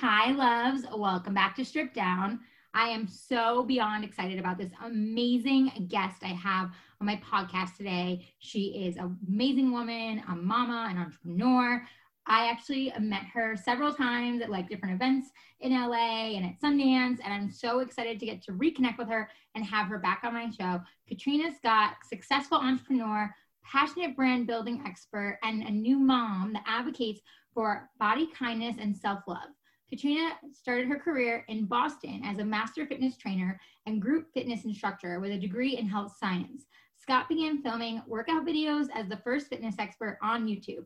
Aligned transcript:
Hi, 0.00 0.30
loves. 0.30 0.86
Welcome 0.94 1.34
back 1.34 1.56
to 1.56 1.64
Strip 1.64 1.92
Down. 1.92 2.38
I 2.72 2.86
am 2.90 3.08
so 3.08 3.64
beyond 3.64 4.04
excited 4.04 4.38
about 4.38 4.56
this 4.56 4.70
amazing 4.84 5.88
guest 5.88 6.22
I 6.22 6.28
have 6.28 6.70
on 7.00 7.06
my 7.08 7.16
podcast 7.16 7.76
today. 7.76 8.28
She 8.38 8.86
is 8.86 8.96
an 8.96 9.18
amazing 9.26 9.72
woman, 9.72 10.22
a 10.30 10.36
mama, 10.36 10.86
an 10.88 10.98
entrepreneur. 10.98 11.84
I 12.26 12.48
actually 12.48 12.92
met 13.00 13.24
her 13.34 13.56
several 13.56 13.92
times 13.92 14.40
at 14.40 14.50
like 14.50 14.68
different 14.68 14.94
events 14.94 15.30
in 15.58 15.72
LA 15.72 16.36
and 16.36 16.46
at 16.46 16.60
Sundance, 16.60 17.18
and 17.24 17.34
I'm 17.34 17.50
so 17.50 17.80
excited 17.80 18.20
to 18.20 18.26
get 18.26 18.40
to 18.44 18.52
reconnect 18.52 18.98
with 18.98 19.08
her 19.08 19.28
and 19.56 19.64
have 19.64 19.88
her 19.88 19.98
back 19.98 20.20
on 20.22 20.32
my 20.32 20.48
show. 20.48 20.80
Katrina 21.08 21.50
Scott, 21.56 21.94
successful 22.08 22.58
entrepreneur, 22.58 23.34
passionate 23.64 24.14
brand 24.14 24.46
building 24.46 24.80
expert, 24.86 25.40
and 25.42 25.64
a 25.64 25.72
new 25.72 25.98
mom 25.98 26.52
that 26.52 26.62
advocates 26.68 27.20
for 27.52 27.90
body 27.98 28.28
kindness 28.28 28.76
and 28.78 28.96
self 28.96 29.24
love. 29.26 29.48
Katrina 29.90 30.32
started 30.52 30.86
her 30.88 30.98
career 30.98 31.44
in 31.48 31.64
Boston 31.64 32.22
as 32.24 32.38
a 32.38 32.44
master 32.44 32.86
fitness 32.86 33.16
trainer 33.16 33.58
and 33.86 34.02
group 34.02 34.26
fitness 34.34 34.64
instructor 34.64 35.18
with 35.20 35.32
a 35.32 35.38
degree 35.38 35.76
in 35.76 35.88
health 35.88 36.14
science. 36.18 36.66
Scott 36.98 37.28
began 37.28 37.62
filming 37.62 38.02
workout 38.06 38.44
videos 38.44 38.88
as 38.94 39.08
the 39.08 39.20
first 39.24 39.48
fitness 39.48 39.76
expert 39.78 40.18
on 40.22 40.46
YouTube. 40.46 40.84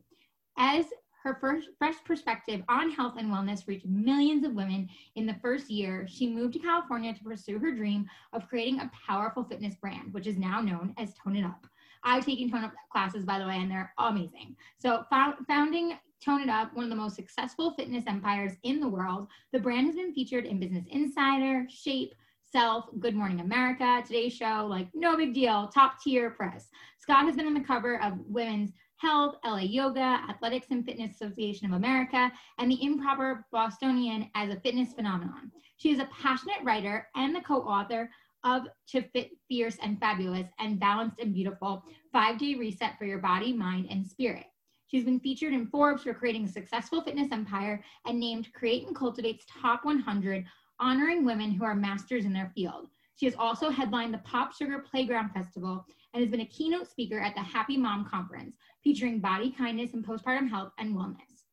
As 0.57 0.85
her 1.23 1.37
first 1.39 1.69
fresh 1.77 1.95
perspective 2.05 2.61
on 2.69 2.91
health 2.91 3.15
and 3.17 3.29
wellness 3.29 3.67
reached 3.67 3.85
millions 3.85 4.45
of 4.45 4.53
women 4.53 4.89
in 5.15 5.25
the 5.25 5.35
first 5.41 5.69
year, 5.69 6.05
she 6.07 6.27
moved 6.27 6.53
to 6.53 6.59
California 6.59 7.13
to 7.13 7.23
pursue 7.23 7.59
her 7.59 7.71
dream 7.71 8.05
of 8.33 8.47
creating 8.47 8.79
a 8.79 8.91
powerful 9.07 9.43
fitness 9.43 9.75
brand, 9.75 10.13
which 10.13 10.27
is 10.27 10.37
now 10.37 10.61
known 10.61 10.93
as 10.97 11.13
Tone 11.13 11.37
It 11.37 11.45
Up. 11.45 11.65
I've 12.03 12.25
taken 12.25 12.51
Tone 12.51 12.65
Up 12.65 12.73
classes, 12.91 13.23
by 13.23 13.39
the 13.39 13.47
way, 13.47 13.55
and 13.55 13.71
they're 13.71 13.93
amazing. 13.97 14.57
So, 14.77 15.05
founding 15.09 15.97
Tone 16.23 16.41
It 16.41 16.49
Up, 16.49 16.73
one 16.73 16.85
of 16.85 16.89
the 16.89 16.95
most 16.95 17.15
successful 17.15 17.71
fitness 17.71 18.05
empires 18.07 18.53
in 18.63 18.79
the 18.79 18.87
world, 18.87 19.27
the 19.51 19.59
brand 19.59 19.87
has 19.87 19.95
been 19.95 20.13
featured 20.13 20.45
in 20.45 20.59
Business 20.59 20.85
Insider, 20.89 21.65
Shape, 21.69 22.13
Self, 22.49 22.85
Good 22.99 23.13
Morning 23.13 23.41
America, 23.41 24.01
Today's 24.05 24.33
Show, 24.33 24.65
like 24.69 24.87
no 24.93 25.17
big 25.17 25.33
deal, 25.33 25.67
top 25.67 26.01
tier 26.01 26.29
press. 26.29 26.69
Scott 26.97 27.25
has 27.25 27.35
been 27.35 27.47
on 27.47 27.53
the 27.53 27.59
cover 27.59 28.01
of 28.01 28.13
Women's 28.25 28.71
Health, 28.97 29.35
LA 29.43 29.59
Yoga, 29.59 30.21
Athletics 30.29 30.67
and 30.69 30.85
Fitness 30.85 31.15
Association 31.15 31.67
of 31.67 31.73
America, 31.73 32.31
and 32.57 32.71
the 32.71 32.81
Improper 32.81 33.45
Bostonian 33.51 34.29
as 34.33 34.49
a 34.49 34.59
fitness 34.61 34.93
phenomenon. 34.93 35.51
She 35.75 35.91
is 35.91 35.99
a 35.99 36.09
passionate 36.21 36.63
writer 36.63 37.05
and 37.15 37.35
the 37.35 37.41
co 37.41 37.63
author 37.63 38.09
of 38.45 38.67
To 38.91 39.01
Fit, 39.01 39.31
Fierce, 39.49 39.77
and 39.83 39.99
Fabulous 39.99 40.47
and 40.59 40.79
Balanced 40.79 41.19
and 41.19 41.33
Beautiful 41.33 41.83
Five 42.13 42.37
Day 42.37 42.55
Reset 42.55 42.97
for 42.97 43.03
Your 43.03 43.19
Body, 43.19 43.51
Mind, 43.51 43.87
and 43.89 44.07
Spirit. 44.07 44.45
She's 44.93 45.05
been 45.05 45.19
featured 45.19 45.53
in 45.53 45.65
Forbes 45.65 46.03
for 46.03 46.13
creating 46.13 46.45
a 46.45 46.47
successful 46.47 47.01
fitness 47.01 47.31
empire 47.31 47.83
and 48.05 48.19
named 48.19 48.53
Create 48.53 48.85
and 48.85 48.95
Cultivate's 48.95 49.43
Top 49.45 49.83
100, 49.85 50.45
honoring 50.79 51.25
women 51.25 51.49
who 51.49 51.65
are 51.65 51.73
masters 51.73 52.25
in 52.25 52.33
their 52.33 52.51
field. 52.53 52.89
She 53.15 53.25
has 53.25 53.33
also 53.33 53.71
headlined 53.71 54.13
the 54.13 54.19
Pop 54.19 54.53
Sugar 54.53 54.85
Playground 54.87 55.31
Festival 55.31 55.83
and 56.13 56.21
has 56.21 56.29
been 56.29 56.41
a 56.41 56.45
keynote 56.45 56.87
speaker 56.87 57.19
at 57.19 57.33
the 57.33 57.41
Happy 57.41 57.75
Mom 57.75 58.07
Conference, 58.07 58.55
featuring 58.83 59.19
body 59.19 59.49
kindness 59.49 59.95
and 59.95 60.05
postpartum 60.05 60.47
health 60.47 60.73
and 60.77 60.95
wellness. 60.95 61.47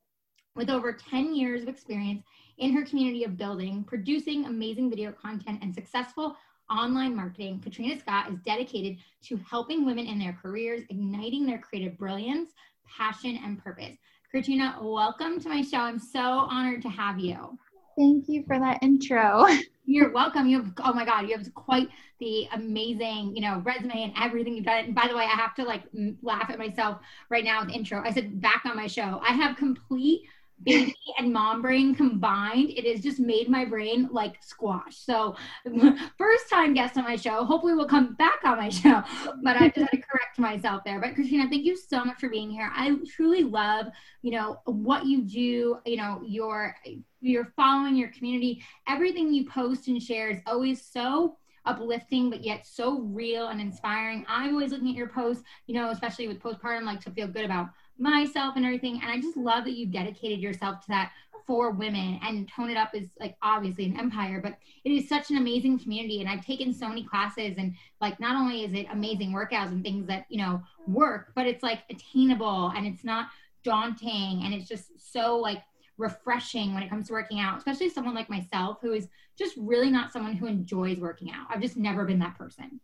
With 0.55 0.69
over 0.69 0.93
10 0.93 1.35
years 1.35 1.63
of 1.63 1.69
experience 1.69 2.23
in 2.59 2.75
her 2.75 2.85
community 2.85 3.25
of 3.25 3.39
building, 3.39 3.85
producing 3.85 4.45
amazing 4.45 4.91
video 4.91 5.13
content, 5.13 5.61
and 5.63 5.75
successful 5.75 6.37
online 6.71 7.17
marketing, 7.17 7.59
Katrina 7.61 7.99
Scott 7.99 8.31
is 8.31 8.39
dedicated 8.41 8.99
to 9.25 9.37
helping 9.39 9.85
women 9.85 10.07
in 10.07 10.19
their 10.19 10.39
careers, 10.41 10.83
igniting 10.89 11.47
their 11.47 11.59
creative 11.59 11.99
brilliance, 11.99 12.51
passion, 12.97 13.39
and 13.45 13.63
purpose. 13.63 13.97
Katrina, 14.33 14.79
welcome 14.81 15.41
to 15.41 15.49
my 15.49 15.63
show. 15.63 15.79
I'm 15.79 15.99
so 15.99 16.21
honored 16.21 16.83
to 16.83 16.89
have 16.89 17.19
you. 17.19 17.59
Thank 17.97 18.29
you 18.29 18.45
for 18.47 18.59
that 18.59 18.83
intro. 18.83 19.47
You're 19.87 20.13
welcome. 20.13 20.47
You 20.47 20.63
have 20.63 20.73
oh 20.85 20.93
my 20.93 21.05
god, 21.05 21.29
you 21.29 21.37
have 21.37 21.53
quite 21.55 21.89
the 22.21 22.47
amazing, 22.53 23.35
you 23.35 23.43
know, 23.43 23.61
resume 23.65 24.05
and 24.05 24.13
everything 24.21 24.55
you've 24.55 24.65
done. 24.65 24.85
And 24.85 24.95
by 24.95 25.09
the 25.09 25.17
way, 25.17 25.25
I 25.25 25.37
have 25.37 25.55
to 25.57 25.65
like 25.65 25.83
laugh 26.23 26.49
at 26.49 26.59
myself 26.59 26.99
right 27.29 27.45
now 27.45 27.61
with 27.61 27.71
the 27.71 27.75
intro. 27.75 28.03
I 28.05 28.13
said 28.13 28.41
back 28.41 28.63
on 28.65 28.77
my 28.77 28.87
show. 28.87 29.21
I 29.27 29.33
have 29.33 29.57
complete 29.57 30.23
baby 30.63 30.95
and 31.19 31.33
mom 31.33 31.63
brain 31.63 31.95
combined, 31.95 32.71
it 32.71 32.85
has 32.85 33.03
just 33.03 33.19
made 33.19 33.49
my 33.49 33.65
brain 33.65 34.09
like 34.11 34.43
squash. 34.43 34.97
So, 34.97 35.37
first 36.19 36.51
time 36.51 36.75
guest 36.75 36.97
on 36.97 37.05
my 37.05 37.17
show. 37.17 37.45
Hopefully, 37.45 37.75
we'll 37.75 37.87
come 37.87 38.15
back 38.15 38.41
on 38.45 38.59
my 38.59 38.69
show, 38.71 39.03
but 39.43 39.57
I 39.57 39.69
just 39.69 39.81
had 39.81 39.91
to 39.91 39.97
correct 39.99 40.39
myself 40.39 40.83
there. 40.85 41.01
But 41.01 41.15
Christina, 41.15 41.49
thank 41.49 41.65
you 41.65 41.77
so 41.77 42.05
much 42.05 42.19
for 42.19 42.29
being 42.29 42.51
here. 42.51 42.71
I 42.75 42.97
truly 43.15 43.43
love, 43.43 43.87
you 44.23 44.33
know, 44.33 44.61
what 44.65 45.07
you 45.07 45.23
do. 45.23 45.79
You 45.87 45.97
know, 45.97 46.23
your 46.25 46.77
you're 47.21 47.53
following 47.57 47.97
your 47.97 48.09
community. 48.09 48.63
Everything 48.89 49.33
you 49.33 49.47
post 49.47 49.89
and 49.89 50.03
share 50.03 50.31
is 50.31 50.41
always 50.47 50.83
so 50.85 51.37
uplifting 51.67 52.31
but 52.31 52.43
yet 52.43 52.67
so 52.67 53.01
real 53.01 53.49
and 53.49 53.61
inspiring 53.61 54.25
i'm 54.29 54.55
always 54.55 54.73
looking 54.73 54.89
at 54.89 54.95
your 54.97 55.09
posts 55.09 55.45
you 55.67 55.75
know 55.75 55.91
especially 55.91 56.27
with 56.27 56.41
postpartum 56.41 56.85
like 56.85 57.01
to 57.01 57.11
feel 57.11 57.27
good 57.27 57.45
about 57.45 57.69
myself 58.01 58.57
and 58.57 58.65
everything. 58.65 59.01
And 59.03 59.11
I 59.11 59.21
just 59.21 59.37
love 59.37 59.65
that 59.65 59.73
you've 59.73 59.93
dedicated 59.93 60.41
yourself 60.41 60.81
to 60.83 60.89
that 60.89 61.13
for 61.51 61.73
women 61.73 62.21
and 62.23 62.49
tone 62.49 62.71
it 62.71 62.77
up 62.77 62.95
is 62.95 63.09
like 63.19 63.37
obviously 63.43 63.85
an 63.85 63.99
empire 63.99 64.41
but 64.41 64.57
it 64.85 64.91
is 64.91 65.09
such 65.09 65.31
an 65.31 65.37
amazing 65.37 65.77
community 65.77 66.21
and 66.21 66.29
i've 66.29 66.47
taken 66.47 66.73
so 66.73 66.89
many 66.89 67.03
classes 67.03 67.55
and 67.59 67.75
like 68.01 68.21
not 68.21 68.37
only 68.37 68.63
is 68.63 68.73
it 68.73 68.87
amazing 68.93 69.33
workouts 69.33 69.73
and 69.73 69.83
things 69.83 70.07
that 70.07 70.27
you 70.29 70.39
know 70.39 70.63
work 70.87 71.33
but 71.35 71.47
it's 71.47 71.65
like 71.65 71.81
attainable 71.91 72.73
and 72.77 72.87
it's 72.87 73.03
not 73.03 73.27
daunting 73.65 74.43
and 74.45 74.55
it's 74.55 74.69
just 74.69 75.13
so 75.13 75.37
like 75.37 75.61
refreshing 75.99 76.73
when 76.73 76.85
it 76.85 76.89
comes 76.89 77.09
to 77.09 77.13
working 77.13 77.41
out 77.41 77.59
especially 77.59 77.91
someone 77.91 78.15
like 78.15 78.31
myself 78.31 78.79
who 78.81 78.93
is 78.93 79.09
just 79.37 79.57
really 79.57 79.91
not 79.91 80.13
someone 80.13 80.35
who 80.35 80.47
enjoys 80.47 81.01
working 81.01 81.33
out 81.33 81.47
i've 81.51 81.61
just 81.61 81.77
never 81.77 82.05
been 82.05 82.21
that 82.21 82.39
person 82.39 82.81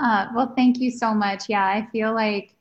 uh, 0.00 0.26
well 0.34 0.54
thank 0.56 0.78
you 0.78 0.90
so 0.90 1.12
much 1.12 1.44
yeah 1.48 1.66
i 1.66 1.86
feel 1.92 2.14
like 2.14 2.55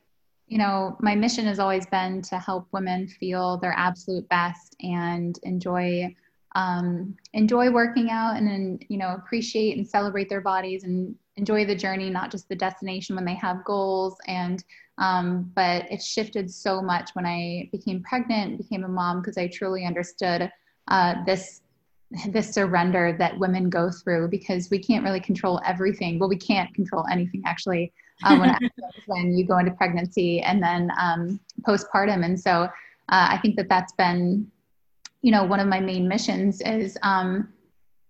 you 0.47 0.57
know, 0.57 0.95
my 0.99 1.15
mission 1.15 1.45
has 1.45 1.59
always 1.59 1.85
been 1.87 2.21
to 2.23 2.37
help 2.37 2.67
women 2.71 3.07
feel 3.07 3.57
their 3.57 3.73
absolute 3.75 4.27
best 4.29 4.75
and 4.81 5.39
enjoy 5.43 6.15
um, 6.55 7.17
enjoy 7.33 7.69
working 7.69 8.09
out 8.09 8.37
and 8.37 8.47
then 8.47 8.79
you 8.87 8.97
know 8.97 9.09
appreciate 9.09 9.75
and 9.75 9.85
celebrate 9.85 10.29
their 10.29 10.39
bodies 10.39 10.85
and 10.85 11.13
enjoy 11.37 11.65
the 11.65 11.75
journey, 11.75 12.09
not 12.09 12.31
just 12.31 12.47
the 12.47 12.55
destination 12.55 13.15
when 13.15 13.25
they 13.25 13.35
have 13.35 13.65
goals. 13.65 14.15
And 14.27 14.63
um, 14.97 15.51
but 15.55 15.91
it 15.91 16.01
shifted 16.01 16.49
so 16.49 16.81
much 16.81 17.09
when 17.13 17.25
I 17.25 17.67
became 17.71 18.01
pregnant, 18.03 18.57
became 18.57 18.85
a 18.85 18.87
mom, 18.87 19.21
because 19.21 19.37
I 19.37 19.47
truly 19.47 19.85
understood 19.85 20.49
uh, 20.87 21.15
this 21.25 21.61
this 22.27 22.53
surrender 22.53 23.15
that 23.19 23.37
women 23.37 23.69
go 23.69 23.89
through 23.89 24.29
because 24.29 24.69
we 24.69 24.79
can't 24.79 25.03
really 25.03 25.19
control 25.19 25.61
everything. 25.65 26.19
Well, 26.19 26.29
we 26.29 26.37
can't 26.37 26.73
control 26.73 27.05
anything 27.11 27.41
actually 27.45 27.93
uh, 28.23 28.37
when, 28.37 28.57
when 29.07 29.37
you 29.37 29.45
go 29.45 29.57
into 29.57 29.71
pregnancy 29.71 30.41
and 30.41 30.61
then 30.61 30.91
um, 30.99 31.39
postpartum. 31.61 32.23
And 32.23 32.39
so 32.39 32.63
uh, 32.63 32.69
I 33.09 33.39
think 33.41 33.55
that 33.57 33.69
that's 33.69 33.93
been, 33.93 34.49
you 35.21 35.31
know, 35.31 35.43
one 35.43 35.59
of 35.59 35.67
my 35.67 35.79
main 35.79 36.07
missions 36.07 36.61
is 36.61 36.97
um, 37.03 37.51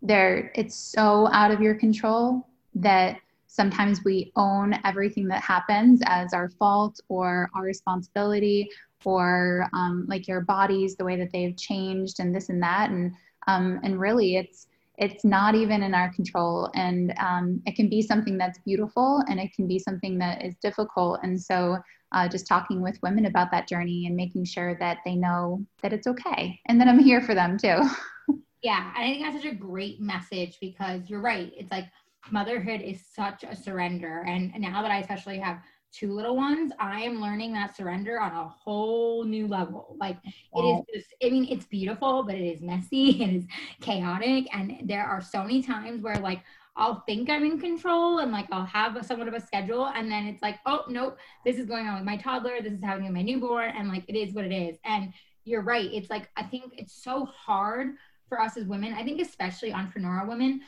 there. 0.01 0.51
It's 0.55 0.75
so 0.75 1.27
out 1.31 1.51
of 1.51 1.61
your 1.61 1.75
control 1.75 2.47
that 2.75 3.17
sometimes 3.47 4.03
we 4.03 4.31
own 4.35 4.77
everything 4.83 5.27
that 5.29 5.41
happens 5.41 6.01
as 6.05 6.33
our 6.33 6.49
fault 6.49 6.99
or 7.07 7.49
our 7.55 7.63
responsibility 7.63 8.69
or 9.05 9.67
um, 9.73 10.05
like 10.09 10.27
your 10.27 10.41
bodies 10.41 10.95
the 10.95 11.05
way 11.05 11.15
that 11.15 11.31
they've 11.31 11.55
changed 11.55 12.19
and 12.19 12.35
this 12.35 12.49
and 12.49 12.61
that 12.61 12.89
and 12.89 13.13
um, 13.47 13.79
and 13.83 13.99
really 13.99 14.35
it's 14.35 14.67
it's 14.97 15.25
not 15.25 15.55
even 15.55 15.83
in 15.83 15.93
our 15.93 16.13
control. 16.13 16.71
And 16.73 17.13
um, 17.19 17.61
it 17.65 17.75
can 17.75 17.89
be 17.89 18.01
something 18.01 18.37
that's 18.37 18.59
beautiful 18.59 19.21
and 19.27 19.41
it 19.41 19.51
can 19.53 19.67
be 19.67 19.77
something 19.77 20.17
that 20.19 20.41
is 20.41 20.55
difficult. 20.61 21.19
And 21.21 21.41
so 21.41 21.79
uh, 22.11 22.29
just 22.29 22.47
talking 22.47 22.81
with 22.81 22.97
women 23.03 23.25
about 23.25 23.51
that 23.51 23.67
journey 23.67 24.05
and 24.07 24.15
making 24.15 24.45
sure 24.45 24.77
that 24.79 24.99
they 25.05 25.15
know 25.15 25.65
that 25.81 25.91
it's 25.91 26.07
okay 26.07 26.59
and 26.67 26.79
that 26.79 26.87
i'm 26.87 26.99
here 26.99 27.21
for 27.21 27.35
them 27.35 27.57
too. 27.57 27.79
Yeah 28.61 28.91
i 28.95 29.01
think 29.01 29.21
that's 29.21 29.35
such 29.35 29.51
a 29.51 29.55
great 29.55 30.01
message 30.01 30.57
because 30.59 31.07
you're 31.07 31.21
right. 31.21 31.53
It's 31.55 31.69
like 31.69 31.85
motherhood 32.31 32.81
is 32.81 33.05
such 33.13 33.43
a 33.43 33.55
surrender. 33.55 34.23
And 34.27 34.51
now 34.57 34.81
that 34.81 34.89
i 34.89 34.97
especially 34.97 35.37
have 35.37 35.59
two 35.95 36.13
little 36.13 36.35
ones, 36.35 36.71
I 36.79 37.01
am 37.01 37.21
learning 37.21 37.53
that 37.53 37.75
surrender 37.75 38.19
on 38.19 38.31
a 38.31 38.47
whole 38.47 39.23
new 39.23 39.47
level. 39.47 39.95
Like 39.99 40.17
wow. 40.51 40.83
it 40.91 40.97
is 40.97 41.03
just, 41.03 41.15
I 41.23 41.29
mean, 41.29 41.47
it's 41.49 41.65
beautiful, 41.65 42.23
but 42.23 42.35
it 42.35 42.45
is 42.45 42.61
messy, 42.61 43.09
it 43.21 43.33
is 43.33 43.45
chaotic. 43.81 44.47
And 44.53 44.81
there 44.83 45.05
are 45.05 45.21
so 45.21 45.41
many 45.41 45.61
times 45.61 46.01
where 46.01 46.17
like 46.17 46.41
I'll 46.77 47.03
think 47.05 47.29
I'm 47.29 47.45
in 47.45 47.59
control 47.59 48.19
and 48.19 48.31
like 48.31 48.47
I'll 48.51 48.65
have 48.65 48.97
a, 48.97 49.03
somewhat 49.03 49.29
of 49.29 49.33
a 49.33 49.39
schedule. 49.39 49.87
And 49.87 50.11
then 50.11 50.25
it's 50.25 50.41
like, 50.41 50.59
oh, 50.65 50.83
nope, 50.89 51.17
this 51.45 51.57
is 51.57 51.65
going 51.65 51.87
on 51.87 51.95
with 51.95 52.03
my 52.03 52.17
toddler. 52.17 52.61
This 52.61 52.73
is 52.73 52.83
happening 52.83 53.07
with 53.07 53.15
my 53.15 53.21
newborn. 53.21 53.73
And 53.77 53.87
like 53.87 54.03
it 54.09 54.15
is 54.15 54.33
what 54.33 54.45
it 54.45 54.53
is. 54.53 54.77
And 54.83 55.13
you're 55.45 55.61
right. 55.61 55.89
It's 55.93 56.09
like, 56.09 56.29
I 56.35 56.43
think 56.43 56.73
it's 56.77 56.93
so 56.93 57.25
hard 57.25 57.95
for 58.27 58.41
us 58.41 58.57
as 58.57 58.65
women. 58.65 58.93
I 58.93 59.03
think, 59.03 59.21
especially 59.21 59.71
entrepreneurial 59.71 60.27
women, 60.27 60.61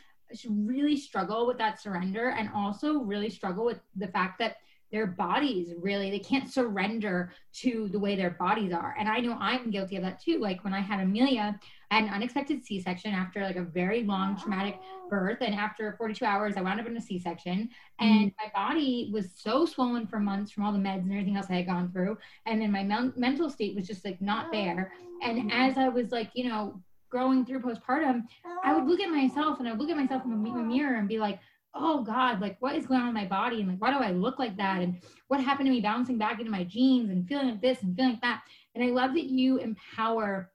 really 0.47 0.95
struggle 0.95 1.47
with 1.47 1.57
that 1.57 1.81
surrender 1.81 2.29
and 2.29 2.49
also 2.53 2.99
really 2.99 3.29
struggle 3.29 3.65
with 3.65 3.79
the 3.95 4.07
fact 4.07 4.39
that 4.39 4.57
their 4.91 5.05
bodies 5.05 5.73
really 5.81 6.09
they 6.09 6.19
can't 6.19 6.51
surrender 6.51 7.33
to 7.53 7.89
the 7.89 7.99
way 7.99 8.15
their 8.15 8.31
bodies 8.31 8.71
are. 8.71 8.95
And 8.97 9.09
i 9.09 9.19
know 9.19 9.37
i'm 9.39 9.69
guilty 9.69 9.97
of 9.97 10.03
that 10.03 10.21
too. 10.21 10.39
Like 10.39 10.63
when 10.63 10.73
i 10.73 10.79
had 10.79 10.99
amelia 10.99 11.59
i 11.91 11.95
had 11.95 12.05
an 12.05 12.13
unexpected 12.13 12.63
c-section 12.63 13.13
after 13.13 13.41
like 13.41 13.55
a 13.55 13.63
very 13.63 14.03
long 14.03 14.37
traumatic 14.39 14.79
birth. 15.09 15.37
And 15.41 15.55
after 15.55 15.95
42 15.97 16.25
hours 16.25 16.53
i 16.57 16.61
wound 16.61 16.79
up 16.79 16.87
in 16.87 16.97
a 16.97 17.01
c-section. 17.01 17.69
And 17.99 18.31
mm-hmm. 18.31 18.45
my 18.45 18.51
body 18.53 19.09
was 19.13 19.29
so 19.35 19.65
swollen 19.65 20.07
for 20.07 20.19
months 20.19 20.51
from 20.51 20.63
all 20.63 20.71
the 20.71 20.79
meds 20.79 21.01
and 21.01 21.11
everything 21.11 21.37
else 21.37 21.47
i 21.49 21.55
had 21.55 21.67
gone 21.67 21.91
through. 21.91 22.17
And 22.45 22.61
then 22.61 22.71
my 22.71 22.83
men- 22.83 23.13
mental 23.15 23.49
state 23.49 23.75
was 23.75 23.87
just 23.87 24.05
like 24.05 24.21
not 24.21 24.51
there. 24.51 24.93
And 25.21 25.51
as 25.51 25.77
i 25.77 25.89
was 25.89 26.11
like 26.11 26.31
you 26.33 26.47
know 26.47 26.81
growing 27.09 27.45
through 27.45 27.61
postpartum 27.61 28.23
i 28.63 28.73
would 28.73 28.85
look 28.85 28.99
at 28.99 29.09
myself 29.09 29.59
and 29.59 29.67
i 29.67 29.71
would 29.71 29.79
look 29.79 29.89
at 29.89 29.95
myself 29.95 30.23
in 30.25 30.31
the 30.31 30.37
mirror 30.37 30.95
and 30.95 31.07
be 31.07 31.17
like 31.17 31.39
oh 31.73 32.03
God, 32.03 32.41
like 32.41 32.57
what 32.59 32.75
is 32.75 32.87
going 32.87 33.01
on 33.01 33.09
in 33.09 33.13
my 33.13 33.25
body? 33.25 33.59
And 33.59 33.69
like, 33.69 33.81
why 33.81 33.91
do 33.91 33.97
I 33.97 34.11
look 34.11 34.39
like 34.39 34.57
that? 34.57 34.81
And 34.81 35.01
what 35.27 35.43
happened 35.43 35.67
to 35.67 35.71
me 35.71 35.81
bouncing 35.81 36.17
back 36.17 36.39
into 36.39 36.51
my 36.51 36.63
jeans 36.63 37.09
and 37.09 37.27
feeling 37.27 37.49
like 37.49 37.61
this 37.61 37.81
and 37.81 37.95
feeling 37.95 38.11
like 38.13 38.21
that? 38.21 38.43
And 38.75 38.83
I 38.83 38.87
love 38.87 39.13
that 39.13 39.25
you 39.25 39.57
empower 39.57 40.51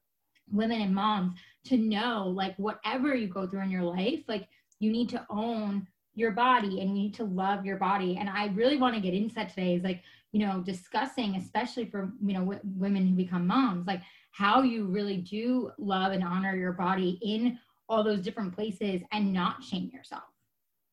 women 0.50 0.80
and 0.80 0.94
moms 0.94 1.34
to 1.64 1.76
know 1.76 2.32
like 2.34 2.56
whatever 2.56 3.14
you 3.14 3.28
go 3.28 3.46
through 3.46 3.62
in 3.62 3.70
your 3.70 3.82
life, 3.82 4.20
like 4.28 4.48
you 4.80 4.90
need 4.90 5.08
to 5.10 5.24
own 5.30 5.86
your 6.14 6.32
body 6.32 6.80
and 6.80 6.90
you 6.90 6.94
need 7.04 7.14
to 7.14 7.24
love 7.24 7.64
your 7.64 7.78
body. 7.78 8.16
And 8.18 8.28
I 8.28 8.46
really 8.48 8.76
want 8.76 8.94
to 8.94 9.00
get 9.00 9.14
into 9.14 9.34
that 9.36 9.48
today 9.48 9.76
is 9.76 9.82
like, 9.82 10.02
you 10.32 10.46
know, 10.46 10.60
discussing, 10.60 11.36
especially 11.36 11.86
for, 11.86 12.12
you 12.24 12.34
know, 12.34 12.40
w- 12.40 12.60
women 12.76 13.06
who 13.06 13.14
become 13.14 13.46
moms, 13.46 13.86
like 13.86 14.02
how 14.30 14.62
you 14.62 14.86
really 14.86 15.18
do 15.18 15.70
love 15.78 16.12
and 16.12 16.24
honor 16.24 16.56
your 16.56 16.72
body 16.72 17.18
in 17.22 17.58
all 17.88 18.02
those 18.02 18.22
different 18.22 18.54
places 18.54 19.02
and 19.12 19.32
not 19.32 19.62
shame 19.62 19.90
yourself. 19.92 20.31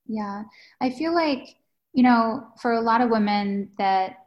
Yeah. 0.09 0.43
I 0.81 0.89
feel 0.89 1.13
like, 1.13 1.55
you 1.93 2.03
know, 2.03 2.47
for 2.59 2.73
a 2.73 2.81
lot 2.81 3.01
of 3.01 3.11
women 3.11 3.69
that 3.77 4.17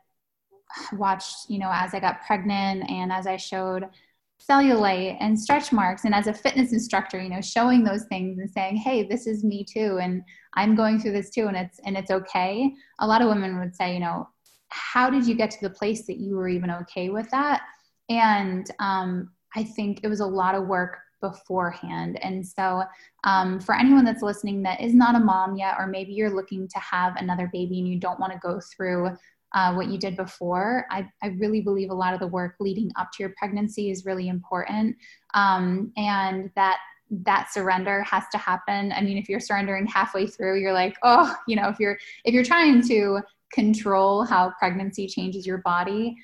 watched, 0.93 1.51
you 1.51 1.59
know, 1.59 1.71
as 1.73 1.93
I 1.93 2.01
got 2.01 2.25
pregnant 2.25 2.89
and 2.89 3.13
as 3.13 3.27
I 3.27 3.37
showed 3.37 3.85
cellulite 4.49 5.17
and 5.21 5.39
stretch 5.39 5.73
marks 5.73 6.05
and 6.05 6.15
as 6.15 6.29
a 6.29 6.35
fitness 6.35 6.73
instructor, 6.73 7.21
you 7.21 7.29
know, 7.29 7.41
showing 7.41 7.83
those 7.83 8.05
things 8.05 8.39
and 8.39 8.51
saying, 8.51 8.77
"Hey, 8.77 9.03
this 9.03 9.27
is 9.27 9.45
me 9.45 9.65
too 9.65 9.99
and 10.01 10.23
I'm 10.55 10.77
going 10.77 11.01
through 11.01 11.13
this 11.13 11.31
too 11.31 11.49
and 11.49 11.57
it's 11.57 11.81
and 11.85 11.97
it's 11.97 12.11
okay." 12.11 12.73
A 13.01 13.07
lot 13.07 13.21
of 13.21 13.29
women 13.29 13.59
would 13.59 13.75
say, 13.75 13.93
you 13.95 14.01
know, 14.01 14.29
how 14.69 15.11
did 15.11 15.27
you 15.27 15.35
get 15.35 15.51
to 15.51 15.61
the 15.61 15.71
place 15.71 16.07
that 16.07 16.19
you 16.19 16.37
were 16.37 16.49
even 16.49 16.71
okay 16.71 17.11
with 17.11 17.29
that? 17.31 17.63
And 18.09 18.71
um, 18.79 19.31
I 19.57 19.65
think 19.65 20.01
it 20.03 20.09
was 20.09 20.21
a 20.21 20.27
lot 20.27 20.55
of 20.55 20.67
work 20.67 20.99
beforehand. 21.23 22.23
And 22.23 22.47
so, 22.47 22.83
um, 23.25 23.59
for 23.59 23.75
anyone 23.75 24.05
that's 24.05 24.23
listening 24.23 24.63
that 24.65 24.83
is 24.83 24.93
not 24.95 25.15
a 25.15 25.21
mom 25.21 25.57
yet, 25.57 25.77
or 25.79 25.87
maybe 25.87 26.13
you're 26.13 26.35
looking 26.35 26.69
to 26.69 26.79
have 26.79 27.17
another 27.17 27.49
baby 27.51 27.79
and 27.79 27.89
you 27.89 27.99
don't 27.99 28.21
want 28.21 28.33
to 28.35 28.39
go 28.41 28.61
through 28.61 29.17
uh, 29.55 29.73
what 29.75 29.89
you 29.89 29.99
did 29.99 30.17
before, 30.17 30.87
I, 30.91 31.09
I, 31.23 31.29
really 31.39 31.61
believe 31.61 31.91
a 31.91 31.95
lot 31.95 32.15
of 32.15 32.21
the 32.21 32.27
work 32.27 32.55
leading 32.59 32.91
up 32.97 33.11
to 33.13 33.23
your 33.23 33.35
pregnancy 33.37 33.91
is 33.91 34.07
really 34.07 34.29
important. 34.29 34.97
Um, 35.35 35.93
and 35.97 36.51
that 36.57 36.79
that 37.25 37.53
surrender 37.53 38.03
has 38.03 38.25
to 38.33 38.39
happen. 38.39 38.93
I 38.93 39.03
mean, 39.03 39.19
if 39.19 39.29
you're 39.29 39.41
surrendering 39.41 39.87
halfway 39.87 40.27
through, 40.27 40.61
you're 40.61 40.73
like, 40.73 40.97
oh, 41.03 41.35
you 41.47 41.57
know, 41.57 41.69
if 41.69 41.79
you're 41.79 41.99
if 42.25 42.33
you're 42.35 42.45
trying 42.45 42.87
to 42.89 43.21
control 43.53 44.25
how 44.25 44.53
pregnancy 44.59 45.07
changes 45.07 45.47
your 45.47 45.59
body, 45.59 46.17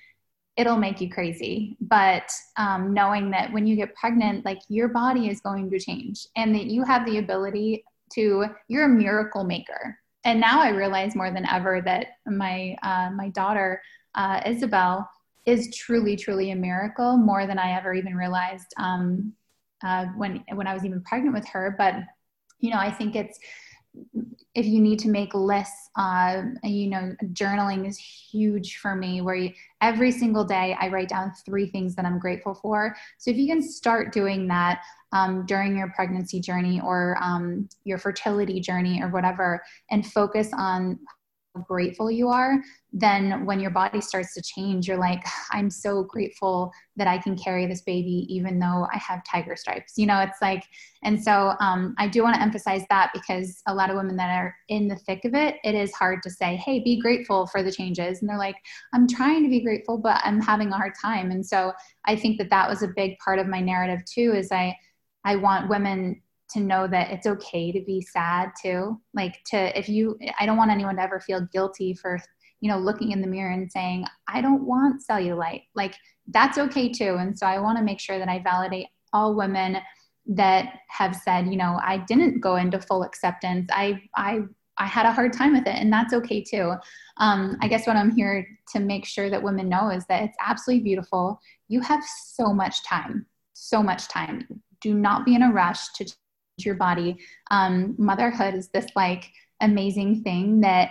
it'll 0.58 0.76
make 0.76 1.00
you 1.00 1.08
crazy. 1.08 1.76
But 1.81 2.28
um, 2.56 2.93
knowing 2.93 3.31
that 3.31 3.52
when 3.52 3.64
you 3.66 3.76
get 3.76 3.94
pregnant, 3.94 4.44
like 4.44 4.60
your 4.69 4.88
body 4.88 5.28
is 5.28 5.40
going 5.40 5.70
to 5.70 5.78
change 5.78 6.26
and 6.37 6.52
that 6.55 6.64
you 6.66 6.84
have 6.84 7.06
the 7.06 7.19
ability 7.19 7.84
to, 8.14 8.46
you're 8.66 8.87
a 8.87 8.88
miracle 8.88 9.44
maker. 9.44 9.96
And 10.25 10.40
now 10.40 10.60
I 10.60 10.70
realize 10.70 11.14
more 11.14 11.31
than 11.31 11.46
ever 11.49 11.81
that 11.82 12.08
my, 12.26 12.76
uh, 12.82 13.10
my 13.14 13.28
daughter, 13.28 13.81
uh, 14.16 14.40
Isabel, 14.44 15.08
is 15.46 15.75
truly, 15.75 16.16
truly 16.16 16.50
a 16.50 16.56
miracle 16.56 17.16
more 17.16 17.46
than 17.46 17.58
I 17.58 17.76
ever 17.78 17.94
even 17.94 18.16
realized 18.16 18.66
um, 18.78 19.32
uh, 19.84 20.06
when, 20.16 20.44
when 20.54 20.66
I 20.66 20.75
was 20.75 20.84
even 20.84 21.00
pregnant 21.02 21.34
with 21.34 21.46
her. 21.49 21.76
But, 21.78 21.94
you 22.58 22.70
know, 22.70 22.78
I 22.78 22.90
think 22.90 23.14
it's, 23.14 23.38
if 24.54 24.66
you 24.66 24.80
need 24.80 24.98
to 25.00 25.08
make 25.08 25.34
lists, 25.34 25.90
uh, 25.96 26.42
you 26.64 26.88
know, 26.88 27.14
journaling 27.32 27.86
is 27.86 27.98
huge 27.98 28.78
for 28.78 28.94
me. 28.94 29.20
Where 29.20 29.34
you, 29.34 29.52
every 29.80 30.10
single 30.10 30.44
day 30.44 30.76
I 30.80 30.88
write 30.88 31.08
down 31.08 31.32
three 31.44 31.66
things 31.66 31.94
that 31.96 32.04
I'm 32.04 32.18
grateful 32.18 32.54
for. 32.54 32.96
So 33.18 33.30
if 33.30 33.36
you 33.36 33.46
can 33.46 33.62
start 33.62 34.12
doing 34.12 34.48
that 34.48 34.82
um, 35.12 35.46
during 35.46 35.76
your 35.76 35.92
pregnancy 35.94 36.40
journey 36.40 36.80
or 36.80 37.16
um, 37.22 37.68
your 37.84 37.98
fertility 37.98 38.60
journey 38.60 39.02
or 39.02 39.08
whatever, 39.08 39.62
and 39.90 40.06
focus 40.06 40.50
on 40.56 40.98
grateful 41.66 42.10
you 42.10 42.28
are, 42.28 42.62
then 42.93 43.44
when 43.44 43.60
your 43.60 43.70
body 43.70 44.00
starts 44.00 44.34
to 44.34 44.43
change, 44.43 44.88
you're 44.88 44.99
like, 44.99 45.22
I'm 45.50 45.70
so 45.70 46.05
grateful 46.05 46.72
that 46.96 47.06
I 47.06 47.19
can 47.19 47.37
carry 47.37 47.66
this 47.66 47.82
baby 47.82 48.26
even 48.28 48.58
though 48.58 48.87
I 48.93 48.99
have 48.99 49.22
tiger 49.25 49.56
stripes. 49.56 49.94
You 49.96 50.06
know, 50.06 50.20
it's 50.20 50.40
like, 50.40 50.64
and 51.02 51.22
so 51.22 51.55
um, 51.60 51.94
I 51.99 52.08
do 52.08 52.22
want 52.22 52.37
to 52.37 52.43
emphasize 52.43 52.82
that 52.90 53.10
because 53.12 53.62
a 53.66 53.75
lot 53.75 53.90
of 53.90 53.96
women 53.96 54.16
that 54.16 54.31
are 54.31 54.55
in 54.69 54.88
the 54.88 54.96
thick 54.96 55.25
of 55.25 55.34
it, 55.34 55.56
it 55.64 55.75
is 55.75 55.93
hard 55.94 56.22
to 56.22 56.31
say, 56.31 56.56
hey, 56.56 56.81
be 56.81 57.00
grateful 57.00 57.46
for 57.46 57.62
the 57.62 57.72
changes. 57.72 58.20
And 58.20 58.28
they're 58.28 58.38
like, 58.38 58.56
I'm 58.93 59.06
trying 59.06 59.43
to 59.44 59.50
be 59.50 59.61
grateful, 59.61 59.99
but 59.99 60.20
I'm 60.25 60.40
having 60.40 60.70
a 60.70 60.76
hard 60.76 60.93
time. 61.00 61.31
And 61.31 61.44
so 61.44 61.72
I 62.04 62.16
think 62.16 62.38
that 62.38 62.50
that 62.50 62.69
was 62.69 62.82
a 62.82 62.88
big 62.88 63.19
part 63.19 63.38
of 63.38 63.46
my 63.46 63.61
narrative 63.61 64.04
too, 64.06 64.32
is 64.34 64.50
I, 64.50 64.76
I 65.25 65.37
want 65.37 65.69
women 65.69 66.22
to 66.50 66.60
know 66.60 66.86
that 66.86 67.10
it's 67.10 67.26
okay 67.26 67.72
to 67.72 67.80
be 67.84 68.00
sad 68.00 68.50
too. 68.60 69.00
Like 69.14 69.42
to 69.46 69.78
if 69.78 69.88
you 69.88 70.18
I 70.38 70.46
don't 70.46 70.56
want 70.56 70.70
anyone 70.70 70.96
to 70.96 71.02
ever 71.02 71.20
feel 71.20 71.46
guilty 71.52 71.94
for 71.94 72.18
you 72.60 72.70
know 72.70 72.78
looking 72.78 73.12
in 73.12 73.20
the 73.20 73.26
mirror 73.26 73.52
and 73.52 73.70
saying 73.70 74.06
I 74.28 74.40
don't 74.40 74.66
want 74.66 75.02
cellulite. 75.08 75.64
Like 75.74 75.94
that's 76.28 76.58
okay 76.58 76.90
too. 76.90 77.16
And 77.18 77.38
so 77.38 77.46
I 77.46 77.58
want 77.58 77.78
to 77.78 77.84
make 77.84 78.00
sure 78.00 78.18
that 78.18 78.28
I 78.28 78.40
validate 78.40 78.86
all 79.12 79.34
women 79.34 79.78
that 80.26 80.80
have 80.88 81.16
said, 81.16 81.46
you 81.46 81.56
know, 81.56 81.80
I 81.82 81.98
didn't 81.98 82.40
go 82.40 82.56
into 82.56 82.80
full 82.80 83.02
acceptance. 83.02 83.68
I 83.72 84.02
I 84.16 84.40
I 84.78 84.86
had 84.86 85.06
a 85.06 85.12
hard 85.12 85.32
time 85.32 85.54
with 85.54 85.66
it, 85.66 85.74
and 85.74 85.92
that's 85.92 86.14
okay 86.14 86.42
too. 86.42 86.74
Um, 87.16 87.56
I 87.60 87.68
guess 87.68 87.86
what 87.86 87.96
I'm 87.96 88.14
here 88.14 88.46
to 88.72 88.80
make 88.80 89.04
sure 89.04 89.28
that 89.28 89.42
women 89.42 89.68
know 89.68 89.90
is 89.90 90.06
that 90.06 90.22
it's 90.22 90.36
absolutely 90.40 90.84
beautiful. 90.84 91.40
You 91.68 91.80
have 91.80 92.02
so 92.04 92.52
much 92.52 92.84
time, 92.84 93.26
so 93.54 93.82
much 93.82 94.08
time. 94.08 94.46
Do 94.80 94.94
not 94.94 95.24
be 95.24 95.34
in 95.34 95.42
a 95.42 95.52
rush 95.52 95.92
to 95.94 96.04
your 96.64 96.75
body. 96.75 97.19
Um, 97.50 97.94
motherhood 97.99 98.55
is 98.55 98.69
this 98.69 98.87
like 98.94 99.31
amazing 99.60 100.22
thing 100.22 100.60
that 100.60 100.90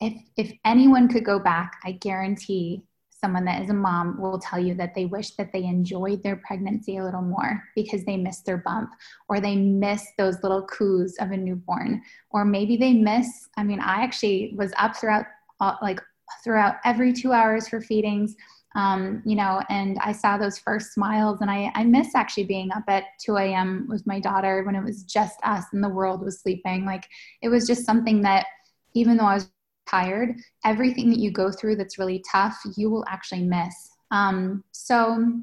if 0.00 0.14
if 0.36 0.52
anyone 0.64 1.08
could 1.08 1.24
go 1.24 1.38
back, 1.38 1.76
I 1.84 1.92
guarantee 1.92 2.82
someone 3.20 3.44
that 3.46 3.62
is 3.62 3.70
a 3.70 3.74
mom 3.74 4.20
will 4.20 4.38
tell 4.38 4.58
you 4.58 4.74
that 4.74 4.94
they 4.94 5.06
wish 5.06 5.30
that 5.32 5.52
they 5.52 5.64
enjoyed 5.64 6.22
their 6.22 6.36
pregnancy 6.36 6.98
a 6.98 7.04
little 7.04 7.22
more 7.22 7.62
because 7.74 8.04
they 8.04 8.16
miss 8.16 8.40
their 8.40 8.58
bump 8.58 8.90
or 9.28 9.40
they 9.40 9.56
miss 9.56 10.06
those 10.18 10.42
little 10.42 10.62
coos 10.66 11.16
of 11.18 11.30
a 11.30 11.36
newborn 11.36 12.02
or 12.30 12.44
maybe 12.44 12.76
they 12.76 12.92
miss 12.92 13.48
i 13.56 13.64
mean 13.64 13.80
i 13.80 14.02
actually 14.02 14.54
was 14.56 14.72
up 14.76 14.94
throughout 14.96 15.24
uh, 15.60 15.74
like 15.80 16.00
throughout 16.44 16.76
every 16.84 17.12
two 17.12 17.32
hours 17.32 17.68
for 17.68 17.80
feedings 17.80 18.36
um, 18.76 19.22
you 19.24 19.36
know, 19.36 19.62
and 19.70 19.98
I 20.02 20.12
saw 20.12 20.36
those 20.36 20.58
first 20.58 20.92
smiles, 20.92 21.40
and 21.40 21.50
I, 21.50 21.72
I 21.74 21.82
miss 21.82 22.14
actually 22.14 22.44
being 22.44 22.70
up 22.72 22.84
at 22.88 23.04
2 23.24 23.38
a.m. 23.38 23.86
with 23.88 24.06
my 24.06 24.20
daughter 24.20 24.62
when 24.64 24.76
it 24.76 24.84
was 24.84 25.02
just 25.02 25.38
us 25.42 25.64
and 25.72 25.82
the 25.82 25.88
world 25.88 26.22
was 26.22 26.40
sleeping. 26.40 26.84
Like 26.84 27.06
it 27.42 27.48
was 27.48 27.66
just 27.66 27.86
something 27.86 28.20
that, 28.22 28.46
even 28.94 29.16
though 29.16 29.24
I 29.24 29.34
was 29.34 29.50
tired, 29.88 30.36
everything 30.64 31.08
that 31.10 31.18
you 31.18 31.30
go 31.30 31.50
through 31.50 31.76
that's 31.76 31.98
really 31.98 32.22
tough, 32.30 32.58
you 32.76 32.90
will 32.90 33.04
actually 33.08 33.44
miss. 33.44 33.74
Um, 34.10 34.62
so, 34.72 35.40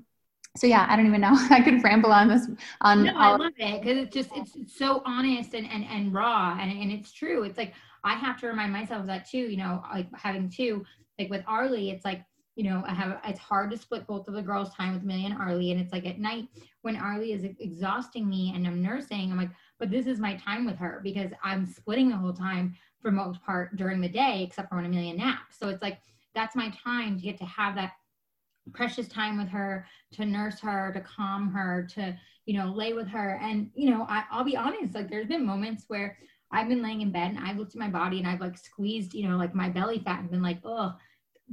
so 0.55 0.67
yeah, 0.67 0.85
I 0.87 0.95
don't 0.95 1.07
even 1.07 1.21
know. 1.21 1.33
I 1.49 1.61
could 1.61 1.83
ramble 1.83 2.11
on 2.11 2.27
this. 2.27 2.47
On 2.81 3.03
no, 3.03 3.13
all- 3.17 3.33
I 3.33 3.37
love 3.37 3.53
it 3.57 3.81
because 3.81 3.97
it's 3.97 4.13
just 4.13 4.29
it's, 4.35 4.55
it's 4.55 4.77
so 4.77 5.01
honest 5.05 5.55
and 5.55 5.67
and 5.71 5.83
and 5.85 6.13
raw, 6.13 6.55
and 6.59 6.71
and 6.71 6.91
it's 6.91 7.11
true. 7.11 7.43
It's 7.43 7.57
like 7.57 7.73
I 8.03 8.13
have 8.13 8.39
to 8.41 8.47
remind 8.47 8.71
myself 8.71 9.01
of 9.01 9.07
that 9.07 9.27
too. 9.27 9.39
You 9.39 9.57
know, 9.57 9.81
like 9.91 10.07
having 10.13 10.49
two, 10.49 10.85
like 11.17 11.31
with 11.31 11.43
Arlie, 11.47 11.89
it's 11.89 12.05
like 12.05 12.23
you 12.55 12.63
know, 12.63 12.83
I 12.85 12.93
have 12.93 13.19
it's 13.25 13.39
hard 13.39 13.71
to 13.71 13.77
split 13.77 14.05
both 14.05 14.27
of 14.27 14.35
the 14.35 14.41
girls' 14.41 14.73
time 14.73 14.93
with 14.93 15.03
Millie 15.03 15.25
and 15.25 15.35
Arlie. 15.35 15.71
And 15.71 15.81
it's 15.81 15.91
like 15.91 16.05
at 16.05 16.19
night 16.19 16.47
when 16.81 16.95
Arlie 16.95 17.33
is 17.33 17.43
exhausting 17.59 18.29
me 18.29 18.53
and 18.55 18.67
I'm 18.67 18.81
nursing, 18.81 19.31
I'm 19.31 19.37
like, 19.37 19.49
but 19.79 19.89
this 19.89 20.05
is 20.05 20.19
my 20.19 20.35
time 20.35 20.65
with 20.65 20.77
her 20.77 21.01
because 21.03 21.31
I'm 21.43 21.65
splitting 21.65 22.09
the 22.09 22.17
whole 22.17 22.33
time 22.33 22.75
for 23.01 23.11
most 23.11 23.43
part 23.43 23.75
during 23.75 24.01
the 24.01 24.09
day, 24.09 24.43
except 24.43 24.69
for 24.69 24.75
when 24.75 24.85
Amelia 24.85 25.15
naps. 25.15 25.57
So 25.59 25.69
it's 25.69 25.81
like 25.81 25.99
that's 26.35 26.55
my 26.55 26.69
time 26.83 27.17
to 27.17 27.23
get 27.23 27.37
to 27.39 27.45
have 27.45 27.75
that 27.75 27.93
precious 28.71 29.07
time 29.07 29.37
with 29.37 29.49
her, 29.49 29.85
to 30.13 30.25
nurse 30.25 30.59
her, 30.61 30.91
to 30.93 31.01
calm 31.01 31.51
her, 31.51 31.87
to, 31.95 32.17
you 32.45 32.57
know, 32.57 32.71
lay 32.71 32.93
with 32.93 33.07
her. 33.07 33.39
And, 33.41 33.69
you 33.75 33.89
know, 33.89 34.05
I, 34.07 34.23
I'll 34.31 34.43
be 34.43 34.57
honest, 34.57 34.95
like 34.95 35.09
there's 35.09 35.27
been 35.27 35.45
moments 35.45 35.85
where 35.87 36.17
I've 36.51 36.69
been 36.69 36.83
laying 36.83 37.01
in 37.01 37.11
bed 37.11 37.31
and 37.31 37.39
I've 37.39 37.57
looked 37.57 37.75
at 37.75 37.79
my 37.79 37.89
body 37.89 38.19
and 38.19 38.27
I've 38.27 38.39
like 38.39 38.57
squeezed, 38.57 39.13
you 39.13 39.27
know, 39.27 39.37
like 39.37 39.55
my 39.55 39.69
belly 39.69 39.99
fat 39.99 40.19
and 40.19 40.29
been 40.29 40.43
like, 40.43 40.59
oh, 40.63 40.93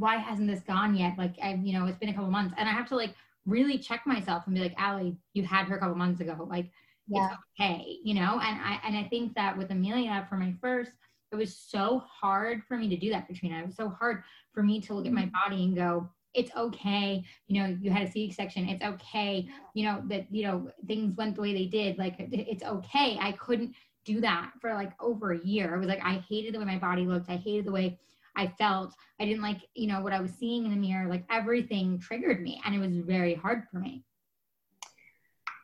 why 0.01 0.17
hasn't 0.17 0.49
this 0.49 0.63
gone 0.63 0.97
yet? 0.97 1.19
Like, 1.19 1.35
I've 1.43 1.65
you 1.65 1.79
know, 1.79 1.87
it's 1.87 1.99
been 1.99 2.09
a 2.09 2.15
couple 2.15 2.31
months, 2.31 2.55
and 2.57 2.69
I 2.69 2.73
have 2.73 2.89
to 2.89 2.97
like 2.97 3.15
really 3.47 3.79
check 3.79 4.07
myself 4.07 4.45
and 4.47 4.55
be 4.55 4.61
like, 4.61 4.75
Allie, 4.79 5.17
you 5.35 5.45
had 5.45 5.67
her 5.67 5.77
a 5.77 5.79
couple 5.79 5.95
months 5.95 6.21
ago. 6.21 6.47
Like, 6.49 6.71
yeah. 7.07 7.27
it's 7.27 7.37
okay, 7.61 7.99
you 8.03 8.15
know. 8.15 8.41
And 8.43 8.61
I 8.61 8.81
and 8.85 8.97
I 8.97 9.05
think 9.05 9.35
that 9.35 9.57
with 9.57 9.71
Amelia 9.71 10.27
for 10.29 10.37
my 10.37 10.55
first, 10.61 10.93
it 11.33 11.37
was 11.37 11.55
so 11.55 12.03
hard 12.09 12.63
for 12.67 12.77
me 12.79 12.89
to 12.89 12.97
do 12.97 13.11
that, 13.11 13.27
Katrina. 13.27 13.59
It 13.59 13.67
was 13.67 13.77
so 13.77 13.91
hard 13.91 14.25
for 14.53 14.63
me 14.63 14.81
to 14.81 14.95
look 14.95 15.07
at 15.07 15.13
my 15.13 15.23
mm-hmm. 15.23 15.51
body 15.51 15.65
and 15.65 15.77
go, 15.77 16.09
it's 16.33 16.51
okay. 16.57 17.23
You 17.47 17.63
know, 17.63 17.79
you 17.81 17.91
had 17.91 18.09
a 18.09 18.11
C 18.11 18.31
section. 18.33 18.69
It's 18.69 18.83
okay. 18.83 19.49
You 19.75 19.85
know, 19.85 20.03
that, 20.07 20.27
you 20.31 20.45
know, 20.45 20.71
things 20.87 21.15
went 21.17 21.37
the 21.37 21.43
way 21.43 21.53
they 21.53 21.67
did. 21.67 21.99
Like, 21.99 22.15
it's 22.19 22.65
okay. 22.65 23.19
I 23.21 23.33
couldn't 23.33 23.75
do 24.05 24.21
that 24.23 24.53
for 24.61 24.73
like 24.73 24.93
over 25.01 25.33
a 25.33 25.45
year. 25.45 25.75
I 25.75 25.79
was 25.79 25.89
like, 25.89 26.03
I 26.03 26.25
hated 26.29 26.55
the 26.55 26.59
way 26.59 26.65
my 26.65 26.79
body 26.79 27.05
looked. 27.05 27.29
I 27.29 27.37
hated 27.37 27.67
the 27.67 27.73
way 27.73 27.99
I 28.37 28.49
felt. 28.59 28.95
I 29.21 29.25
didn't 29.25 29.43
like, 29.43 29.59
you 29.75 29.87
know, 29.87 30.01
what 30.01 30.13
I 30.13 30.21
was 30.21 30.33
seeing 30.33 30.65
in 30.65 30.71
the 30.71 30.77
mirror. 30.77 31.09
Like, 31.09 31.25
everything 31.31 31.99
triggered 31.99 32.43
me. 32.43 32.61
And 32.65 32.75
it 32.75 32.79
was 32.79 32.97
very 32.97 33.35
hard 33.35 33.65
for 33.71 33.79
me. 33.79 34.05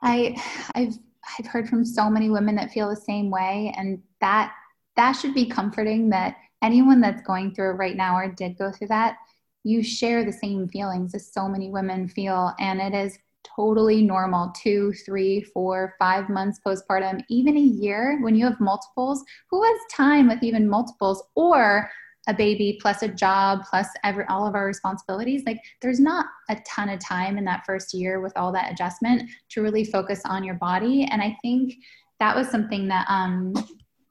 I, 0.02 0.40
I've, 0.74 0.94
I've 1.38 1.46
heard 1.46 1.68
from 1.68 1.84
so 1.84 2.10
many 2.10 2.30
women 2.30 2.54
that 2.56 2.70
feel 2.70 2.88
the 2.88 2.96
same 2.96 3.30
way. 3.30 3.72
And 3.76 4.02
that 4.20 4.52
that 4.96 5.12
should 5.12 5.34
be 5.34 5.46
comforting 5.46 6.08
that 6.10 6.36
anyone 6.62 7.00
that's 7.00 7.22
going 7.22 7.54
through 7.54 7.70
it 7.70 7.74
right 7.74 7.96
now 7.96 8.16
or 8.16 8.28
did 8.28 8.58
go 8.58 8.72
through 8.72 8.88
that, 8.88 9.16
you 9.62 9.82
share 9.82 10.24
the 10.24 10.32
same 10.32 10.68
feelings 10.68 11.14
as 11.14 11.32
so 11.32 11.48
many 11.48 11.70
women 11.70 12.08
feel. 12.08 12.52
And 12.58 12.80
it 12.80 12.94
is 12.94 13.18
totally 13.44 14.02
normal 14.02 14.52
two, 14.56 14.92
three, 15.04 15.42
four, 15.42 15.94
five 15.98 16.28
months 16.28 16.60
postpartum, 16.66 17.22
even 17.28 17.56
a 17.56 17.60
year 17.60 18.18
when 18.22 18.34
you 18.34 18.44
have 18.44 18.60
multiples. 18.60 19.22
Who 19.50 19.62
has 19.62 19.76
time 19.92 20.28
with 20.28 20.42
even 20.42 20.68
multiples 20.68 21.22
or 21.34 21.90
a 22.28 22.34
baby 22.34 22.78
plus 22.80 23.02
a 23.02 23.08
job 23.08 23.60
plus 23.68 23.88
every, 24.04 24.24
all 24.28 24.46
of 24.46 24.54
our 24.54 24.66
responsibilities 24.66 25.42
like 25.46 25.60
there's 25.80 26.00
not 26.00 26.26
a 26.50 26.56
ton 26.66 26.88
of 26.88 26.98
time 26.98 27.38
in 27.38 27.44
that 27.44 27.64
first 27.64 27.94
year 27.94 28.20
with 28.20 28.32
all 28.36 28.52
that 28.52 28.72
adjustment 28.72 29.28
to 29.48 29.62
really 29.62 29.84
focus 29.84 30.20
on 30.24 30.42
your 30.42 30.56
body 30.56 31.08
and 31.10 31.22
i 31.22 31.36
think 31.42 31.74
that 32.18 32.34
was 32.34 32.48
something 32.48 32.88
that 32.88 33.06
um, 33.08 33.52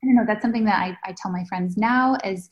I 0.05 0.07
don't 0.07 0.15
know, 0.17 0.25
that's 0.27 0.43
something 0.43 0.65
that 0.65 0.79
I, 0.79 0.95
I 1.09 1.15
tell 1.17 1.31
my 1.31 1.43
friends 1.45 1.77
now 1.77 2.15
is 2.23 2.47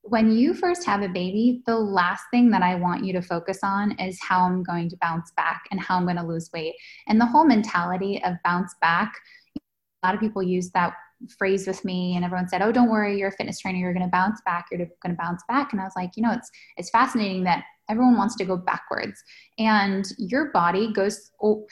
when 0.00 0.30
you 0.30 0.54
first 0.54 0.86
have 0.86 1.02
a 1.02 1.08
baby, 1.08 1.62
the 1.66 1.76
last 1.76 2.24
thing 2.30 2.48
that 2.50 2.62
I 2.62 2.76
want 2.76 3.04
you 3.04 3.12
to 3.12 3.20
focus 3.20 3.58
on 3.62 3.98
is 3.98 4.18
how 4.22 4.44
I'm 4.44 4.62
going 4.62 4.88
to 4.88 4.96
bounce 5.02 5.30
back 5.36 5.64
and 5.70 5.78
how 5.78 5.96
I'm 5.96 6.04
going 6.04 6.16
to 6.16 6.22
lose 6.22 6.48
weight. 6.54 6.74
And 7.06 7.20
the 7.20 7.26
whole 7.26 7.44
mentality 7.44 8.22
of 8.24 8.36
bounce 8.44 8.74
back, 8.80 9.12
a 9.58 10.06
lot 10.06 10.14
of 10.14 10.20
people 10.20 10.42
use 10.42 10.70
that 10.70 10.94
phrase 11.32 11.66
with 11.66 11.84
me 11.84 12.16
and 12.16 12.24
everyone 12.24 12.48
said, 12.48 12.62
"Oh, 12.62 12.72
don't 12.72 12.90
worry, 12.90 13.18
you're 13.18 13.28
a 13.28 13.32
fitness 13.32 13.60
trainer, 13.60 13.78
you're 13.78 13.92
going 13.92 14.04
to 14.04 14.10
bounce 14.10 14.40
back, 14.44 14.66
you're 14.70 14.78
going 14.78 15.16
to 15.16 15.22
bounce 15.22 15.42
back." 15.48 15.72
And 15.72 15.80
I 15.80 15.84
was 15.84 15.94
like, 15.96 16.12
you 16.16 16.22
know, 16.22 16.32
it's 16.32 16.50
it's 16.76 16.90
fascinating 16.90 17.44
that 17.44 17.64
everyone 17.88 18.16
wants 18.16 18.36
to 18.36 18.44
go 18.44 18.56
backwards. 18.56 19.22
And 19.58 20.06
your 20.18 20.50
body 20.52 20.92
goes 20.92 21.30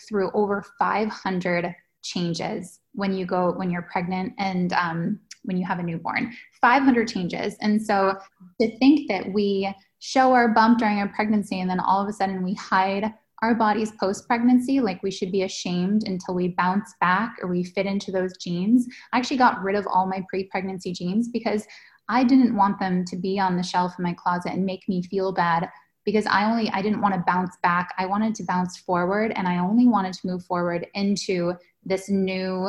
through 0.08 0.30
over 0.32 0.64
500 0.78 1.75
changes 2.02 2.80
when 2.92 3.14
you 3.14 3.26
go 3.26 3.52
when 3.52 3.70
you're 3.70 3.88
pregnant 3.90 4.32
and 4.38 4.73
um, 4.75 5.18
when 5.44 5.56
you 5.56 5.66
have 5.66 5.78
a 5.78 5.82
newborn 5.82 6.32
500 6.61 7.08
changes 7.08 7.56
and 7.61 7.80
so 7.84 8.14
to 8.61 8.78
think 8.78 9.08
that 9.08 9.32
we 9.32 9.75
show 10.00 10.32
our 10.32 10.49
bump 10.49 10.78
during 10.78 10.99
our 10.99 11.08
pregnancy 11.08 11.61
and 11.61 11.68
then 11.68 11.80
all 11.80 12.02
of 12.02 12.08
a 12.08 12.12
sudden 12.12 12.44
we 12.44 12.54
hide 12.54 13.12
our 13.44 13.54
bodies 13.54 13.92
post 14.00 14.26
pregnancy 14.26 14.80
like 14.80 15.02
we 15.02 15.10
should 15.10 15.30
be 15.30 15.42
ashamed 15.42 16.08
until 16.08 16.34
we 16.34 16.48
bounce 16.48 16.94
back 17.00 17.36
or 17.42 17.48
we 17.48 17.62
fit 17.62 17.84
into 17.84 18.10
those 18.10 18.36
jeans 18.38 18.86
i 19.12 19.18
actually 19.18 19.36
got 19.36 19.62
rid 19.62 19.76
of 19.76 19.86
all 19.86 20.06
my 20.06 20.24
pre-pregnancy 20.30 20.92
jeans 20.92 21.28
because 21.28 21.66
i 22.08 22.24
didn't 22.24 22.56
want 22.56 22.78
them 22.80 23.04
to 23.04 23.16
be 23.16 23.38
on 23.38 23.56
the 23.56 23.62
shelf 23.62 23.92
in 23.98 24.02
my 24.02 24.14
closet 24.14 24.52
and 24.52 24.64
make 24.64 24.88
me 24.88 25.02
feel 25.02 25.30
bad 25.30 25.68
because 26.04 26.26
I 26.26 26.44
only 26.44 26.68
I 26.70 26.82
didn't 26.82 27.00
want 27.00 27.14
to 27.14 27.24
bounce 27.26 27.56
back. 27.62 27.94
I 27.96 28.04
wanted 28.04 28.34
to 28.34 28.44
bounce 28.44 28.76
forward 28.76 29.32
and 29.36 29.48
I 29.48 29.58
only 29.58 29.88
wanted 29.88 30.12
to 30.14 30.26
move 30.26 30.44
forward 30.44 30.86
into 30.94 31.54
this 31.84 32.10
new 32.10 32.68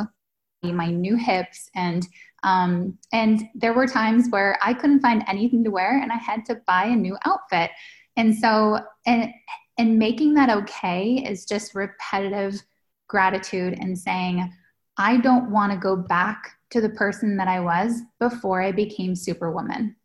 my 0.63 0.89
new 0.89 1.15
hips 1.15 1.70
and 1.75 2.08
um, 2.44 2.98
and 3.12 3.50
there 3.55 3.74
were 3.74 3.88
times 3.88 4.29
where 4.29 4.58
I 4.62 4.74
couldn't 4.74 5.01
find 5.01 5.24
anything 5.27 5.63
to 5.63 5.72
wear 5.72 6.01
and 6.01 6.12
I 6.12 6.17
had 6.17 6.46
to 6.46 6.62
buy 6.67 6.86
a 6.86 6.96
new 6.96 7.17
outfit. 7.25 7.72
And 8.17 8.36
so 8.36 8.79
and 9.05 9.32
and 9.77 10.00
making 10.00 10.34
that 10.36 10.50
okay 10.50 11.24
is 11.27 11.46
just 11.46 11.75
repetitive 11.75 12.62
gratitude 13.08 13.77
and 13.79 13.98
saying, 13.98 14.51
I 14.98 15.17
don't 15.17 15.51
want 15.51 15.72
to 15.72 15.77
go 15.77 15.96
back 15.96 16.51
to 16.72 16.82
the 16.82 16.89
person 16.89 17.38
that 17.38 17.48
I 17.48 17.60
was 17.60 18.01
before 18.20 18.62
I 18.62 18.72
became 18.72 19.15
superwoman. 19.15 19.96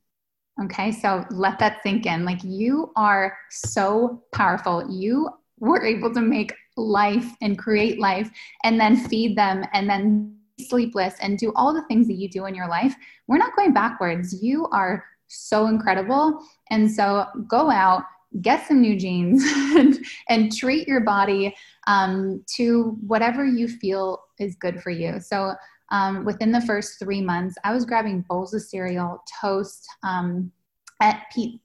Okay, 0.65 0.93
so 0.93 1.25
let 1.31 1.59
that 1.61 1.83
sink 1.83 2.07
in. 2.07 2.25
Like 2.25 2.43
you 2.45 2.93
are 2.97 3.37
so 3.51 4.23
powerful. 4.33 4.91
You 4.91 5.31
were 5.59 5.85
able 5.85 6.13
to 6.15 6.21
make 6.21 6.53
life 6.77 7.27
and 7.41 7.59
create 7.59 7.99
life 7.99 8.31
and 8.65 8.79
then 8.81 8.97
feed 8.97 9.37
them 9.37 9.65
and 9.73 9.89
then 9.89 10.37
sleepless 10.61 11.15
and 11.21 11.39
do 11.39 11.53
all 11.57 11.73
the 11.73 11.85
things 11.87 12.07
that 12.09 12.15
you 12.15 12.29
do 12.29 12.47
in 12.47 12.55
your 12.55 12.69
life. 12.69 12.95
We're 13.27 13.39
not 13.39 13.57
going 13.57 13.73
backwards. 13.73 14.43
You 14.43 14.67
are 14.73 15.05
so 15.29 15.67
incredible. 15.67 16.45
And 16.71 16.91
so 16.91 17.27
go 17.49 17.71
out, 17.71 18.03
get 18.41 18.67
some 18.67 18.81
new 18.81 18.97
jeans, 18.97 19.43
and, 19.77 19.99
and 20.29 20.57
treat 20.57 20.87
your 20.87 21.01
body 21.01 21.55
um, 21.87 22.45
to 22.57 22.97
whatever 23.07 23.45
you 23.45 23.69
feel 23.69 24.23
is 24.39 24.57
good 24.57 24.83
for 24.83 24.91
you. 24.91 25.21
So 25.21 25.55
um, 25.91 26.25
within 26.25 26.53
the 26.53 26.61
first 26.61 26.99
three 26.99 27.21
months, 27.21 27.57
I 27.65 27.73
was 27.73 27.85
grabbing 27.85 28.25
bowls 28.29 28.55
of 28.55 28.63
cereal, 28.63 29.23
toast, 29.41 29.87
um, 30.03 30.53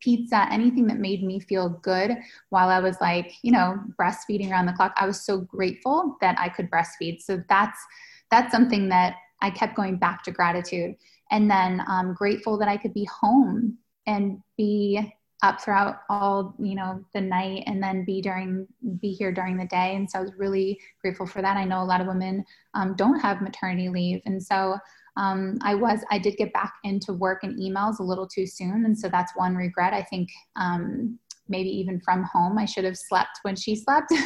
pizza, 0.01 0.47
anything 0.51 0.87
that 0.87 0.97
made 0.97 1.23
me 1.23 1.39
feel 1.39 1.69
good 1.69 2.11
while 2.49 2.69
I 2.69 2.79
was 2.79 2.97
like, 3.01 3.33
you 3.41 3.51
know, 3.51 3.77
breastfeeding 3.99 4.49
around 4.49 4.65
the 4.65 4.73
clock. 4.73 4.93
I 4.97 5.05
was 5.05 5.25
so 5.25 5.39
grateful 5.39 6.17
that 6.21 6.39
I 6.39 6.49
could 6.49 6.71
breastfeed. 6.71 7.21
So 7.21 7.43
that's 7.49 7.79
that's 8.31 8.51
something 8.51 8.89
that 8.89 9.15
I 9.41 9.49
kept 9.49 9.75
going 9.75 9.97
back 9.97 10.23
to 10.23 10.31
gratitude, 10.31 10.95
and 11.31 11.51
then 11.51 11.83
I'm 11.87 12.13
grateful 12.13 12.57
that 12.57 12.67
I 12.67 12.77
could 12.77 12.93
be 12.93 13.05
home 13.05 13.77
and 14.07 14.39
be 14.57 15.13
up 15.45 15.61
throughout 15.61 15.97
all 16.09 16.55
you 16.59 16.75
know 16.75 17.03
the 17.13 17.21
night 17.21 17.63
and 17.67 17.81
then 17.81 18.03
be 18.03 18.19
during 18.19 18.67
be 18.99 19.11
here 19.11 19.31
during 19.31 19.57
the 19.57 19.67
day. 19.67 19.95
And 19.95 20.09
so 20.09 20.19
i 20.19 20.21
was 20.21 20.33
really 20.37 20.79
grateful 21.01 21.27
for 21.27 21.41
that. 21.41 21.55
I 21.55 21.65
know 21.65 21.81
a 21.81 21.85
lot 21.85 22.01
of 22.01 22.07
women 22.07 22.43
um, 22.73 22.95
don't 22.95 23.19
have 23.19 23.41
maternity 23.41 23.87
leave. 23.89 24.21
And 24.25 24.41
so 24.41 24.77
um, 25.17 25.57
i 25.61 25.75
was 25.75 25.99
i 26.11 26.17
did 26.17 26.35
get 26.37 26.51
back 26.51 26.73
into 26.83 27.13
work 27.13 27.43
and 27.43 27.57
emails 27.59 27.99
a 27.99 28.03
little 28.03 28.27
too 28.27 28.47
soon. 28.47 28.85
And 28.85 28.97
so 28.97 29.07
that's 29.07 29.33
one 29.35 29.55
regret. 29.55 29.93
I 29.93 30.03
think 30.03 30.29
um, 30.55 31.19
maybe 31.47 31.69
even 31.69 32.01
from 32.01 32.23
home 32.23 32.57
i 32.57 32.65
should 32.65 32.83
have 32.83 32.97
slept 32.97 33.39
when 33.43 33.55
she 33.55 33.75
slept. 33.75 34.11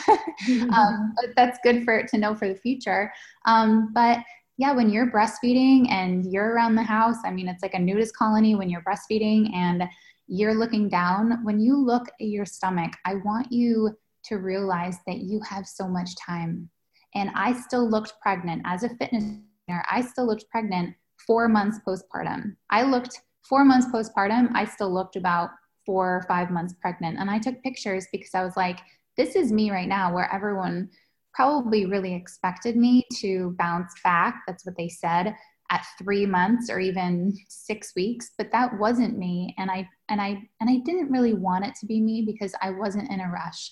Um, 0.73 1.13
but 1.21 1.35
that's 1.35 1.59
good 1.63 1.83
for 1.83 1.97
it 1.97 2.07
to 2.07 2.17
know 2.17 2.33
for 2.33 2.47
the 2.47 2.55
future. 2.55 3.11
Um, 3.45 3.91
but 3.93 4.19
yeah, 4.59 4.73
when 4.73 4.89
you're 4.89 5.09
breastfeeding 5.09 5.89
and 5.89 6.31
you're 6.31 6.53
around 6.53 6.75
the 6.75 6.83
house, 6.83 7.15
I 7.25 7.31
mean, 7.31 7.47
it's 7.47 7.63
like 7.63 7.75
a 7.75 7.79
nudist 7.79 8.15
colony 8.15 8.55
when 8.55 8.69
you're 8.69 8.83
breastfeeding. 8.83 9.53
And 9.53 9.83
you're 10.29 10.53
looking 10.53 10.87
down, 10.87 11.43
when 11.43 11.59
you 11.59 11.75
look 11.75 12.07
at 12.07 12.27
your 12.27 12.45
stomach, 12.45 12.93
I 13.03 13.15
want 13.15 13.51
you 13.51 13.97
to 14.25 14.35
realize 14.35 14.97
that 15.07 15.17
you 15.17 15.41
have 15.41 15.65
so 15.65 15.87
much 15.87 16.15
time. 16.15 16.69
And 17.15 17.31
I 17.33 17.53
still 17.53 17.89
looked 17.89 18.13
pregnant 18.21 18.61
as 18.65 18.83
a 18.83 18.89
fitness 18.89 19.23
trainer. 19.67 19.83
I 19.89 20.01
still 20.01 20.27
looked 20.27 20.45
pregnant 20.51 20.95
four 21.25 21.49
months 21.49 21.79
postpartum. 21.85 22.55
I 22.69 22.83
looked 22.83 23.21
four 23.41 23.65
months 23.65 23.87
postpartum. 23.87 24.51
I 24.53 24.65
still 24.65 24.93
looked 24.93 25.15
about 25.15 25.49
four 25.83 26.17
or 26.17 26.25
five 26.27 26.51
months 26.51 26.75
pregnant. 26.79 27.17
And 27.17 27.31
I 27.31 27.39
took 27.39 27.63
pictures 27.63 28.05
because 28.11 28.35
I 28.35 28.43
was 28.43 28.55
like, 28.55 28.79
this 29.17 29.35
is 29.35 29.51
me 29.51 29.71
right 29.71 29.87
now, 29.87 30.13
where 30.13 30.31
everyone 30.31 30.89
probably 31.33 31.87
really 31.87 32.13
expected 32.13 32.75
me 32.75 33.03
to 33.15 33.55
bounce 33.57 33.93
back. 34.03 34.43
That's 34.45 34.63
what 34.63 34.77
they 34.77 34.89
said 34.89 35.35
at 35.69 35.85
three 35.97 36.25
months 36.25 36.69
or 36.69 36.79
even 36.79 37.35
six 37.47 37.93
weeks 37.95 38.31
but 38.37 38.51
that 38.51 38.77
wasn't 38.79 39.17
me. 39.17 39.53
And 39.57 39.69
i 39.69 39.87
and 40.09 40.21
i 40.21 40.41
and 40.59 40.69
i 40.69 40.77
didn't 40.85 41.11
really 41.11 41.33
want 41.33 41.65
it 41.65 41.75
to 41.79 41.85
be 41.85 42.01
me 42.01 42.23
because 42.25 42.53
i 42.61 42.69
wasn't 42.71 43.11
in 43.11 43.21
a 43.21 43.29
rush. 43.29 43.71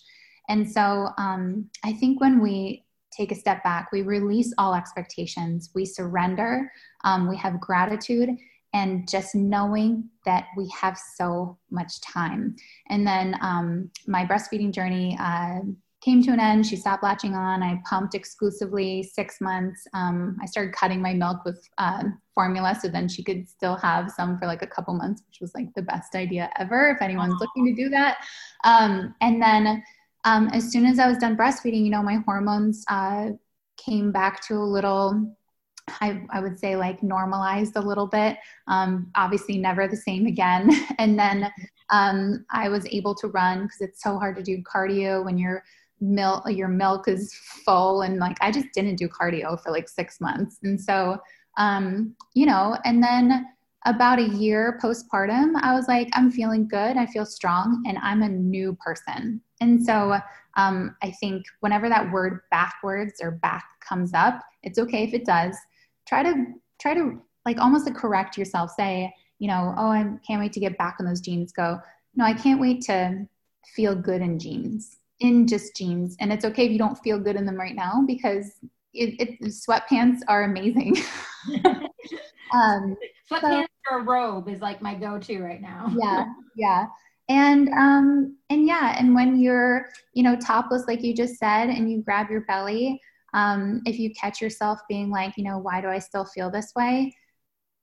And 0.50 0.70
so 0.70 1.10
um, 1.18 1.70
i 1.84 1.94
think 1.94 2.22
when 2.22 2.42
we 2.42 2.86
take 3.12 3.32
a 3.32 3.36
step 3.36 3.64
back 3.64 3.92
we 3.92 4.02
release 4.02 4.54
all 4.58 4.76
expectations. 4.76 5.72
We 5.74 5.86
surrender. 5.86 6.72
Um, 7.04 7.28
we 7.28 7.38
have 7.38 7.60
gratitude 7.60 8.30
and 8.74 9.08
just 9.10 9.34
knowing 9.34 10.10
that 10.26 10.46
we 10.56 10.72
have 10.80 10.98
so 11.16 11.58
much 11.72 12.02
time. 12.02 12.56
And 12.90 13.08
then 13.08 13.36
um, 13.42 13.90
my 14.08 14.26
breastfeeding 14.26 14.74
journey 14.74 15.18
uh, 15.20 15.60
came 16.02 16.22
to 16.24 16.32
an 16.32 16.40
end. 16.40 16.66
She 16.66 16.76
stopped 16.76 17.04
latching 17.04 17.34
on. 17.34 17.64
I 17.64 17.82
pumped 17.90 18.14
exclusively 18.14 19.04
six 19.04 19.42
months. 19.42 19.88
Um, 19.94 20.38
I 20.42 20.46
started 20.46 20.74
cutting 20.74 21.02
my 21.02 21.14
milk 21.14 21.44
with 21.44 21.68
uh, 21.78 22.04
formula 22.36 22.78
so 22.80 22.88
then 22.88 23.08
she 23.08 23.24
could 23.24 23.50
still 23.50 23.76
have 23.76 24.12
some 24.12 24.38
for 24.38 24.46
like 24.46 24.62
a 24.62 24.68
couple 24.68 24.94
months, 24.94 25.24
which 25.28 25.40
was 25.42 25.54
like 25.56 25.74
the 25.76 25.82
best 25.82 26.16
idea 26.16 26.50
ever 26.60 26.90
if 26.90 27.02
anyone's 27.02 27.40
looking 27.40 27.66
to 27.66 27.74
do 27.74 27.90
that. 27.90 28.18
Um, 28.64 29.16
and 29.22 29.42
then 29.42 29.84
um, 30.24 30.50
as 30.54 30.72
soon 30.72 30.86
as 30.86 31.00
I 31.00 31.08
was 31.08 31.18
done 31.18 31.36
breastfeeding, 31.36 31.84
you 31.84 31.90
know, 31.90 32.04
my 32.04 32.18
hormones 32.26 32.86
uh, 32.90 33.30
came 33.78 34.12
back 34.12 34.46
to 34.48 34.56
a 34.56 34.64
little 34.64 35.36
I, 36.02 36.22
I, 36.32 36.42
would 36.42 36.60
say 36.60 36.76
like 36.76 37.02
normalized 37.02 37.78
a 37.78 37.82
little 37.82 38.08
bit. 38.08 38.38
Um, 38.68 39.10
obviously, 39.16 39.58
never 39.58 39.88
the 39.88 39.96
same 39.96 40.26
again. 40.26 40.70
and 40.98 41.18
then 41.18 41.50
um, 41.92 42.46
I 42.52 42.68
was 42.68 42.86
able 42.88 43.16
to 43.16 43.28
run 43.30 43.64
because 43.64 43.80
it's 43.80 44.04
so 44.04 44.18
hard 44.18 44.36
to 44.36 44.44
do 44.44 44.62
cardio 44.64 45.24
when 45.24 45.38
you're 45.38 45.64
milk 46.00 46.44
your 46.48 46.68
milk 46.68 47.08
is 47.08 47.34
full 47.34 48.02
and 48.02 48.20
like 48.20 48.38
i 48.42 48.52
just 48.52 48.68
didn't 48.74 48.96
do 48.96 49.08
cardio 49.08 49.62
for 49.62 49.72
like 49.72 49.90
six 49.90 50.22
months 50.22 50.58
and 50.64 50.80
so 50.80 51.18
um 51.58 52.16
you 52.36 52.46
know 52.46 52.78
and 52.86 53.02
then 53.02 53.48
about 53.88 54.20
a 54.20 54.28
year 54.30 54.78
postpartum, 54.84 55.54
I 55.62 55.74
was 55.74 55.88
like, 55.88 56.10
I'm 56.14 56.30
feeling 56.30 56.68
good. 56.68 56.98
I 56.98 57.06
feel 57.06 57.26
strong 57.26 57.84
and 57.88 57.98
I'm 58.02 58.22
a 58.22 58.28
new 58.28 58.78
person. 58.84 59.42
And 59.62 59.84
so 59.84 60.20
um, 60.58 60.96
I 61.02 61.12
think 61.12 61.46
whenever 61.62 61.88
that 61.88 62.12
word 62.12 62.42
backwards 62.52 63.22
or 63.22 63.32
back 63.32 63.66
comes 63.80 64.14
up, 64.14 64.42
it's 64.64 64.78
okay 64.78 65.04
if 65.04 65.14
it 65.14 65.26
does. 65.26 65.56
Try 66.06 66.24
to, 66.24 66.46
try 66.82 66.96
to 66.96 67.22
like 67.46 67.60
almost 67.60 67.88
to 67.88 67.94
correct 67.94 68.38
yourself. 68.38 68.72
Say, 68.72 69.14
you 69.40 69.48
know, 69.48 69.74
oh, 69.78 69.88
I 69.88 70.06
can't 70.26 70.42
wait 70.42 70.52
to 70.54 70.60
get 70.60 70.78
back 70.78 70.98
on 71.00 71.06
those 71.06 71.22
jeans. 71.22 71.54
Go, 71.54 71.80
no, 72.16 72.26
I 72.26 72.34
can't 72.34 72.60
wait 72.60 72.82
to 72.84 73.26
feel 73.74 73.96
good 73.96 74.22
in 74.22 74.38
jeans, 74.38 74.98
in 75.20 75.48
just 75.48 75.76
jeans. 75.76 76.16
And 76.20 76.32
it's 76.32 76.46
okay 76.46 76.66
if 76.66 76.72
you 76.72 76.78
don't 76.78 76.98
feel 77.00 77.20
good 77.20 77.36
in 77.36 77.46
them 77.46 77.56
right 77.56 77.76
now 77.76 78.04
because 78.06 78.60
it, 78.94 79.20
it 79.20 79.42
sweatpants 79.42 80.20
are 80.28 80.44
amazing. 80.44 80.98
um, 82.54 82.96
sweatpants 83.30 83.68
so, 83.88 83.92
or 83.92 84.00
a 84.00 84.04
robe 84.04 84.50
is 84.50 84.62
like 84.62 84.82
my 84.82 84.96
go-to 84.96 85.42
right 85.42 85.62
now. 85.62 85.92
yeah, 85.98 86.26
yeah. 86.56 86.86
And 87.30 87.70
um, 87.70 88.38
and 88.50 88.66
yeah, 88.66 88.96
and 88.98 89.14
when 89.14 89.40
you're, 89.40 89.90
you 90.14 90.24
know, 90.24 90.38
topless, 90.38 90.88
like 90.88 91.04
you 91.04 91.14
just 91.14 91.36
said, 91.36 91.70
and 91.70 91.92
you 91.92 92.02
grab 92.02 92.30
your 92.30 92.42
belly, 92.42 93.02
um, 93.34 93.82
if 93.86 94.00
you 94.00 94.14
catch 94.14 94.42
yourself 94.42 94.80
being 94.88 95.10
like, 95.10 95.36
you 95.38 95.44
know, 95.44 95.58
why 95.58 95.82
do 95.82 95.88
I 95.88 96.00
still 96.00 96.24
feel 96.24 96.50
this 96.50 96.72
way? 96.76 97.16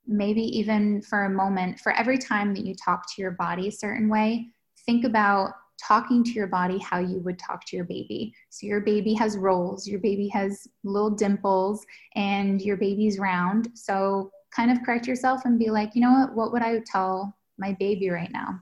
Maybe 0.07 0.43
even 0.59 1.03
for 1.03 1.25
a 1.25 1.31
moment, 1.31 1.81
for 1.81 1.93
every 1.93 2.17
time 2.17 2.55
that 2.55 2.65
you 2.65 2.75
talk 2.75 3.05
to 3.15 3.23
your 3.23 3.33
body 3.33 3.69
a 3.69 3.73
certain 3.73 4.09
way, 4.09 4.49
think 4.87 5.05
about 5.05 5.53
talking 5.81 6.25
to 6.25 6.31
your 6.31 6.47
body 6.47 6.79
how 6.79 6.99
you 6.99 7.19
would 7.21 7.39
talk 7.39 7.65
to 7.67 7.77
your 7.77 7.85
baby. 7.85 8.35
So 8.51 8.67
your 8.67 8.81
baby 8.81 9.15
has 9.15 9.37
rolls, 9.37 9.87
your 9.87 10.01
baby 10.01 10.29
has 10.29 10.67
little 10.83 11.11
dimples, 11.11 11.85
and 12.15 12.61
your 12.61 12.77
baby's 12.77 13.19
round. 13.19 13.69
So 13.75 14.31
kind 14.55 14.71
of 14.71 14.83
correct 14.85 15.07
yourself 15.07 15.45
and 15.45 15.59
be 15.59 15.71
like, 15.71 15.95
you 15.95 16.01
know 16.01 16.13
what, 16.13 16.35
what 16.35 16.53
would 16.53 16.63
I 16.63 16.81
tell 16.87 17.37
my 17.59 17.73
baby 17.79 18.11
right 18.11 18.31
now? 18.33 18.61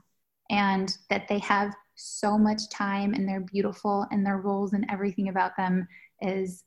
And 0.49 0.95
that 1.09 1.27
they 1.27 1.39
have 1.39 1.73
so 1.95 2.37
much 2.37 2.69
time 2.69 3.13
and 3.13 3.27
they're 3.27 3.41
beautiful 3.41 4.07
and 4.11 4.25
their 4.25 4.37
rolls 4.37 4.73
and 4.73 4.85
everything 4.89 5.29
about 5.29 5.55
them 5.55 5.87
is 6.21 6.63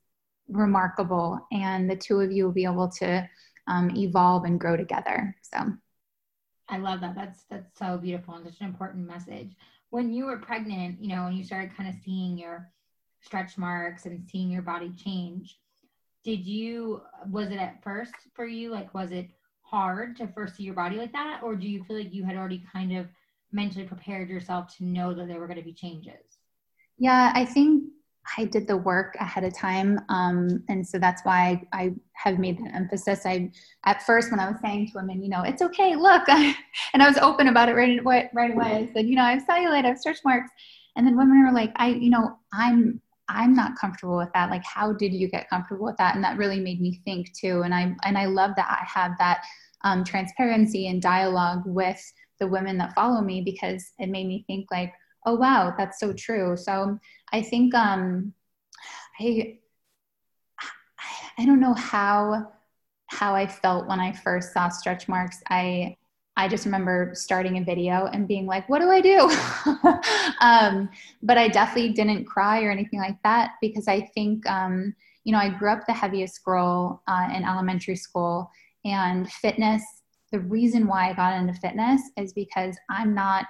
remarkable. 0.49 1.45
And 1.53 1.91
the 1.91 1.97
two 1.97 2.21
of 2.21 2.31
you 2.31 2.45
will 2.45 2.53
be 2.53 2.65
able 2.65 2.89
to 2.89 3.29
um, 3.67 3.91
evolve 3.97 4.45
and 4.45 4.61
grow 4.61 4.77
together. 4.77 5.35
So 5.43 5.73
I 6.69 6.79
love 6.79 7.01
that. 7.01 7.15
That's 7.15 7.45
that's 7.49 7.79
so 7.79 7.99
beautiful 7.99 8.35
and 8.35 8.45
such 8.45 8.61
an 8.61 8.67
important 8.67 9.07
message 9.07 9.51
when 9.91 10.13
you 10.13 10.27
were 10.27 10.39
pregnant, 10.39 11.01
you 11.01 11.09
know, 11.09 11.27
and 11.27 11.37
you 11.37 11.45
started 11.45 11.77
kind 11.77 11.89
of 11.89 11.95
seeing 12.05 12.37
your 12.37 12.69
stretch 13.21 13.57
marks 13.57 14.07
and 14.07 14.25
seeing 14.25 14.51
your 14.51 14.63
body 14.63 14.93
change, 14.97 15.59
did 16.25 16.45
you, 16.45 17.03
was 17.31 17.51
it 17.51 17.59
at 17.59 17.83
first 17.83 18.15
for 18.35 18.47
you? 18.47 18.71
Like, 18.71 18.93
was 18.95 19.13
it 19.13 19.29
hard 19.63 20.17
to 20.17 20.29
first 20.29 20.57
see 20.57 20.65
your 20.65 20.75
body 20.75 20.97
like 20.97 21.13
that? 21.13 21.41
Or 21.43 21.57
do 21.57 21.69
you 21.69 21.85
feel 21.85 21.97
like 21.97 22.13
you 22.13 22.25
had 22.25 22.37
already 22.37 22.63
kind 22.73 22.97
of 22.97 23.07
mentally 23.53 23.85
prepared 23.85 24.29
yourself 24.29 24.77
to 24.77 24.85
know 24.85 25.15
that 25.15 25.29
there 25.29 25.39
were 25.39 25.47
going 25.47 25.59
to 25.59 25.65
be 25.65 25.73
changes? 25.73 26.39
Yeah, 26.99 27.33
I 27.35 27.45
think 27.45 27.85
I 28.37 28.45
did 28.45 28.67
the 28.67 28.77
work 28.77 29.15
ahead 29.21 29.45
of 29.45 29.55
time. 29.55 30.01
Um, 30.09 30.63
and 30.69 30.87
so 30.87 30.99
that's 30.99 31.23
why 31.25 31.63
I, 31.73 31.79
I, 31.83 31.95
have 32.15 32.39
made 32.39 32.59
the 32.59 32.75
emphasis. 32.75 33.27
I, 33.27 33.53
at 33.85 34.03
first, 34.03 34.31
when 34.31 34.41
I 34.41 34.49
was 34.49 34.59
saying 34.63 34.87
to 34.89 34.93
women, 34.97 35.23
you 35.23 35.29
know, 35.29 35.43
it's 35.43 35.61
okay, 35.61 35.95
look, 35.97 36.27
and 36.29 37.03
I 37.03 37.07
was 37.09 37.19
open 37.19 37.49
about 37.49 37.69
it 37.69 37.75
right, 37.75 38.31
right 38.33 38.53
away. 38.53 38.89
I 38.89 38.93
said, 38.93 39.07
you 39.07 39.17
know, 39.17 39.23
I 39.23 39.33
have 39.33 39.47
cellulite, 39.47 39.85
I 39.85 39.89
have 39.89 39.99
stretch 39.99 40.19
marks. 40.25 40.51
And 40.97 41.07
then 41.07 41.17
women 41.17 41.45
were 41.45 41.53
like, 41.53 41.73
I, 41.77 41.89
you 41.89 42.11
know, 42.11 42.39
I'm, 42.55 43.01
I'm 43.29 43.55
not 43.55 43.77
comfortable 43.79 44.17
with 44.17 44.33
that. 44.33 44.51
Like, 44.51 44.65
how 44.65 44.93
did 44.95 45.13
you 45.13 45.29
get 45.29 45.51
comfortable 45.51 45.85
with 45.85 45.99
that? 45.99 46.15
And 46.15 46.25
that 46.25 46.39
really 46.39 46.59
made 46.59 46.81
me 46.81 47.01
think 47.05 47.33
too. 47.39 47.63
And 47.63 47.75
I, 47.75 47.95
and 48.05 48.17
I 48.17 48.27
love 48.27 48.53
that 48.57 48.69
I 48.69 48.85
have 48.89 49.13
that 49.19 49.43
um, 49.85 50.03
transparency 50.03 50.89
and 50.89 51.03
dialogue 51.03 51.63
with 51.67 52.01
the 52.41 52.47
women 52.47 52.79
that 52.79 52.95
follow 52.95 53.21
me 53.21 53.43
because 53.43 53.93
it 53.99 54.09
made 54.09 54.27
me 54.27 54.45
think 54.47 54.69
like, 54.71 54.93
oh 55.27 55.35
wow. 55.35 55.75
That's 55.77 56.01
so 56.01 56.13
true. 56.13 56.57
So 56.57 56.99
i 57.33 57.43
think 57.43 57.75
um 57.75 58.33
i 59.21 59.59
i 61.39 61.45
don't 61.45 61.61
know 61.61 61.75
how 61.75 62.53
how 63.09 63.35
i 63.35 63.47
felt 63.47 63.89
when 63.89 64.01
i 64.01 64.13
first 64.13 64.53
saw 64.53 64.69
stretch 64.69 65.09
marks. 65.09 65.43
I 65.51 65.97
i 66.37 66.49
just 66.49 66.65
remember 66.65 67.11
starting 67.15 67.59
a 67.59 67.65
video 67.65 68.07
and 68.07 68.29
being 68.29 68.47
like 68.47 68.69
what 68.69 68.81
do 68.81 68.91
i 68.91 69.01
do? 69.01 69.31
Um, 70.41 70.91
but 71.23 71.39
i 71.39 71.49
definitely 71.49 71.93
didn't 71.93 72.27
cry 72.27 72.63
or 72.63 72.71
anything 72.71 73.01
like 73.01 73.21
that 73.25 73.53
because 73.61 73.89
i 73.89 74.01
think 74.15 74.49
um, 74.49 74.95
you 75.25 75.33
know 75.33 75.39
i 75.39 75.49
grew 75.49 75.71
up 75.71 75.87
the 75.87 75.93
heaviest 75.93 76.45
girl 76.45 77.03
uh, 77.09 77.29
in 77.35 77.45
elementary 77.45 77.97
school. 77.97 78.51
And 78.85 79.31
fitness 79.33 79.83
the 80.31 80.41
reason 80.41 80.87
why 80.87 81.11
i 81.11 81.15
got 81.15 81.39
into 81.41 81.55
fitness 81.55 82.01
is 82.17 82.33
because 82.33 82.77
i'm 82.91 83.15
not 83.15 83.47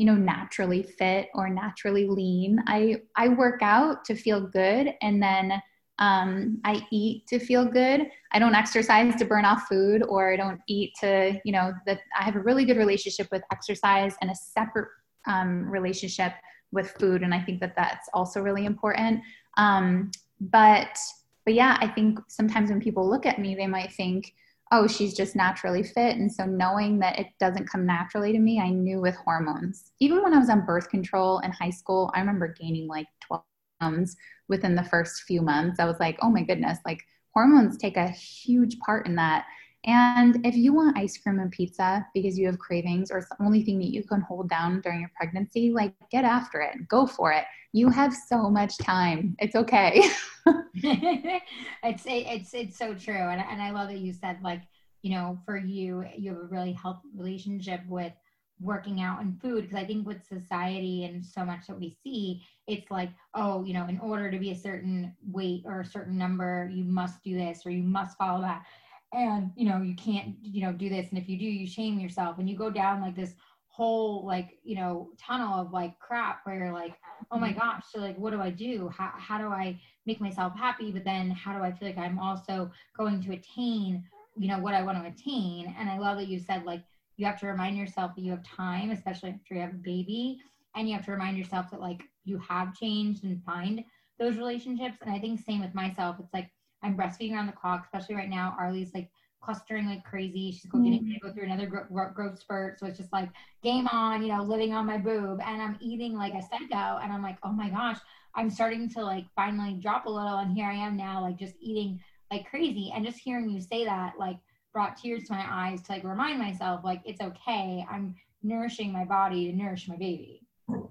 you 0.00 0.06
know 0.06 0.14
naturally 0.14 0.82
fit 0.82 1.28
or 1.34 1.50
naturally 1.50 2.08
lean 2.08 2.58
i 2.66 2.96
i 3.16 3.28
work 3.28 3.60
out 3.60 4.02
to 4.02 4.14
feel 4.14 4.40
good 4.40 4.94
and 5.02 5.22
then 5.22 5.62
um, 5.98 6.58
i 6.64 6.80
eat 6.90 7.26
to 7.26 7.38
feel 7.38 7.66
good. 7.66 8.06
I 8.32 8.38
don't 8.38 8.54
exercise 8.54 9.14
to 9.16 9.26
burn 9.26 9.44
off 9.44 9.66
food 9.68 10.02
or 10.08 10.32
i 10.32 10.36
don't 10.36 10.58
eat 10.66 10.94
to 11.00 11.38
you 11.44 11.52
know 11.52 11.74
that 11.84 12.00
i 12.18 12.24
have 12.24 12.36
a 12.36 12.40
really 12.40 12.64
good 12.64 12.78
relationship 12.78 13.28
with 13.30 13.42
exercise 13.52 14.14
and 14.22 14.30
a 14.30 14.34
separate 14.34 14.88
um, 15.26 15.68
relationship 15.68 16.32
with 16.72 16.92
food 16.98 17.20
and 17.22 17.34
i 17.34 17.40
think 17.42 17.60
that 17.60 17.76
that's 17.76 18.08
also 18.14 18.40
really 18.40 18.64
important. 18.64 19.20
Um, 19.58 20.10
but 20.40 20.96
but 21.44 21.52
yeah 21.52 21.76
i 21.80 21.86
think 21.86 22.18
sometimes 22.28 22.70
when 22.70 22.80
people 22.80 23.06
look 23.06 23.26
at 23.26 23.38
me 23.38 23.54
they 23.54 23.66
might 23.66 23.92
think 23.92 24.32
oh, 24.72 24.86
she's 24.86 25.14
just 25.14 25.34
naturally 25.34 25.82
fit. 25.82 26.16
And 26.16 26.30
so 26.30 26.44
knowing 26.44 26.98
that 27.00 27.18
it 27.18 27.26
doesn't 27.40 27.68
come 27.68 27.86
naturally 27.86 28.32
to 28.32 28.38
me, 28.38 28.60
I 28.60 28.70
knew 28.70 29.00
with 29.00 29.16
hormones. 29.16 29.92
Even 29.98 30.22
when 30.22 30.32
I 30.32 30.38
was 30.38 30.48
on 30.48 30.64
birth 30.64 30.88
control 30.88 31.40
in 31.40 31.50
high 31.50 31.70
school, 31.70 32.10
I 32.14 32.20
remember 32.20 32.54
gaining 32.58 32.86
like 32.86 33.06
12 33.26 33.42
pounds 33.80 34.16
within 34.48 34.76
the 34.76 34.84
first 34.84 35.22
few 35.22 35.42
months. 35.42 35.80
I 35.80 35.86
was 35.86 35.98
like, 35.98 36.18
oh 36.22 36.30
my 36.30 36.42
goodness, 36.42 36.78
like 36.86 37.00
hormones 37.34 37.76
take 37.78 37.96
a 37.96 38.08
huge 38.08 38.78
part 38.78 39.06
in 39.06 39.16
that. 39.16 39.46
And 39.84 40.44
if 40.44 40.54
you 40.54 40.74
want 40.74 40.98
ice 40.98 41.16
cream 41.16 41.38
and 41.38 41.50
pizza 41.50 42.06
because 42.14 42.38
you 42.38 42.46
have 42.46 42.58
cravings 42.58 43.10
or 43.10 43.18
it's 43.18 43.28
the 43.30 43.42
only 43.42 43.62
thing 43.62 43.78
that 43.78 43.92
you 43.92 44.02
can 44.04 44.20
hold 44.20 44.50
down 44.50 44.80
during 44.82 45.00
your 45.00 45.10
pregnancy, 45.16 45.72
like 45.72 45.94
get 46.10 46.24
after 46.24 46.60
it, 46.60 46.86
go 46.88 47.06
for 47.06 47.32
it. 47.32 47.44
You 47.72 47.88
have 47.88 48.12
so 48.12 48.50
much 48.50 48.76
time. 48.78 49.36
It's 49.38 49.54
okay. 49.54 50.02
it's 50.74 52.04
it's 52.06 52.54
it's 52.54 52.78
so 52.78 52.94
true, 52.94 53.14
and 53.14 53.40
and 53.40 53.62
I 53.62 53.70
love 53.70 53.88
that 53.88 53.98
you 53.98 54.12
said 54.12 54.38
like 54.42 54.62
you 55.02 55.14
know 55.14 55.38
for 55.44 55.56
you 55.56 56.04
you 56.16 56.30
have 56.30 56.40
a 56.40 56.46
really 56.46 56.72
healthy 56.72 57.08
relationship 57.14 57.80
with 57.88 58.12
working 58.60 59.00
out 59.00 59.22
and 59.22 59.40
food 59.40 59.62
because 59.62 59.78
I 59.78 59.86
think 59.86 60.06
with 60.06 60.26
society 60.26 61.04
and 61.04 61.24
so 61.24 61.44
much 61.44 61.66
that 61.66 61.80
we 61.80 61.96
see, 62.04 62.42
it's 62.66 62.90
like, 62.90 63.10
oh, 63.34 63.64
you 63.64 63.72
know, 63.72 63.86
in 63.86 63.98
order 64.00 64.30
to 64.30 64.38
be 64.38 64.50
a 64.50 64.56
certain 64.56 65.14
weight 65.26 65.62
or 65.64 65.80
a 65.80 65.84
certain 65.84 66.18
number, 66.18 66.70
you 66.72 66.84
must 66.84 67.22
do 67.24 67.38
this 67.38 67.64
or 67.64 67.70
you 67.70 67.82
must 67.82 68.18
follow 68.18 68.42
that 68.42 68.64
and 69.12 69.50
you 69.56 69.68
know 69.68 69.82
you 69.82 69.94
can't 69.94 70.36
you 70.40 70.62
know 70.62 70.72
do 70.72 70.88
this 70.88 71.08
and 71.10 71.18
if 71.18 71.28
you 71.28 71.38
do 71.38 71.44
you 71.44 71.66
shame 71.66 71.98
yourself 71.98 72.38
and 72.38 72.48
you 72.48 72.56
go 72.56 72.70
down 72.70 73.00
like 73.00 73.16
this 73.16 73.34
whole 73.68 74.26
like 74.26 74.58
you 74.62 74.74
know 74.74 75.08
tunnel 75.18 75.60
of 75.60 75.72
like 75.72 75.98
crap 75.98 76.40
where 76.44 76.56
you're 76.56 76.72
like 76.72 76.94
oh 77.30 77.38
my 77.38 77.52
gosh 77.52 77.82
so 77.90 78.00
like 78.00 78.18
what 78.18 78.30
do 78.30 78.40
i 78.40 78.50
do? 78.50 78.88
How, 78.88 79.12
how 79.16 79.38
do 79.38 79.46
i 79.46 79.78
make 80.06 80.20
myself 80.20 80.54
happy? 80.56 80.90
But 80.90 81.04
then 81.04 81.30
how 81.30 81.56
do 81.56 81.62
i 81.62 81.72
feel 81.72 81.88
like 81.88 81.98
i'm 81.98 82.18
also 82.18 82.70
going 82.98 83.22
to 83.22 83.32
attain 83.32 84.04
you 84.36 84.48
know 84.48 84.58
what 84.58 84.74
i 84.74 84.82
want 84.82 85.02
to 85.02 85.08
attain? 85.08 85.74
And 85.78 85.88
i 85.88 85.98
love 85.98 86.18
that 86.18 86.28
you 86.28 86.38
said 86.38 86.64
like 86.64 86.82
you 87.16 87.26
have 87.26 87.38
to 87.40 87.46
remind 87.46 87.76
yourself 87.76 88.14
that 88.14 88.22
you 88.22 88.30
have 88.32 88.44
time 88.44 88.90
especially 88.90 89.30
after 89.30 89.54
you 89.54 89.60
have 89.60 89.70
a 89.70 89.78
baby 89.78 90.38
and 90.76 90.88
you 90.88 90.94
have 90.94 91.04
to 91.04 91.12
remind 91.12 91.36
yourself 91.36 91.70
that 91.70 91.80
like 91.80 92.02
you 92.24 92.38
have 92.38 92.74
changed 92.74 93.24
and 93.24 93.42
find 93.44 93.84
those 94.18 94.36
relationships. 94.36 94.98
And 95.00 95.10
i 95.10 95.18
think 95.18 95.40
same 95.40 95.60
with 95.60 95.74
myself. 95.74 96.16
It's 96.20 96.34
like 96.34 96.50
I'm 96.82 96.96
breastfeeding 96.96 97.32
around 97.32 97.46
the 97.46 97.52
clock, 97.52 97.84
especially 97.84 98.14
right 98.14 98.28
now. 98.30 98.56
Arlie's 98.58 98.94
like 98.94 99.10
clustering 99.42 99.86
like 99.86 100.04
crazy. 100.04 100.52
She's 100.52 100.70
going 100.70 100.84
mm. 100.84 101.14
to 101.14 101.20
go 101.20 101.32
through 101.32 101.44
another 101.44 101.66
growth, 101.66 102.14
growth 102.14 102.38
spurt. 102.38 102.78
So 102.78 102.86
it's 102.86 102.98
just 102.98 103.12
like 103.12 103.30
game 103.62 103.88
on, 103.88 104.22
you 104.22 104.28
know, 104.28 104.42
living 104.42 104.72
on 104.72 104.86
my 104.86 104.98
boob. 104.98 105.40
And 105.44 105.62
I'm 105.62 105.78
eating 105.80 106.14
like 106.14 106.34
a 106.34 106.42
psycho. 106.42 106.98
And 107.02 107.12
I'm 107.12 107.22
like, 107.22 107.38
oh 107.42 107.52
my 107.52 107.70
gosh, 107.70 107.98
I'm 108.34 108.50
starting 108.50 108.88
to 108.90 109.02
like 109.02 109.24
finally 109.34 109.74
drop 109.74 110.06
a 110.06 110.10
little. 110.10 110.38
And 110.38 110.52
here 110.52 110.66
I 110.66 110.74
am 110.74 110.96
now, 110.96 111.22
like 111.22 111.38
just 111.38 111.54
eating 111.60 112.00
like 112.30 112.48
crazy. 112.48 112.92
And 112.94 113.04
just 113.04 113.18
hearing 113.18 113.50
you 113.50 113.60
say 113.60 113.84
that, 113.84 114.14
like, 114.18 114.36
brought 114.72 114.96
tears 114.96 115.24
to 115.24 115.32
my 115.32 115.44
eyes 115.50 115.82
to 115.82 115.92
like 115.92 116.04
remind 116.04 116.38
myself, 116.38 116.84
like, 116.84 117.00
it's 117.04 117.20
okay. 117.20 117.84
I'm 117.90 118.14
nourishing 118.42 118.92
my 118.92 119.04
body 119.04 119.50
to 119.50 119.56
nourish 119.56 119.88
my 119.88 119.96
baby. 119.96 120.46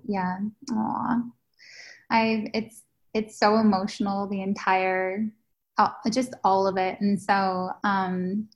Yeah. 0.05 0.39
Aw. 0.73 1.21
I, 2.09 2.49
it's, 2.53 2.83
it's 3.13 3.39
so 3.39 3.55
emotional 3.57 4.27
the 4.27 4.41
entire 4.41 5.29
just 6.11 6.33
all 6.43 6.67
of 6.67 6.77
it. 6.77 6.99
And 7.01 7.21
so, 7.21 7.69
um, 7.83 8.47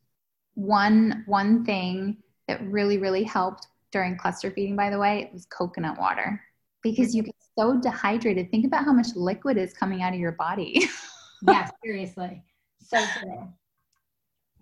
one 0.56 1.24
one 1.26 1.66
thing 1.66 2.18
that 2.48 2.62
really 2.64 2.98
really 2.98 3.24
helped 3.24 3.68
during 3.92 4.18
cluster 4.18 4.52
feeding, 4.52 4.76
by 4.76 4.90
the 4.90 5.00
way, 5.00 5.30
was 5.34 5.46
coconut 5.46 5.98
water 6.00 6.42
because 6.82 7.16
you 7.16 7.24
get 7.24 7.36
so 7.58 7.80
dehydrated. 7.80 8.52
Think 8.52 8.66
about 8.66 8.86
how 8.86 8.94
much 8.94 9.08
liquid 9.16 9.58
is 9.58 9.74
coming 9.74 10.02
out 10.02 10.14
of 10.14 10.20
your 10.20 10.34
body. 10.34 10.88
yeah, 11.48 11.70
seriously, 11.84 12.44
so 12.80 13.04
true. 13.20 13.48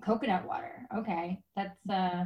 Coconut 0.05 0.47
water. 0.47 0.87
Okay, 0.95 1.39
that's 1.55 1.77
uh, 1.89 2.25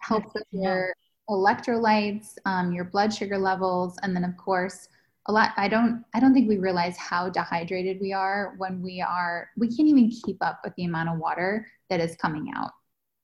helps 0.00 0.34
with 0.34 0.44
your 0.50 0.94
electrolytes, 1.30 2.36
um, 2.44 2.72
your 2.72 2.84
blood 2.84 3.14
sugar 3.14 3.38
levels, 3.38 3.98
and 4.02 4.14
then 4.14 4.24
of 4.24 4.36
course 4.36 4.88
a 5.26 5.32
lot 5.32 5.50
i 5.56 5.68
don't 5.68 6.04
i 6.14 6.20
don't 6.20 6.34
think 6.34 6.48
we 6.48 6.58
realize 6.58 6.96
how 6.96 7.28
dehydrated 7.28 7.98
we 8.00 8.12
are 8.12 8.54
when 8.58 8.82
we 8.82 9.00
are 9.00 9.48
we 9.56 9.68
can't 9.68 9.88
even 9.88 10.10
keep 10.24 10.36
up 10.40 10.60
with 10.64 10.74
the 10.76 10.84
amount 10.84 11.08
of 11.08 11.18
water 11.18 11.66
that 11.88 12.00
is 12.00 12.16
coming 12.16 12.52
out 12.56 12.72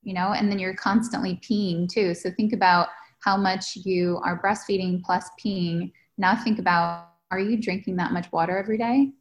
you 0.08 0.14
know? 0.14 0.32
And 0.32 0.50
then 0.50 0.58
you're 0.58 0.74
constantly 0.74 1.38
peeing 1.42 1.88
too. 1.88 2.14
So 2.14 2.30
think 2.30 2.52
about 2.52 2.88
how 3.20 3.37
much 3.37 3.76
you 3.76 4.18
are 4.24 4.40
breastfeeding 4.40 5.02
plus 5.02 5.28
peeing. 5.38 5.92
Now 6.16 6.34
think 6.34 6.58
about 6.58 7.08
are 7.30 7.38
you 7.38 7.61
drinking 7.61 7.96
that 7.96 8.12
much 8.12 8.32
water 8.32 8.56
every 8.56 8.78
day? 8.78 9.12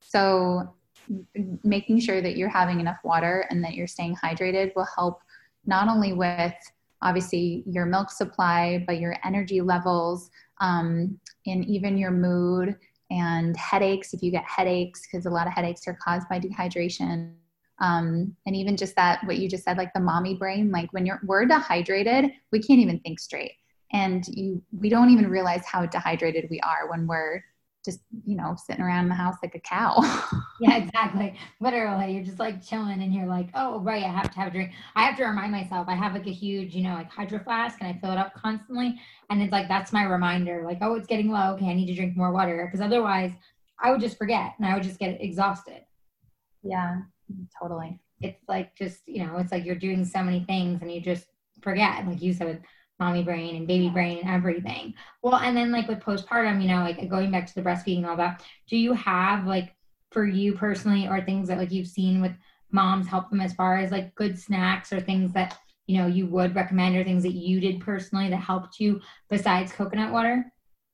So 0.00 0.74
making 1.62 2.00
sure 2.00 2.22
that 2.22 2.36
you're 2.36 2.48
having 2.48 2.80
enough 2.80 2.98
water 3.04 3.44
and 3.50 3.62
that 3.64 3.74
you're 3.74 3.86
staying 3.86 4.16
hydrated 4.16 4.74
will 4.74 4.88
help 4.96 5.20
not 5.66 5.88
only 5.88 6.14
with 6.14 6.54
obviously 7.02 7.62
your 7.66 7.84
milk 7.84 8.10
supply 8.10 8.82
but 8.86 8.98
your 8.98 9.16
energy 9.24 9.60
levels 9.60 10.30
um, 10.60 11.18
and 11.46 11.64
even 11.64 11.98
your 11.98 12.10
mood 12.10 12.76
and 13.10 13.56
headaches 13.56 14.14
if 14.14 14.22
you 14.22 14.30
get 14.30 14.44
headaches 14.44 15.02
because 15.06 15.26
a 15.26 15.30
lot 15.30 15.46
of 15.46 15.52
headaches 15.52 15.86
are 15.88 15.98
caused 16.02 16.28
by 16.28 16.38
dehydration. 16.38 17.34
Um, 17.80 18.36
and 18.46 18.54
even 18.54 18.76
just 18.76 18.94
that 18.96 19.24
what 19.24 19.38
you 19.38 19.48
just 19.48 19.64
said 19.64 19.78
like 19.78 19.92
the 19.94 20.00
mommy 20.00 20.34
brain 20.34 20.70
like 20.70 20.92
when 20.92 21.06
you're 21.06 21.20
we're 21.24 21.46
dehydrated 21.46 22.30
we 22.52 22.60
can't 22.60 22.80
even 22.80 23.00
think 23.00 23.18
straight. 23.18 23.52
And 23.92 24.24
you 24.28 24.62
we 24.78 24.88
don't 24.88 25.10
even 25.10 25.28
realize 25.28 25.64
how 25.66 25.86
dehydrated 25.86 26.48
we 26.50 26.60
are 26.60 26.88
when 26.90 27.06
we're 27.06 27.42
just 27.84 28.00
you 28.26 28.36
know 28.36 28.54
sitting 28.56 28.82
around 28.82 29.08
the 29.08 29.14
house 29.14 29.36
like 29.42 29.54
a 29.54 29.60
cow. 29.60 29.96
Yeah 30.60 30.76
exactly. 30.76 31.38
Literally 31.60 32.12
you're 32.12 32.24
just 32.24 32.38
like 32.38 32.62
chilling 32.62 33.02
and 33.02 33.14
you're 33.14 33.26
like 33.26 33.48
oh 33.54 33.80
right 33.80 34.04
i 34.04 34.08
have 34.08 34.30
to 34.30 34.38
have 34.38 34.48
a 34.48 34.50
drink. 34.50 34.72
I 34.94 35.04
have 35.04 35.16
to 35.16 35.24
remind 35.24 35.52
myself 35.52 35.88
i 35.88 35.94
have 35.94 36.12
like 36.12 36.26
a 36.26 36.32
huge 36.32 36.74
you 36.74 36.82
know 36.82 36.92
like 36.92 37.10
hydro 37.10 37.38
flask 37.38 37.78
and 37.80 37.88
i 37.88 37.98
fill 37.98 38.12
it 38.12 38.18
up 38.18 38.34
constantly. 38.34 39.00
And 39.30 39.40
it's 39.42 39.52
like 39.52 39.68
that's 39.68 39.92
my 39.92 40.04
reminder 40.04 40.62
like 40.66 40.78
oh 40.82 40.94
it's 40.94 41.06
getting 41.06 41.30
low. 41.30 41.54
Okay 41.54 41.70
i 41.70 41.74
need 41.74 41.86
to 41.86 41.94
drink 41.94 42.16
more 42.16 42.32
water. 42.32 42.66
Because 42.66 42.84
otherwise 42.84 43.32
i 43.82 43.90
would 43.90 44.00
just 44.00 44.18
forget 44.18 44.52
and 44.58 44.66
i 44.66 44.74
would 44.74 44.82
just 44.82 44.98
get 44.98 45.20
exhausted. 45.22 45.82
Yeah 46.62 47.02
totally. 47.60 48.00
It's 48.20 48.42
like 48.48 48.76
just 48.76 49.00
you 49.06 49.24
know 49.24 49.38
it's 49.38 49.52
like 49.52 49.64
you're 49.64 49.74
doing 49.74 50.04
so 50.04 50.22
many 50.22 50.44
things 50.44 50.82
and 50.82 50.92
you 50.92 51.00
just 51.00 51.26
forget 51.62 52.06
like 52.06 52.22
you 52.22 52.32
said 52.32 52.62
mommy 53.00 53.22
brain 53.22 53.56
and 53.56 53.66
baby 53.66 53.88
brain 53.88 54.18
and 54.18 54.30
everything. 54.30 54.94
Well, 55.22 55.36
and 55.36 55.56
then 55.56 55.72
like 55.72 55.88
with 55.88 56.00
postpartum, 56.00 56.62
you 56.62 56.68
know, 56.68 56.82
like 56.82 57.08
going 57.08 57.30
back 57.30 57.46
to 57.46 57.54
the 57.54 57.62
breastfeeding 57.62 57.98
and 57.98 58.06
all 58.06 58.16
that, 58.18 58.44
do 58.68 58.76
you 58.76 58.92
have 58.92 59.46
like 59.46 59.74
for 60.12 60.24
you 60.24 60.52
personally 60.52 61.08
or 61.08 61.20
things 61.20 61.48
that 61.48 61.58
like 61.58 61.72
you've 61.72 61.88
seen 61.88 62.20
with 62.20 62.32
moms 62.70 63.08
help 63.08 63.30
them 63.30 63.40
as 63.40 63.54
far 63.54 63.78
as 63.78 63.90
like 63.90 64.14
good 64.14 64.38
snacks 64.38 64.92
or 64.92 65.00
things 65.00 65.32
that 65.32 65.58
you 65.86 65.98
know 65.98 66.06
you 66.06 66.26
would 66.26 66.54
recommend 66.54 66.96
or 66.96 67.02
things 67.02 67.22
that 67.22 67.32
you 67.32 67.58
did 67.60 67.80
personally 67.80 68.28
that 68.28 68.36
helped 68.36 68.78
you 68.78 69.00
besides 69.28 69.72
coconut 69.72 70.12
water? 70.12 70.44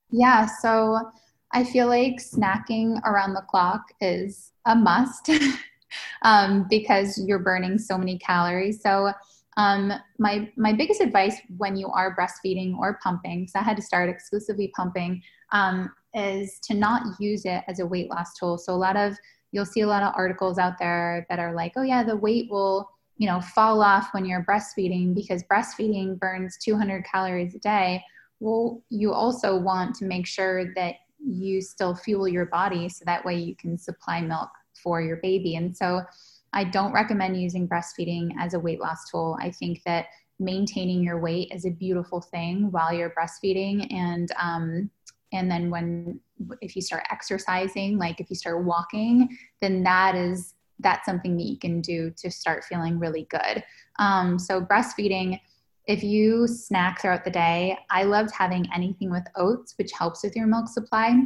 Yeah, 0.09 0.45
so 0.45 1.11
I 1.53 1.63
feel 1.63 1.87
like 1.87 2.15
snacking 2.15 3.01
around 3.03 3.33
the 3.33 3.43
clock 3.47 3.83
is 4.01 4.51
a 4.65 4.75
must 4.75 5.29
um, 6.21 6.65
because 6.69 7.21
you're 7.25 7.39
burning 7.39 7.77
so 7.77 7.97
many 7.97 8.17
calories. 8.19 8.81
So 8.81 9.11
um, 9.57 9.91
my 10.19 10.49
my 10.55 10.71
biggest 10.71 11.01
advice 11.01 11.35
when 11.57 11.75
you 11.75 11.87
are 11.89 12.15
breastfeeding 12.15 12.77
or 12.77 12.99
pumping, 13.03 13.41
because 13.41 13.55
I 13.55 13.63
had 13.63 13.75
to 13.77 13.81
start 13.83 14.07
exclusively 14.07 14.71
pumping, 14.75 15.21
um, 15.51 15.91
is 16.13 16.59
to 16.63 16.75
not 16.75 17.19
use 17.19 17.43
it 17.45 17.63
as 17.67 17.79
a 17.79 17.85
weight 17.85 18.09
loss 18.09 18.35
tool. 18.35 18.57
So 18.59 18.73
a 18.73 18.75
lot 18.75 18.95
of 18.95 19.17
you'll 19.51 19.65
see 19.65 19.81
a 19.81 19.87
lot 19.87 20.03
of 20.03 20.13
articles 20.15 20.59
out 20.59 20.77
there 20.77 21.25
that 21.29 21.39
are 21.39 21.53
like, 21.53 21.73
oh 21.75 21.81
yeah, 21.81 22.03
the 22.03 22.15
weight 22.15 22.49
will 22.51 22.89
you 23.17 23.27
know 23.27 23.41
fall 23.41 23.81
off 23.81 24.09
when 24.13 24.25
you're 24.25 24.45
breastfeeding 24.45 25.15
because 25.15 25.43
breastfeeding 25.51 26.19
burns 26.19 26.57
200 26.63 27.03
calories 27.03 27.55
a 27.55 27.59
day. 27.59 28.03
Well, 28.39 28.83
you 28.91 29.11
also 29.11 29.57
want 29.57 29.95
to 29.95 30.05
make 30.05 30.27
sure 30.27 30.71
that 30.75 30.95
you 31.19 31.61
still 31.61 31.95
fuel 31.95 32.27
your 32.27 32.45
body 32.45 32.89
so 32.89 33.03
that 33.05 33.25
way 33.25 33.39
you 33.39 33.55
can 33.55 33.75
supply 33.75 34.21
milk 34.21 34.49
for 34.75 35.01
your 35.01 35.17
baby. 35.17 35.55
And 35.55 35.75
so 35.75 36.03
I 36.53 36.63
don't 36.63 36.93
recommend 36.93 37.41
using 37.41 37.67
breastfeeding 37.67 38.31
as 38.39 38.53
a 38.53 38.59
weight 38.59 38.79
loss 38.79 39.09
tool. 39.09 39.37
I 39.41 39.51
think 39.51 39.81
that 39.85 40.07
maintaining 40.39 41.03
your 41.03 41.19
weight 41.19 41.51
is 41.53 41.65
a 41.65 41.71
beautiful 41.71 42.21
thing 42.21 42.71
while 42.71 42.93
you're 42.93 43.13
breastfeeding. 43.13 43.91
And 43.93 44.31
um, 44.39 44.89
and 45.33 45.51
then 45.51 45.69
when 45.69 46.19
if 46.61 46.75
you 46.75 46.81
start 46.81 47.03
exercising 47.11 47.97
like 47.97 48.19
if 48.19 48.29
you 48.29 48.35
start 48.35 48.63
walking 48.63 49.27
then 49.59 49.83
that 49.83 50.15
is 50.15 50.53
that's 50.79 51.05
something 51.05 51.35
that 51.35 51.43
you 51.43 51.57
can 51.57 51.81
do 51.81 52.11
to 52.11 52.29
start 52.29 52.63
feeling 52.63 52.99
really 52.99 53.27
good. 53.31 53.63
Um, 53.97 54.37
so 54.37 54.61
breastfeeding 54.61 55.39
if 55.87 56.03
you 56.03 56.47
snack 56.47 57.01
throughout 57.01 57.23
the 57.23 57.31
day 57.31 57.77
i 57.89 58.03
loved 58.03 58.31
having 58.31 58.65
anything 58.75 59.09
with 59.09 59.23
oats 59.35 59.73
which 59.77 59.91
helps 59.97 60.23
with 60.23 60.35
your 60.35 60.45
milk 60.45 60.67
supply 60.67 61.17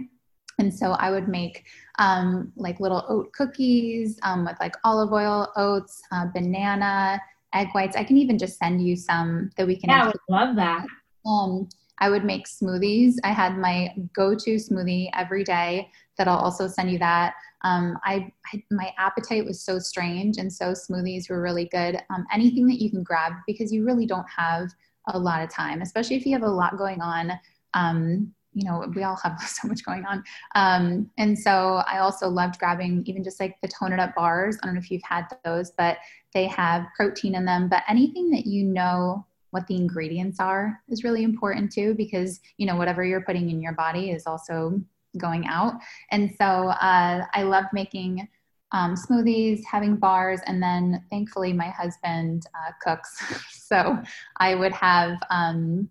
and 0.61 0.71
so 0.73 0.91
I 0.91 1.09
would 1.09 1.27
make 1.27 1.65
um, 1.97 2.53
like 2.55 2.79
little 2.79 3.03
oat 3.09 3.33
cookies 3.33 4.19
um, 4.21 4.45
with 4.45 4.57
like 4.59 4.75
olive 4.83 5.11
oil, 5.11 5.51
oats, 5.55 6.01
uh, 6.11 6.27
banana, 6.33 7.19
egg 7.53 7.69
whites. 7.73 7.97
I 7.97 8.03
can 8.03 8.17
even 8.17 8.37
just 8.37 8.59
send 8.59 8.85
you 8.87 8.95
some 8.95 9.49
that 9.57 9.65
we 9.65 9.75
can. 9.75 9.89
Yeah, 9.89 10.03
I 10.03 10.05
would 10.05 10.15
love 10.29 10.55
that. 10.57 10.85
Um, 11.25 11.67
I 11.97 12.09
would 12.09 12.23
make 12.23 12.47
smoothies. 12.47 13.15
I 13.23 13.29
had 13.29 13.57
my 13.57 13.93
go-to 14.15 14.55
smoothie 14.55 15.09
every 15.15 15.43
day 15.43 15.89
that 16.17 16.27
I'll 16.27 16.37
also 16.37 16.67
send 16.67 16.91
you 16.91 16.99
that. 16.99 17.33
Um, 17.63 17.97
I, 18.03 18.31
I, 18.53 18.63
my 18.69 18.91
appetite 18.99 19.45
was 19.45 19.63
so 19.63 19.79
strange, 19.79 20.37
and 20.37 20.51
so 20.51 20.73
smoothies 20.73 21.27
were 21.27 21.41
really 21.41 21.65
good. 21.65 21.97
Um, 22.13 22.25
anything 22.31 22.67
that 22.67 22.81
you 22.81 22.91
can 22.91 23.01
grab 23.03 23.33
because 23.47 23.71
you 23.71 23.83
really 23.83 24.05
don't 24.05 24.29
have 24.29 24.69
a 25.07 25.17
lot 25.17 25.43
of 25.43 25.49
time, 25.49 25.81
especially 25.81 26.17
if 26.17 26.25
you 26.25 26.33
have 26.33 26.43
a 26.43 26.49
lot 26.49 26.77
going 26.77 27.01
on. 27.01 27.31
Um, 27.73 28.33
you 28.53 28.65
know 28.65 28.85
we 28.95 29.03
all 29.03 29.17
have 29.23 29.39
so 29.47 29.67
much 29.67 29.83
going 29.85 30.05
on. 30.05 30.23
Um, 30.55 31.09
and 31.17 31.37
so 31.37 31.81
i 31.87 31.99
also 31.99 32.27
loved 32.27 32.59
grabbing 32.59 33.03
even 33.05 33.23
just 33.23 33.39
like 33.39 33.55
the 33.61 33.67
tone 33.67 33.93
it 33.93 33.99
up 33.99 34.15
bars. 34.15 34.57
I 34.61 34.65
don't 34.65 34.75
know 34.75 34.81
if 34.81 34.91
you've 34.91 35.03
had 35.03 35.25
those 35.43 35.71
but 35.71 35.97
they 36.33 36.47
have 36.47 36.85
protein 36.95 37.35
in 37.35 37.45
them. 37.45 37.67
But 37.69 37.83
anything 37.89 38.29
that 38.31 38.45
you 38.45 38.63
know 38.63 39.25
what 39.51 39.67
the 39.67 39.75
ingredients 39.75 40.39
are 40.39 40.81
is 40.87 41.03
really 41.03 41.23
important 41.23 41.71
too 41.71 41.93
because 41.95 42.39
you 42.57 42.65
know 42.65 42.75
whatever 42.75 43.03
you're 43.03 43.21
putting 43.21 43.49
in 43.49 43.61
your 43.61 43.73
body 43.73 44.11
is 44.11 44.25
also 44.25 44.81
going 45.17 45.45
out. 45.47 45.73
And 46.11 46.33
so 46.37 46.45
uh, 46.45 47.25
i 47.33 47.43
loved 47.43 47.67
making 47.73 48.27
um, 48.73 48.95
smoothies 48.95 49.61
having 49.65 49.97
bars 49.97 50.39
and 50.45 50.63
then 50.63 51.03
thankfully 51.09 51.51
my 51.51 51.69
husband 51.69 52.45
uh, 52.55 52.71
cooks. 52.81 53.21
So 53.71 53.97
i 54.37 54.53
would 54.53 54.73
have 54.73 55.17
um, 55.29 55.89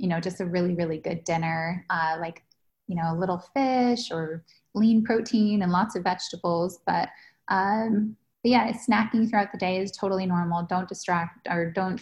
you 0.00 0.08
know, 0.08 0.18
just 0.18 0.40
a 0.40 0.46
really, 0.46 0.74
really 0.74 0.98
good 0.98 1.22
dinner, 1.24 1.84
uh, 1.90 2.16
like, 2.18 2.42
you 2.88 2.96
know, 2.96 3.12
a 3.12 3.18
little 3.18 3.38
fish 3.54 4.10
or 4.10 4.42
lean 4.74 5.04
protein 5.04 5.60
and 5.62 5.70
lots 5.70 5.94
of 5.94 6.02
vegetables. 6.02 6.80
But, 6.86 7.10
um, 7.48 8.16
but 8.42 8.50
yeah, 8.50 8.72
snacking 8.72 9.28
throughout 9.28 9.52
the 9.52 9.58
day 9.58 9.76
is 9.76 9.92
totally 9.92 10.24
normal. 10.24 10.62
Don't 10.62 10.88
distract 10.88 11.46
or 11.50 11.70
don't 11.70 12.00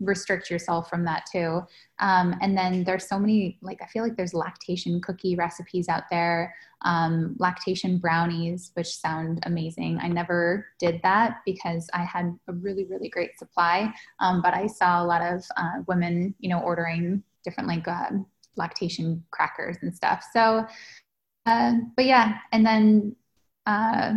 restrict 0.00 0.50
yourself 0.50 0.90
from 0.90 1.04
that 1.04 1.24
too. 1.32 1.62
Um, 1.98 2.36
and 2.42 2.56
then 2.56 2.84
there's 2.84 3.08
so 3.08 3.18
many, 3.18 3.58
like, 3.62 3.80
I 3.82 3.86
feel 3.86 4.02
like 4.02 4.16
there's 4.16 4.34
lactation 4.34 5.00
cookie 5.00 5.34
recipes 5.34 5.88
out 5.88 6.04
there, 6.10 6.54
um, 6.82 7.36
lactation 7.38 7.98
brownies, 7.98 8.70
which 8.74 8.94
sound 8.94 9.40
amazing. 9.44 9.98
I 10.00 10.08
never 10.08 10.66
did 10.78 11.00
that 11.04 11.38
because 11.46 11.88
I 11.94 12.04
had 12.04 12.34
a 12.48 12.52
really, 12.52 12.84
really 12.84 13.08
great 13.08 13.38
supply. 13.38 13.92
Um, 14.20 14.42
but 14.42 14.52
I 14.52 14.66
saw 14.66 15.02
a 15.02 15.06
lot 15.06 15.22
of 15.22 15.42
uh, 15.56 15.82
women, 15.86 16.34
you 16.38 16.50
know, 16.50 16.60
ordering 16.60 17.22
different 17.44 17.68
like 17.68 17.86
uh, 17.86 18.10
lactation 18.56 19.24
crackers 19.30 19.76
and 19.82 19.94
stuff. 19.94 20.24
So, 20.32 20.66
uh, 21.46 21.72
but 21.96 22.04
yeah, 22.04 22.38
and 22.52 22.64
then 22.64 23.16
uh, 23.66 24.14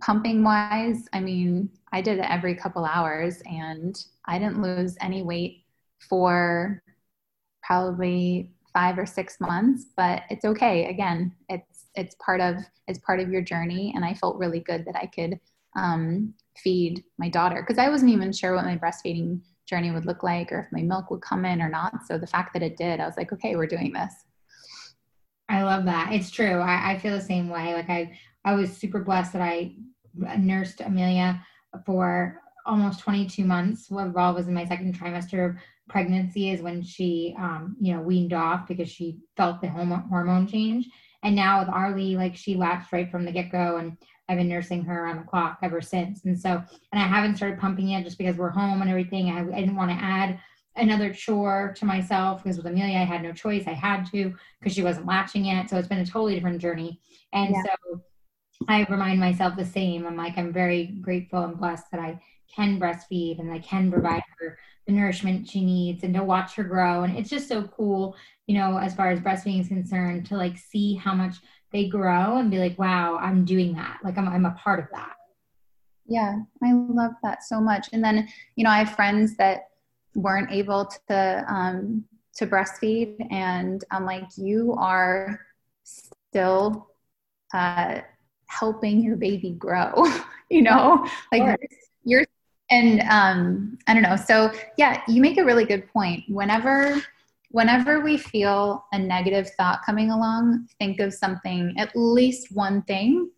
pumping 0.00 0.42
wise, 0.42 1.08
I 1.12 1.20
mean, 1.20 1.70
I 1.92 2.00
did 2.00 2.18
it 2.18 2.26
every 2.28 2.54
couple 2.54 2.84
hours 2.84 3.42
and 3.46 3.96
I 4.24 4.38
didn't 4.38 4.62
lose 4.62 4.96
any 5.00 5.22
weight 5.22 5.64
for 6.08 6.82
probably 7.62 8.50
five 8.72 8.98
or 8.98 9.06
six 9.06 9.40
months 9.40 9.86
but 9.96 10.22
it's 10.30 10.44
okay 10.44 10.86
again 10.86 11.32
it's 11.48 11.86
it's 11.94 12.16
part 12.16 12.40
of 12.40 12.56
it's 12.88 12.98
part 12.98 13.20
of 13.20 13.30
your 13.30 13.40
journey 13.40 13.92
and 13.94 14.04
i 14.04 14.12
felt 14.12 14.36
really 14.36 14.60
good 14.60 14.84
that 14.84 14.96
i 14.96 15.06
could 15.06 15.38
um, 15.76 16.32
feed 16.56 17.02
my 17.18 17.28
daughter 17.28 17.62
because 17.62 17.78
i 17.78 17.88
wasn't 17.88 18.10
even 18.10 18.32
sure 18.32 18.54
what 18.54 18.64
my 18.64 18.76
breastfeeding 18.76 19.40
journey 19.66 19.90
would 19.90 20.06
look 20.06 20.22
like 20.22 20.52
or 20.52 20.60
if 20.60 20.72
my 20.72 20.82
milk 20.82 21.10
would 21.10 21.22
come 21.22 21.44
in 21.44 21.60
or 21.60 21.68
not. 21.68 22.06
So 22.06 22.18
the 22.18 22.26
fact 22.26 22.52
that 22.52 22.62
it 22.62 22.76
did, 22.76 23.00
I 23.00 23.06
was 23.06 23.16
like, 23.16 23.32
okay, 23.32 23.56
we're 23.56 23.66
doing 23.66 23.92
this. 23.92 24.12
I 25.48 25.62
love 25.62 25.84
that. 25.84 26.12
It's 26.12 26.30
true. 26.30 26.58
I, 26.58 26.92
I 26.92 26.98
feel 26.98 27.12
the 27.12 27.20
same 27.20 27.48
way. 27.48 27.74
Like 27.74 27.90
I, 27.90 28.18
I 28.44 28.54
was 28.54 28.76
super 28.76 29.00
blessed 29.00 29.32
that 29.34 29.42
I 29.42 29.74
nursed 30.38 30.80
Amelia 30.80 31.44
for 31.84 32.40
almost 32.66 33.00
22 33.00 33.44
months. 33.44 33.86
While 33.90 34.34
was 34.34 34.48
in 34.48 34.54
my 34.54 34.64
second 34.64 34.98
trimester 34.98 35.50
of 35.50 35.56
pregnancy 35.88 36.50
is 36.50 36.62
when 36.62 36.82
she, 36.82 37.34
um, 37.38 37.76
you 37.80 37.94
know, 37.94 38.00
weaned 38.00 38.32
off 38.32 38.66
because 38.66 38.90
she 38.90 39.18
felt 39.36 39.60
the 39.60 39.68
hormone 39.68 40.46
change. 40.46 40.88
And 41.22 41.34
now 41.34 41.60
with 41.60 41.68
Arlie, 41.68 42.16
like 42.16 42.36
she 42.36 42.54
latched 42.54 42.92
right 42.92 43.10
from 43.10 43.24
the 43.24 43.32
get 43.32 43.50
go 43.50 43.76
and 43.76 43.96
I've 44.28 44.38
been 44.38 44.48
nursing 44.48 44.84
her 44.84 45.06
on 45.06 45.16
the 45.16 45.22
clock 45.22 45.58
ever 45.62 45.80
since. 45.80 46.24
And 46.24 46.38
so, 46.38 46.50
and 46.92 47.02
I 47.02 47.06
haven't 47.06 47.36
started 47.36 47.58
pumping 47.58 47.88
yet 47.88 48.04
just 48.04 48.18
because 48.18 48.36
we're 48.36 48.50
home 48.50 48.80
and 48.80 48.90
everything. 48.90 49.30
I, 49.30 49.40
I 49.40 49.60
didn't 49.60 49.76
want 49.76 49.90
to 49.90 49.96
add 49.96 50.40
another 50.76 51.12
chore 51.12 51.74
to 51.76 51.84
myself 51.84 52.42
because 52.42 52.56
with 52.56 52.66
Amelia, 52.66 52.98
I 52.98 53.04
had 53.04 53.22
no 53.22 53.32
choice. 53.32 53.64
I 53.66 53.72
had 53.72 54.10
to 54.12 54.34
because 54.60 54.74
she 54.74 54.82
wasn't 54.82 55.06
latching 55.06 55.44
yet. 55.44 55.68
So 55.68 55.76
it's 55.76 55.88
been 55.88 55.98
a 55.98 56.06
totally 56.06 56.34
different 56.34 56.60
journey. 56.60 57.00
And 57.32 57.54
yeah. 57.54 57.62
so 57.62 58.02
I 58.68 58.86
remind 58.88 59.20
myself 59.20 59.56
the 59.56 59.64
same. 59.64 60.06
I'm 60.06 60.16
like, 60.16 60.38
I'm 60.38 60.52
very 60.52 60.86
grateful 61.00 61.44
and 61.44 61.58
blessed 61.58 61.90
that 61.92 62.00
I 62.00 62.20
can 62.54 62.80
breastfeed 62.80 63.40
and 63.40 63.52
I 63.52 63.58
can 63.58 63.90
provide 63.90 64.22
her 64.38 64.58
the 64.86 64.92
nourishment 64.92 65.48
she 65.48 65.64
needs 65.64 66.04
and 66.04 66.14
to 66.14 66.22
watch 66.22 66.54
her 66.54 66.64
grow. 66.64 67.02
And 67.02 67.16
it's 67.16 67.30
just 67.30 67.48
so 67.48 67.62
cool, 67.62 68.16
you 68.46 68.56
know, 68.56 68.78
as 68.78 68.94
far 68.94 69.10
as 69.10 69.20
breastfeeding 69.20 69.60
is 69.60 69.68
concerned, 69.68 70.26
to 70.26 70.36
like 70.36 70.58
see 70.58 70.94
how 70.94 71.14
much 71.14 71.36
they 71.74 71.88
grow 71.88 72.38
and 72.38 72.52
be 72.52 72.58
like, 72.58 72.78
wow, 72.78 73.18
I'm 73.20 73.44
doing 73.44 73.74
that. 73.74 73.98
Like 74.04 74.16
I'm, 74.16 74.28
I'm 74.28 74.46
a 74.46 74.52
part 74.52 74.78
of 74.78 74.86
that. 74.92 75.16
Yeah, 76.06 76.38
I 76.62 76.72
love 76.72 77.12
that 77.24 77.42
so 77.42 77.60
much. 77.60 77.88
And 77.92 78.02
then, 78.02 78.28
you 78.54 78.62
know, 78.62 78.70
I 78.70 78.78
have 78.78 78.94
friends 78.94 79.36
that 79.38 79.70
weren't 80.14 80.52
able 80.52 80.88
to 81.08 81.44
um, 81.48 82.04
to 82.36 82.46
breastfeed, 82.46 83.26
and 83.32 83.84
I'm 83.90 84.04
like, 84.04 84.24
you 84.36 84.74
are 84.78 85.40
still 85.82 86.90
uh, 87.52 88.00
helping 88.46 89.02
your 89.02 89.16
baby 89.16 89.50
grow. 89.50 90.04
you 90.50 90.62
know, 90.62 91.08
like 91.32 91.42
you're, 91.42 91.58
you're 92.04 92.26
and 92.70 93.00
um, 93.10 93.78
I 93.88 93.94
don't 93.94 94.02
know. 94.02 94.16
So 94.16 94.52
yeah, 94.78 95.02
you 95.08 95.20
make 95.20 95.38
a 95.38 95.44
really 95.44 95.64
good 95.64 95.88
point. 95.92 96.24
Whenever 96.28 97.02
whenever 97.54 98.00
we 98.00 98.16
feel 98.16 98.84
a 98.90 98.98
negative 98.98 99.48
thought 99.50 99.78
coming 99.86 100.10
along, 100.10 100.66
think 100.80 100.98
of 100.98 101.14
something, 101.14 101.72
at 101.78 101.94
least 101.94 102.48
one 102.50 102.82
thing 102.82 103.30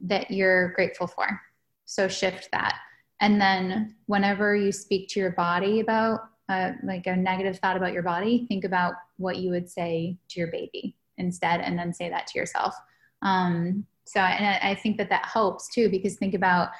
that 0.00 0.32
you're 0.32 0.72
grateful 0.72 1.06
for. 1.06 1.40
So 1.84 2.08
shift 2.08 2.48
that. 2.50 2.74
And 3.20 3.40
then 3.40 3.94
whenever 4.06 4.56
you 4.56 4.72
speak 4.72 5.08
to 5.10 5.20
your 5.20 5.30
body 5.30 5.78
about 5.78 6.22
uh, 6.48 6.72
like 6.82 7.06
a 7.06 7.14
negative 7.14 7.60
thought 7.60 7.76
about 7.76 7.92
your 7.92 8.02
body, 8.02 8.46
think 8.48 8.64
about 8.64 8.94
what 9.18 9.36
you 9.36 9.50
would 9.50 9.70
say 9.70 10.16
to 10.30 10.40
your 10.40 10.48
baby 10.48 10.96
instead, 11.18 11.60
and 11.60 11.78
then 11.78 11.94
say 11.94 12.08
that 12.08 12.26
to 12.26 12.38
yourself. 12.40 12.74
Um, 13.22 13.86
so, 14.02 14.18
and 14.18 14.58
I 14.60 14.74
think 14.74 14.96
that 14.98 15.08
that 15.10 15.26
helps 15.26 15.72
too, 15.72 15.88
because 15.88 16.16
think 16.16 16.34
about 16.34 16.70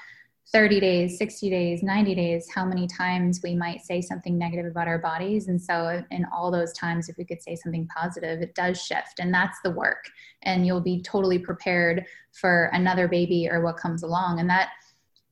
30 0.50 0.80
days, 0.80 1.18
60 1.18 1.50
days, 1.50 1.82
90 1.82 2.14
days, 2.14 2.48
how 2.54 2.64
many 2.64 2.86
times 2.86 3.40
we 3.42 3.54
might 3.54 3.80
say 3.80 4.00
something 4.00 4.36
negative 4.36 4.66
about 4.66 4.88
our 4.88 4.98
bodies. 4.98 5.48
And 5.48 5.60
so, 5.60 6.02
in 6.10 6.26
all 6.34 6.50
those 6.50 6.72
times, 6.72 7.08
if 7.08 7.16
we 7.16 7.24
could 7.24 7.42
say 7.42 7.54
something 7.56 7.86
positive, 7.86 8.42
it 8.42 8.54
does 8.54 8.82
shift. 8.82 9.18
And 9.18 9.32
that's 9.32 9.58
the 9.62 9.70
work. 9.70 10.04
And 10.42 10.66
you'll 10.66 10.80
be 10.80 11.00
totally 11.02 11.38
prepared 11.38 12.04
for 12.32 12.70
another 12.72 13.08
baby 13.08 13.48
or 13.50 13.62
what 13.62 13.76
comes 13.76 14.02
along. 14.02 14.40
And 14.40 14.50
that, 14.50 14.70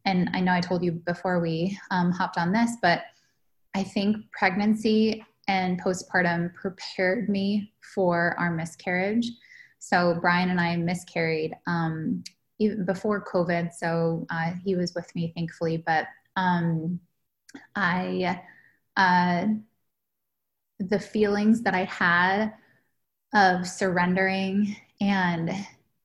and 0.05 0.31
I 0.33 0.41
know 0.41 0.53
I 0.53 0.61
told 0.61 0.83
you 0.83 0.93
before 0.93 1.41
we 1.41 1.79
um, 1.91 2.13
hopped 2.13 2.39
on 2.39 2.53
this, 2.53 2.77
but 2.81 3.03
I 3.75 3.83
think 3.83 4.17
pregnancy 4.33 5.25
and 5.49 5.83
postpartum 5.83 6.55
prepared 6.55 7.29
me 7.29 7.73
for 7.95 8.37
our 8.39 8.51
miscarriage. 8.51 9.31
So, 9.81 10.17
Brian 10.21 10.51
and 10.51 10.61
I 10.61 10.77
miscarried 10.77 11.55
um, 11.67 12.23
even 12.61 12.85
before 12.85 13.25
COVID. 13.25 13.73
So 13.73 14.27
uh, 14.31 14.53
he 14.65 14.77
was 14.77 14.95
with 14.95 15.13
me, 15.17 15.33
thankfully. 15.35 15.79
But 15.85 16.07
um, 16.37 17.01
I, 17.75 18.41
uh, 18.97 19.47
the 20.79 21.01
feelings 21.01 21.63
that 21.63 21.75
I 21.75 21.85
had 21.85 22.53
of 23.35 23.67
surrendering 23.67 24.77
and, 25.01 25.51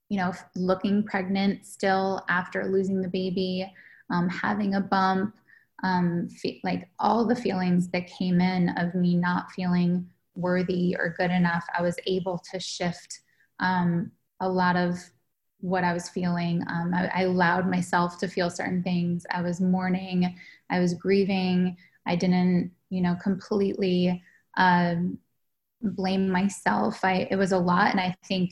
you 0.09 0.17
know, 0.17 0.33
looking 0.55 1.03
pregnant 1.03 1.65
still 1.65 2.23
after 2.29 2.65
losing 2.65 3.01
the 3.01 3.09
baby, 3.09 3.71
um, 4.09 4.29
having 4.29 4.75
a 4.75 4.81
bump, 4.81 5.35
um, 5.83 6.29
fe- 6.29 6.61
like 6.63 6.87
all 6.99 7.25
the 7.25 7.35
feelings 7.35 7.89
that 7.89 8.07
came 8.07 8.39
in 8.39 8.69
of 8.77 8.95
me 8.95 9.15
not 9.15 9.51
feeling 9.51 10.09
worthy 10.35 10.95
or 10.97 11.15
good 11.17 11.31
enough, 11.31 11.65
I 11.77 11.81
was 11.81 11.97
able 12.07 12.41
to 12.51 12.59
shift 12.59 13.19
um, 13.59 14.11
a 14.39 14.47
lot 14.47 14.75
of 14.75 14.97
what 15.59 15.83
I 15.83 15.93
was 15.93 16.09
feeling. 16.09 16.61
Um, 16.69 16.93
I, 16.93 17.07
I, 17.13 17.21
allowed 17.23 17.69
myself 17.69 18.19
to 18.19 18.27
feel 18.27 18.49
certain 18.49 18.83
things. 18.83 19.25
I 19.31 19.41
was 19.41 19.61
mourning, 19.61 20.35
I 20.69 20.79
was 20.79 20.93
grieving. 20.93 21.75
I 22.05 22.15
didn't, 22.15 22.71
you 22.89 23.01
know, 23.01 23.15
completely 23.21 24.21
um, 24.57 25.17
blame 25.81 26.29
myself. 26.29 27.03
I, 27.03 27.27
it 27.31 27.35
was 27.35 27.51
a 27.51 27.57
lot. 27.57 27.91
And 27.91 27.99
I 27.99 28.15
think 28.25 28.51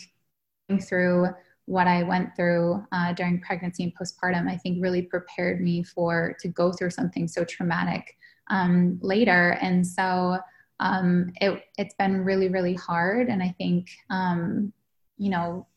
through 0.82 1.28
what 1.66 1.88
I 1.88 2.04
went 2.04 2.36
through 2.36 2.86
uh, 2.92 3.14
during 3.14 3.40
pregnancy 3.42 3.84
and 3.84 3.94
postpartum, 3.96 4.50
I 4.50 4.58
think 4.58 4.82
really 4.82 5.04
prepared 5.04 5.62
me 5.62 5.84
for 5.84 6.36
to 6.40 6.48
go 6.48 6.72
through 6.72 6.90
something 6.90 7.28
so 7.28 7.44
traumatic 7.44 8.18
um, 8.50 9.00
later. 9.02 9.58
And 9.62 9.86
so 9.86 10.38
um, 10.80 11.32
it, 11.40 11.64
it's 11.78 11.96
been 11.96 12.24
really, 12.24 12.50
really 12.50 12.74
hard. 12.74 13.30
And 13.30 13.42
I 13.42 13.56
think, 13.58 13.90
um, 14.10 14.74
you 15.18 15.30
know, 15.30 15.68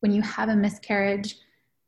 when 0.00 0.12
you 0.12 0.22
have 0.22 0.48
a 0.48 0.56
miscarriage 0.56 1.36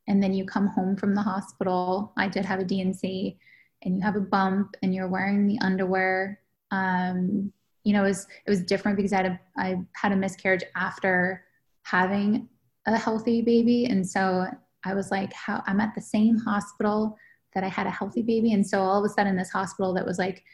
and 0.08 0.22
then 0.22 0.32
you 0.32 0.44
come 0.44 0.68
home 0.68 0.96
from 0.96 1.14
the 1.14 1.22
hospital, 1.22 2.12
I 2.16 2.28
did 2.28 2.44
have 2.44 2.60
a 2.60 2.64
D&C, 2.64 3.38
and 3.82 3.96
you 3.96 4.02
have 4.02 4.16
a 4.16 4.20
bump 4.20 4.76
and 4.82 4.94
you're 4.94 5.08
wearing 5.08 5.46
the 5.46 5.58
underwear. 5.60 6.40
Um, 6.70 7.52
you 7.84 7.92
know, 7.92 8.04
it 8.04 8.08
was, 8.08 8.26
it 8.46 8.50
was 8.50 8.62
different 8.62 8.96
because 8.96 9.12
I 9.12 9.16
had 9.16 9.26
a, 9.26 9.40
I 9.56 9.76
had 9.94 10.12
a 10.12 10.16
miscarriage 10.16 10.64
after 10.76 11.44
having 11.82 12.48
a 12.86 12.96
healthy 12.96 13.42
baby. 13.42 13.86
And 13.86 14.08
so 14.08 14.46
I 14.84 14.94
was 14.94 15.10
like, 15.10 15.32
how 15.32 15.62
I'm 15.66 15.80
at 15.80 15.94
the 15.94 16.00
same 16.00 16.38
hospital 16.38 17.16
that 17.54 17.64
I 17.64 17.68
had 17.68 17.86
a 17.86 17.90
healthy 17.90 18.22
baby. 18.22 18.52
And 18.52 18.66
so 18.66 18.80
all 18.80 19.04
of 19.04 19.10
a 19.10 19.12
sudden 19.12 19.36
this 19.36 19.50
hospital 19.50 19.92
that 19.94 20.06
was 20.06 20.18
like 20.18 20.44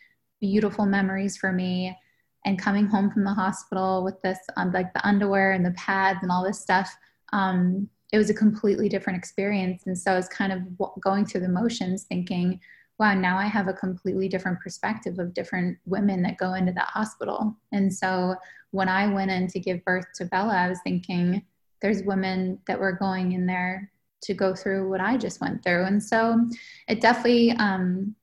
beautiful 0.40 0.86
memories 0.86 1.36
for 1.36 1.52
me 1.52 1.96
and 2.44 2.58
coming 2.58 2.86
home 2.86 3.10
from 3.10 3.24
the 3.24 3.32
hospital 3.32 4.04
with 4.04 4.20
this 4.22 4.38
um, 4.56 4.72
like 4.72 4.92
the 4.94 5.06
underwear 5.06 5.52
and 5.52 5.64
the 5.64 5.72
pads 5.72 6.20
and 6.22 6.30
all 6.30 6.44
this 6.44 6.60
stuff 6.60 6.96
um, 7.32 7.88
it 8.12 8.18
was 8.18 8.30
a 8.30 8.34
completely 8.34 8.88
different 8.88 9.18
experience. 9.18 9.84
And 9.86 9.96
so 9.96 10.12
I 10.12 10.16
was 10.16 10.28
kind 10.28 10.52
of 10.52 10.60
going 11.00 11.26
through 11.26 11.42
the 11.42 11.48
motions 11.48 12.04
thinking, 12.04 12.60
wow, 12.98 13.14
now 13.14 13.38
I 13.38 13.46
have 13.46 13.68
a 13.68 13.72
completely 13.74 14.28
different 14.28 14.60
perspective 14.60 15.18
of 15.18 15.34
different 15.34 15.78
women 15.84 16.22
that 16.22 16.38
go 16.38 16.54
into 16.54 16.72
that 16.72 16.88
hospital. 16.88 17.56
And 17.72 17.94
so 17.94 18.34
when 18.70 18.88
I 18.88 19.12
went 19.12 19.30
in 19.30 19.46
to 19.48 19.60
give 19.60 19.84
birth 19.84 20.06
to 20.16 20.24
Bella, 20.24 20.54
I 20.54 20.68
was 20.68 20.80
thinking, 20.82 21.42
there's 21.80 22.02
women 22.02 22.58
that 22.66 22.80
were 22.80 22.92
going 22.92 23.32
in 23.32 23.46
there 23.46 23.90
to 24.22 24.34
go 24.34 24.54
through 24.54 24.88
what 24.88 25.00
I 25.00 25.16
just 25.16 25.40
went 25.40 25.62
through. 25.62 25.84
And 25.84 26.02
so 26.02 26.48
it 26.88 27.00
definitely, 27.00 27.52
um, 27.52 28.16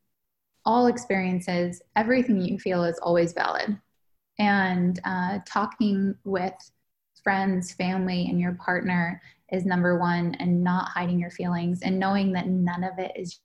all 0.65 0.87
experiences, 0.87 1.81
everything 1.95 2.41
you 2.41 2.59
feel 2.59 2.83
is 2.83 2.99
always 2.99 3.33
valid. 3.33 3.79
And 4.39 4.99
uh, 5.05 5.39
talking 5.45 6.15
with 6.25 6.53
friends, 7.25 7.73
family, 7.73 8.27
and 8.29 8.39
your 8.39 8.53
partner 8.53 9.19
is 9.51 9.65
number 9.65 9.99
one, 9.99 10.35
and 10.35 10.63
not 10.63 10.89
hiding 10.89 11.19
your 11.19 11.31
feelings 11.31 11.81
and 11.81 11.99
knowing 11.99 12.31
that 12.31 12.47
none 12.47 12.83
of 12.83 12.97
it 12.99 13.11
is 13.17 13.39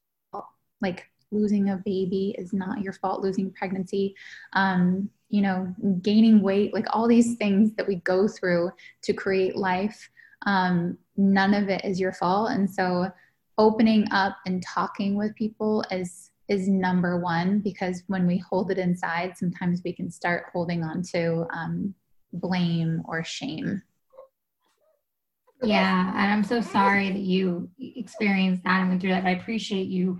like 0.80 1.06
losing 1.32 1.70
a 1.70 1.76
baby 1.78 2.34
is 2.38 2.52
not 2.52 2.82
your 2.82 2.92
fault, 2.92 3.22
losing 3.22 3.50
pregnancy, 3.52 4.14
um, 4.52 5.08
you 5.28 5.40
know, 5.40 5.74
gaining 6.02 6.42
weight, 6.42 6.74
like 6.74 6.86
all 6.90 7.08
these 7.08 7.36
things 7.36 7.72
that 7.76 7.86
we 7.86 7.96
go 7.96 8.28
through 8.28 8.70
to 9.02 9.12
create 9.12 9.56
life. 9.56 10.10
Um, 10.46 10.98
none 11.16 11.54
of 11.54 11.68
it 11.68 11.84
is 11.84 12.00
your 12.00 12.12
fault. 12.12 12.50
And 12.50 12.68
so 12.68 13.10
opening 13.58 14.06
up 14.10 14.36
and 14.46 14.62
talking 14.62 15.16
with 15.16 15.34
people 15.36 15.84
is 15.90 16.30
is 16.48 16.68
number 16.68 17.20
one 17.20 17.60
because 17.60 18.02
when 18.08 18.26
we 18.26 18.36
hold 18.38 18.72
it 18.72 18.78
inside, 18.78 19.38
sometimes 19.38 19.82
we 19.84 19.92
can 19.92 20.10
start 20.10 20.46
holding 20.52 20.82
on 20.82 21.00
to 21.00 21.46
um, 21.54 21.94
blame 22.32 23.02
or 23.06 23.24
shame. 23.24 23.82
Yeah, 25.62 26.08
and 26.10 26.32
I'm 26.32 26.44
so 26.44 26.60
sorry 26.60 27.10
that 27.10 27.18
you 27.18 27.68
experienced 27.78 28.64
that 28.64 28.80
and 28.80 28.88
went 28.88 29.00
through 29.00 29.10
that. 29.10 29.26
I 29.26 29.30
appreciate 29.30 29.88
you 29.88 30.18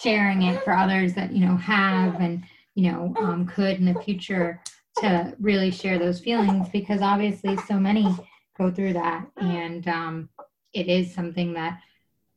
sharing 0.00 0.42
it 0.42 0.62
for 0.62 0.72
others 0.72 1.14
that 1.14 1.32
you 1.32 1.44
know 1.46 1.56
have 1.56 2.20
and 2.20 2.42
you 2.74 2.90
know 2.90 3.14
um, 3.20 3.46
could 3.46 3.78
in 3.78 3.84
the 3.84 4.00
future 4.02 4.60
to 4.98 5.34
really 5.38 5.70
share 5.70 5.98
those 5.98 6.20
feelings 6.20 6.68
because 6.70 7.00
obviously 7.00 7.56
so 7.56 7.74
many 7.74 8.06
go 8.56 8.70
through 8.70 8.92
that 8.92 9.24
and 9.36 9.86
um, 9.86 10.28
it 10.72 10.88
is 10.88 11.14
something 11.14 11.52
that 11.52 11.80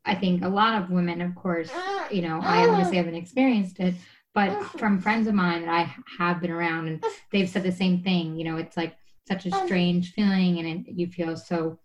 I 0.06 0.16
think 0.16 0.44
a 0.44 0.50
lot 0.50 0.82
of 0.82 0.90
women, 0.90 1.22
of 1.22 1.36
course, 1.36 1.70
you 2.10 2.22
know, 2.24 2.40
I 2.42 2.68
obviously 2.68 2.98
haven't 2.98 3.16
experienced 3.16 3.80
it, 3.80 3.94
but 4.34 4.52
from 4.80 5.00
friends 5.00 5.28
of 5.28 5.36
mine 5.36 5.62
that 5.62 5.70
I 5.70 5.96
have 6.18 6.42
been 6.42 6.52
around 6.52 6.88
and 6.88 7.04
they've 7.32 7.50
said 7.50 7.64
the 7.64 7.72
same 7.72 8.02
thing. 8.02 8.36
You 8.36 8.46
know, 8.46 8.58
it's 8.58 8.78
like 8.78 8.96
such 9.28 9.46
a 9.46 9.56
um, 9.56 9.66
strange 9.66 10.14
feeling 10.14 10.60
and 10.60 10.88
it, 10.88 10.94
you 10.94 11.08
feel 11.08 11.36
so 11.36 11.80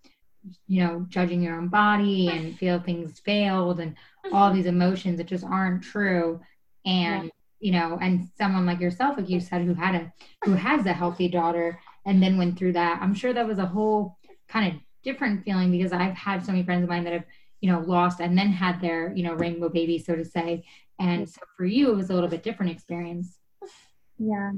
you 0.66 0.84
know 0.84 1.04
judging 1.08 1.42
your 1.42 1.56
own 1.56 1.68
body 1.68 2.28
and 2.28 2.56
feel 2.58 2.78
things 2.78 3.20
failed 3.20 3.80
and 3.80 3.96
all 4.32 4.48
mm-hmm. 4.48 4.56
these 4.56 4.66
emotions 4.66 5.18
that 5.18 5.26
just 5.26 5.44
aren't 5.44 5.82
true. 5.82 6.40
And 6.84 7.24
yeah. 7.24 7.30
you 7.60 7.72
know 7.72 7.98
and 8.00 8.28
someone 8.38 8.66
like 8.66 8.80
yourself 8.80 9.16
like 9.16 9.28
you 9.28 9.40
said 9.40 9.62
who 9.62 9.74
had 9.74 9.94
a 9.94 10.12
who 10.44 10.52
mm-hmm. 10.52 10.60
has 10.60 10.86
a 10.86 10.92
healthy 10.92 11.28
daughter 11.28 11.80
and 12.04 12.22
then 12.22 12.38
went 12.38 12.56
through 12.56 12.74
that 12.74 13.00
i'm 13.02 13.14
sure 13.14 13.32
that 13.32 13.48
was 13.48 13.58
a 13.58 13.66
whole 13.66 14.18
kind 14.46 14.72
of 14.72 14.80
different 15.02 15.44
feeling 15.44 15.72
because 15.72 15.90
i've 15.90 16.14
had 16.14 16.44
so 16.44 16.52
many 16.52 16.62
friends 16.62 16.84
of 16.84 16.88
mine 16.88 17.02
that 17.02 17.12
have 17.12 17.24
you 17.60 17.70
know 17.70 17.80
lost 17.80 18.20
and 18.20 18.36
then 18.38 18.50
had 18.50 18.80
their 18.80 19.12
you 19.14 19.22
know 19.22 19.34
rainbow 19.34 19.68
baby 19.68 19.98
so 19.98 20.14
to 20.14 20.24
say. 20.24 20.64
And 20.98 21.28
so 21.28 21.40
for 21.56 21.66
you 21.66 21.90
it 21.90 21.96
was 21.96 22.10
a 22.10 22.14
little 22.14 22.28
bit 22.28 22.42
different 22.42 22.72
experience. 22.72 23.38
Yeah. 24.18 24.52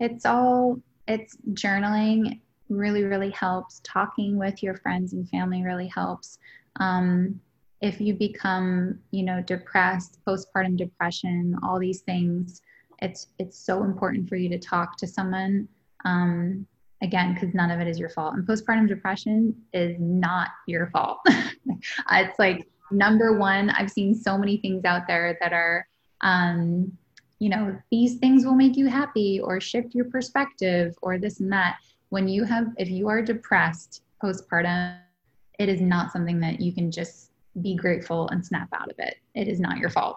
It's 0.00 0.26
all, 0.26 0.80
it's 1.08 1.36
journaling 1.52 2.40
really, 2.68 3.02
really 3.02 3.30
helps. 3.30 3.80
Talking 3.82 4.38
with 4.38 4.62
your 4.62 4.76
friends 4.76 5.14
and 5.14 5.28
family 5.28 5.62
really 5.62 5.88
helps. 5.88 6.38
Um, 6.76 7.40
if 7.80 8.00
you 8.00 8.14
become, 8.14 8.98
you 9.10 9.24
know, 9.24 9.42
depressed, 9.42 10.18
postpartum 10.26 10.76
depression, 10.76 11.56
all 11.62 11.78
these 11.78 12.02
things, 12.02 12.60
it's 13.00 13.28
it's 13.38 13.58
so 13.58 13.84
important 13.84 14.28
for 14.28 14.36
you 14.36 14.48
to 14.50 14.58
talk 14.58 14.96
to 14.98 15.06
someone. 15.06 15.68
Um, 16.04 16.66
again, 17.02 17.34
because 17.34 17.54
none 17.54 17.70
of 17.70 17.80
it 17.80 17.86
is 17.86 17.98
your 17.98 18.08
fault. 18.10 18.34
And 18.34 18.46
postpartum 18.46 18.88
depression 18.88 19.54
is 19.72 19.96
not 19.98 20.48
your 20.66 20.88
fault. 20.88 21.18
it's 22.10 22.38
like 22.38 22.68
number 22.90 23.38
one. 23.38 23.70
I've 23.70 23.90
seen 23.90 24.14
so 24.14 24.36
many 24.36 24.56
things 24.58 24.84
out 24.84 25.06
there 25.06 25.38
that 25.40 25.52
are 25.52 25.86
um, 26.20 26.90
you 27.38 27.48
know, 27.48 27.78
these 27.90 28.16
things 28.16 28.44
will 28.44 28.54
make 28.54 28.76
you 28.76 28.86
happy 28.86 29.40
or 29.40 29.60
shift 29.60 29.94
your 29.94 30.06
perspective 30.06 30.96
or 31.02 31.18
this 31.18 31.40
and 31.40 31.52
that. 31.52 31.76
When 32.10 32.26
you 32.26 32.44
have, 32.44 32.68
if 32.78 32.88
you 32.88 33.08
are 33.08 33.22
depressed 33.22 34.02
postpartum, 34.22 34.98
it 35.58 35.68
is 35.68 35.80
not 35.80 36.12
something 36.12 36.40
that 36.40 36.60
you 36.60 36.72
can 36.72 36.90
just 36.90 37.30
be 37.60 37.74
grateful 37.74 38.28
and 38.28 38.44
snap 38.44 38.68
out 38.72 38.90
of 38.90 38.96
it. 38.98 39.16
It 39.34 39.48
is 39.48 39.60
not 39.60 39.78
your 39.78 39.90
fault. 39.90 40.16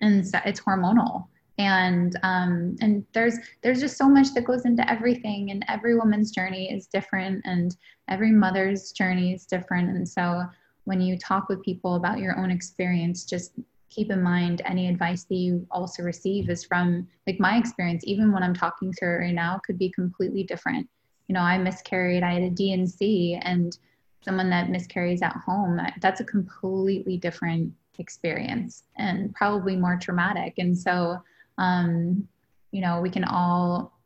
And 0.00 0.26
so 0.26 0.38
it's 0.44 0.60
hormonal. 0.60 1.26
And 1.58 2.18
um, 2.22 2.76
and 2.80 3.04
there's 3.12 3.36
there's 3.62 3.80
just 3.80 3.98
so 3.98 4.08
much 4.08 4.32
that 4.34 4.44
goes 4.44 4.64
into 4.64 4.90
everything, 4.90 5.50
and 5.50 5.64
every 5.68 5.96
woman's 5.96 6.30
journey 6.30 6.72
is 6.72 6.86
different, 6.86 7.42
and 7.44 7.76
every 8.08 8.32
mother's 8.32 8.90
journey 8.90 9.34
is 9.34 9.44
different. 9.44 9.90
And 9.90 10.08
so 10.08 10.44
when 10.84 11.00
you 11.00 11.18
talk 11.18 11.48
with 11.48 11.62
people 11.62 11.96
about 11.96 12.18
your 12.18 12.38
own 12.38 12.50
experience, 12.50 13.24
just 13.24 13.52
keep 13.94 14.10
in 14.10 14.22
mind 14.22 14.62
any 14.64 14.88
advice 14.88 15.24
that 15.24 15.34
you 15.34 15.66
also 15.70 16.02
receive 16.02 16.48
is 16.48 16.64
from 16.64 17.06
like 17.26 17.38
my 17.38 17.58
experience 17.58 18.02
even 18.06 18.32
when 18.32 18.42
i'm 18.42 18.54
talking 18.54 18.92
to 18.92 19.04
her 19.04 19.20
right 19.20 19.34
now 19.34 19.60
could 19.66 19.78
be 19.78 19.90
completely 19.90 20.44
different. 20.44 20.88
You 21.28 21.34
know 21.34 21.40
i 21.40 21.58
miscarried 21.58 22.22
i 22.22 22.32
had 22.34 22.42
a 22.42 22.50
D&C 22.50 23.38
and 23.42 23.76
someone 24.24 24.50
that 24.50 24.70
miscarries 24.70 25.22
at 25.22 25.36
home 25.36 25.80
that's 26.00 26.20
a 26.20 26.24
completely 26.24 27.16
different 27.16 27.72
experience 27.98 28.84
and 28.96 29.34
probably 29.34 29.76
more 29.76 29.96
traumatic. 29.96 30.54
And 30.58 30.76
so 30.76 31.22
um, 31.58 32.26
you 32.70 32.80
know 32.80 33.00
we 33.00 33.10
can 33.10 33.24
all 33.24 33.98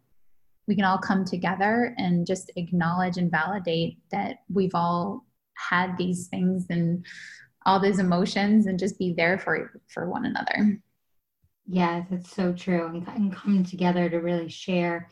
we 0.67 0.75
can 0.75 0.85
all 0.85 0.99
come 0.99 1.25
together 1.25 1.95
and 1.97 2.27
just 2.27 2.51
acknowledge 2.57 3.19
and 3.19 3.31
validate 3.31 3.99
that 4.11 4.39
we've 4.53 4.75
all 4.75 5.25
had 5.55 5.97
these 5.97 6.27
things 6.27 6.67
and 6.71 7.07
all 7.67 7.81
these 7.81 7.99
emotions 7.99 8.67
and 8.67 8.79
just 8.79 8.99
be 8.99 9.13
there 9.13 9.37
for 9.37 9.83
for 9.89 10.09
one 10.09 10.25
another. 10.25 10.81
Yes 11.67 12.07
it's 12.11 12.31
so 12.31 12.53
true. 12.53 12.87
And, 12.87 13.07
and 13.09 13.35
come 13.35 13.65
together 13.65 14.09
to 14.09 14.19
really 14.19 14.49
share 14.49 15.09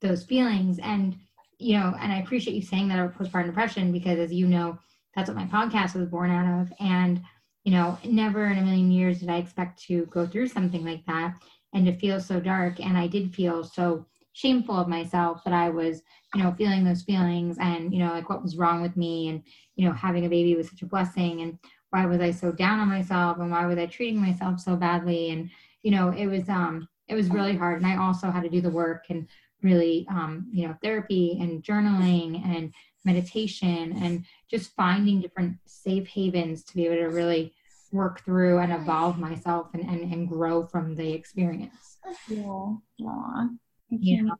those 0.00 0.22
feelings. 0.22 0.78
And 0.78 1.16
you 1.58 1.78
know 1.78 1.94
and 1.98 2.12
i 2.12 2.18
appreciate 2.18 2.54
you 2.54 2.62
saying 2.62 2.88
that 2.88 2.98
about 2.98 3.16
postpartum 3.16 3.46
depression 3.46 3.90
because 3.90 4.18
as 4.18 4.32
you 4.32 4.46
know 4.46 4.76
that's 5.14 5.30
what 5.30 5.36
my 5.36 5.46
podcast 5.46 5.94
was 5.94 6.08
born 6.08 6.30
out 6.30 6.60
of. 6.60 6.72
And 6.78 7.22
you 7.64 7.72
know 7.72 7.98
never 8.04 8.46
in 8.46 8.58
a 8.58 8.62
million 8.62 8.90
years 8.90 9.20
did 9.20 9.30
i 9.30 9.38
expect 9.38 9.82
to 9.84 10.04
go 10.06 10.26
through 10.26 10.48
something 10.48 10.84
like 10.84 11.04
that 11.06 11.34
and 11.72 11.86
to 11.86 11.96
feel 11.96 12.20
so 12.20 12.38
dark. 12.38 12.80
And 12.80 12.98
i 12.98 13.06
did 13.06 13.34
feel 13.34 13.64
so 13.64 14.06
shameful 14.34 14.76
of 14.76 14.88
myself 14.88 15.44
that 15.44 15.54
i 15.54 15.70
was 15.70 16.02
you 16.34 16.42
know 16.42 16.52
feeling 16.58 16.82
those 16.82 17.02
feelings 17.02 17.56
and 17.60 17.94
you 17.94 18.00
know 18.00 18.10
like 18.10 18.28
what 18.28 18.42
was 18.42 18.56
wrong 18.56 18.82
with 18.82 18.96
me 18.96 19.28
and 19.28 19.44
you 19.76 19.86
know 19.86 19.94
having 19.94 20.26
a 20.26 20.28
baby 20.28 20.54
was 20.56 20.68
such 20.68 20.82
a 20.82 20.86
blessing. 20.86 21.40
And 21.42 21.58
why 21.94 22.06
was 22.06 22.20
I 22.20 22.32
so 22.32 22.50
down 22.50 22.80
on 22.80 22.88
myself 22.88 23.38
and 23.38 23.52
why 23.52 23.64
was 23.66 23.78
I 23.78 23.86
treating 23.86 24.20
myself 24.20 24.58
so 24.58 24.74
badly? 24.74 25.30
And, 25.30 25.48
you 25.84 25.92
know, 25.92 26.08
it 26.08 26.26
was, 26.26 26.48
um, 26.48 26.88
it 27.06 27.14
was 27.14 27.30
really 27.30 27.56
hard. 27.56 27.80
And 27.80 27.86
I 27.86 27.96
also 27.98 28.32
had 28.32 28.42
to 28.42 28.48
do 28.48 28.60
the 28.60 28.68
work 28.68 29.04
and 29.10 29.28
really, 29.62 30.04
um, 30.10 30.48
you 30.50 30.66
know, 30.66 30.74
therapy 30.82 31.38
and 31.40 31.62
journaling 31.62 32.44
and 32.44 32.74
meditation 33.04 33.96
and 34.02 34.24
just 34.50 34.74
finding 34.74 35.20
different 35.20 35.56
safe 35.66 36.08
havens 36.08 36.64
to 36.64 36.74
be 36.74 36.86
able 36.86 36.96
to 36.96 37.14
really 37.14 37.54
work 37.92 38.24
through 38.24 38.58
and 38.58 38.72
evolve 38.72 39.16
myself 39.16 39.68
and, 39.72 39.84
and, 39.84 40.12
and 40.12 40.28
grow 40.28 40.66
from 40.66 40.96
the 40.96 41.12
experience. 41.12 41.98
Yeah. 42.28 43.46
Yeah. 43.88 44.30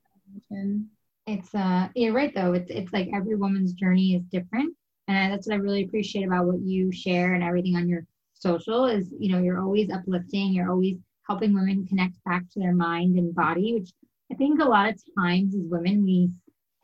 It's 1.27 1.55
uh 1.55 1.89
you're 1.95 2.13
right 2.13 2.35
though. 2.35 2.53
It's 2.53 2.71
it's 2.71 2.93
like 2.93 3.11
every 3.15 3.37
woman's 3.37 3.75
journey 3.75 4.17
is 4.17 4.25
different 4.25 4.75
and 5.09 5.33
that's 5.33 5.47
what 5.47 5.55
i 5.55 5.59
really 5.59 5.85
appreciate 5.85 6.25
about 6.25 6.47
what 6.47 6.61
you 6.61 6.91
share 6.93 7.35
and 7.35 7.43
everything 7.43 7.77
on 7.77 7.89
your 7.89 8.05
social 8.35 8.87
is 8.87 9.13
you 9.19 9.31
know 9.33 9.39
you're 9.39 9.61
always 9.61 9.91
uplifting 9.91 10.53
you're 10.53 10.71
always 10.71 10.97
helping 11.27 11.55
women 11.55 11.87
connect 11.87 12.15
back 12.25 12.43
to 12.51 12.61
their 12.61 12.75
mind 12.75 13.17
and 13.19 13.35
body 13.35 13.75
which 13.75 13.91
i 14.31 14.35
think 14.35 14.61
a 14.61 14.65
lot 14.65 14.89
of 14.89 15.01
times 15.19 15.55
as 15.55 15.63
women 15.65 16.05
we 16.05 16.31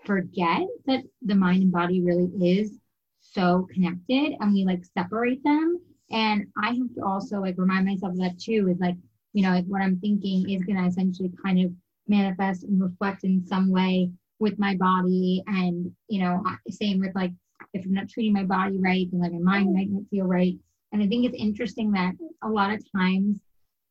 forget 0.05 0.63
that 0.87 1.03
the 1.23 1.35
mind 1.35 1.63
and 1.63 1.73
body 1.73 2.03
really 2.03 2.31
is 2.41 2.79
so 3.21 3.67
connected 3.73 4.35
and 4.41 4.53
we 4.53 4.65
like 4.65 4.83
separate 4.97 5.43
them. 5.45 5.79
And 6.11 6.47
i 6.61 6.69
have 6.69 6.95
to 6.97 7.05
also 7.05 7.41
like 7.41 7.55
remind 7.59 7.87
myself 7.87 8.13
of 8.13 8.19
that 8.19 8.39
too 8.39 8.69
is 8.71 8.81
like 8.81 8.97
you 9.33 9.43
know 9.43 9.51
like 9.51 9.67
what 9.67 9.83
i'm 9.83 10.01
thinking 10.01 10.51
is 10.51 10.65
going 10.65 10.77
to 10.77 10.87
essentially 10.87 11.31
kind 11.45 11.61
of 11.65 11.73
manifest 12.09 12.65
and 12.65 12.83
reflect 12.83 13.23
in 13.23 13.47
some 13.47 13.71
way 13.71 14.11
with 14.41 14.59
my 14.59 14.75
body. 14.77 15.43
And 15.47 15.93
you 16.09 16.21
know 16.23 16.43
same 16.71 16.99
with 16.99 17.15
like 17.15 17.33
if 17.73 17.85
I'm 17.85 17.93
not 17.93 18.09
treating 18.09 18.33
my 18.33 18.45
body 18.45 18.79
right, 18.79 19.07
then 19.11 19.21
like 19.21 19.33
my 19.33 19.39
mind 19.39 19.69
mm. 19.69 19.75
might 19.75 19.91
not 19.91 20.03
feel 20.11 20.25
right. 20.25 20.57
And 20.93 21.03
I 21.03 21.07
think 21.07 21.25
it's 21.25 21.41
interesting 21.41 21.93
that 21.93 22.15
a 22.43 22.49
lot 22.49 22.73
of 22.73 22.83
times 22.93 23.41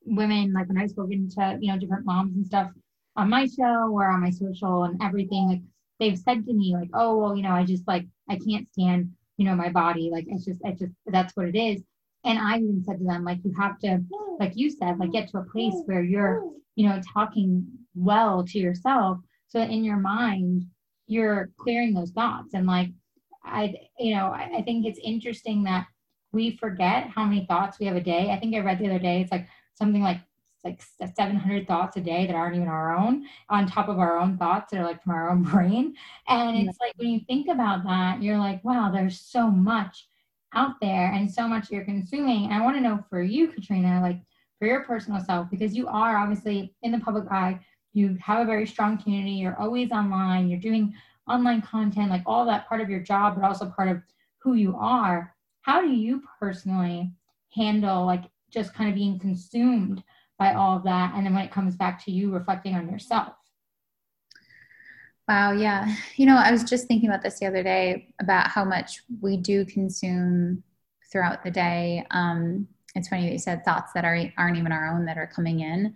women, 0.06 0.54
like 0.54 0.68
when 0.68 0.78
I've 0.78 0.90
spoken 0.90 1.30
to, 1.32 1.58
you 1.60 1.72
know, 1.72 1.80
different 1.80 2.06
moms 2.06 2.36
and 2.36 2.46
stuff 2.46 2.72
on 3.16 3.30
my 3.30 3.46
show 3.48 3.90
or 3.92 4.08
on 4.08 4.22
my 4.22 4.30
social 4.30 4.84
and 4.84 5.02
everything, 5.02 5.48
like 5.48 5.62
they've 6.00 6.18
said 6.20 6.46
to 6.46 6.54
me, 6.54 6.76
like, 6.76 6.90
oh, 6.94 7.18
well, 7.18 7.36
you 7.36 7.44
know, 7.44 7.52
I 7.52 7.64
just 7.64 7.88
like, 7.88 8.06
I 8.30 8.38
can't 8.38 8.68
stand, 8.72 9.12
you 9.38 9.46
know, 9.46 9.56
my 9.56 9.70
body. 9.70 10.10
Like, 10.12 10.26
it's 10.28 10.46
just, 10.46 10.60
it's 10.64 10.80
just, 10.80 10.94
that's 11.06 11.36
what 11.36 11.48
it 11.48 11.58
is. 11.58 11.82
And 12.26 12.38
I 12.38 12.58
even 12.58 12.84
said 12.84 13.00
to 13.00 13.06
them, 13.06 13.24
like, 13.24 13.40
you 13.44 13.54
have 13.58 13.80
to, 13.80 14.04
like 14.40 14.54
you 14.56 14.70
said, 14.70 15.00
like 15.00 15.12
get 15.12 15.30
to 15.30 15.38
a 15.38 15.44
place 15.44 15.76
where 15.86 16.04
you're, 16.04 16.44
you 16.76 16.88
know, 16.88 17.02
talking 17.14 17.66
well 17.96 18.44
to 18.46 18.60
yourself. 18.60 19.20
So 19.48 19.62
in 19.62 19.84
your 19.84 19.98
mind, 19.98 20.66
you're 21.08 21.50
clearing 21.58 21.94
those 21.94 22.12
thoughts 22.12 22.54
and 22.54 22.68
like 22.68 22.92
I, 23.44 23.74
you 23.98 24.16
know, 24.16 24.28
I, 24.28 24.52
I 24.58 24.62
think 24.62 24.86
it's 24.86 25.00
interesting 25.04 25.64
that 25.64 25.88
we 26.32 26.58
forget 26.58 27.08
how 27.08 27.26
many 27.26 27.46
thoughts 27.46 27.80
we 27.80 27.86
have 27.88 27.96
a 27.96 28.02
day. 28.02 28.32
I 28.32 28.40
think 28.40 28.56
I 28.56 28.60
read 28.60 28.80
the 28.80 28.88
other 28.88 29.00
day, 29.00 29.22
it's 29.22 29.32
like 29.32 29.48
something 29.74 30.02
like 30.02 30.20
like 30.64 30.82
700 31.16 31.68
thoughts 31.68 31.96
a 31.96 32.02
day 32.02 32.28
that 32.28 32.36
aren't 32.36 32.56
even 32.56 32.68
our 32.68 32.96
own 32.96 33.26
on 33.50 33.66
top 33.66 33.88
of 33.88 33.98
our 33.98 34.18
own 34.18 34.38
thoughts 34.38 34.72
that 34.72 34.80
are 34.80 34.84
like 34.84 35.02
from 35.02 35.14
our 35.14 35.30
own 35.30 35.44
brain. 35.52 35.96
And 36.28 36.68
it's 36.68 36.78
like 36.82 36.94
when 36.98 37.10
you 37.10 37.22
think 37.22 37.48
about 37.48 37.84
that 37.86 38.22
you're 38.22 38.38
like 38.38 38.64
wow 38.66 38.92
there's 38.94 39.20
so 39.20 39.50
much 39.50 40.08
out 40.54 40.76
there 40.82 41.14
and 41.14 41.32
so 41.32 41.48
much 41.48 41.72
you're 41.72 41.86
consuming. 41.86 42.46
And 42.46 42.54
i 42.54 42.62
want 42.62 42.76
to 42.76 42.82
know 42.82 43.04
for 43.10 43.22
you 43.22 43.48
katrina 43.48 44.02
like 44.02 44.20
for 44.58 44.68
your 44.68 44.84
personal 44.84 45.24
self 45.24 45.50
because 45.50 45.76
you 45.76 45.88
are 45.88 46.18
obviously 46.18 46.76
in 46.82 46.92
the 46.92 47.00
public 47.00 47.32
eye 47.32 47.60
you 47.94 48.18
have 48.22 48.42
a 48.42 48.46
very 48.46 48.68
strong 48.68 49.02
community 49.02 49.32
you're 49.32 49.60
always 49.60 49.92
online 49.92 50.50
you're 50.50 50.60
doing 50.60 50.94
online 51.30 51.62
content, 51.62 52.10
like 52.10 52.24
all 52.26 52.46
that 52.46 52.68
part 52.68 52.82
of 52.82 52.90
your 52.90 53.00
job, 53.00 53.36
but 53.36 53.46
also 53.46 53.70
part 53.70 53.90
of 53.90 54.02
who 54.40 54.54
you 54.54 54.76
are. 54.76 55.36
How 55.62 55.82
do 55.82 55.92
you 55.92 56.24
personally 56.40 57.12
handle 57.56 58.06
like 58.06 58.24
just 58.52 58.74
kind 58.74 58.90
of 58.90 58.96
being 58.96 59.20
consumed 59.20 60.04
by 60.38 60.54
all 60.54 60.78
of 60.78 60.84
that? 60.84 61.14
And 61.14 61.26
then 61.26 61.34
when 61.34 61.46
it 61.46 61.52
comes 61.52 61.76
back 61.76 62.04
to 62.06 62.12
you 62.12 62.32
reflecting 62.32 62.76
on 62.76 62.90
yourself? 62.90 63.34
Wow, 65.28 65.52
yeah. 65.52 65.96
You 66.16 66.26
know, 66.26 66.38
I 66.38 66.52
was 66.52 66.64
just 66.64 66.88
thinking 66.88 67.08
about 67.08 67.22
this 67.22 67.40
the 67.40 67.46
other 67.46 67.62
day 67.62 68.14
about 68.20 68.48
how 68.48 68.66
much 68.66 69.04
we 69.22 69.38
do 69.38 69.64
consume 69.64 70.64
throughout 71.12 71.44
the 71.44 71.52
day. 71.52 72.04
Um, 72.10 72.68
it's 72.96 73.10
funny 73.10 73.28
that 73.28 73.34
you 73.34 73.38
said 73.38 73.64
thoughts 73.64 73.92
that 73.94 74.06
are, 74.06 74.20
aren't 74.40 74.58
even 74.58 74.72
our 74.72 74.88
own 74.88 75.06
that 75.06 75.18
are 75.18 75.28
coming 75.28 75.60
in. 75.60 75.96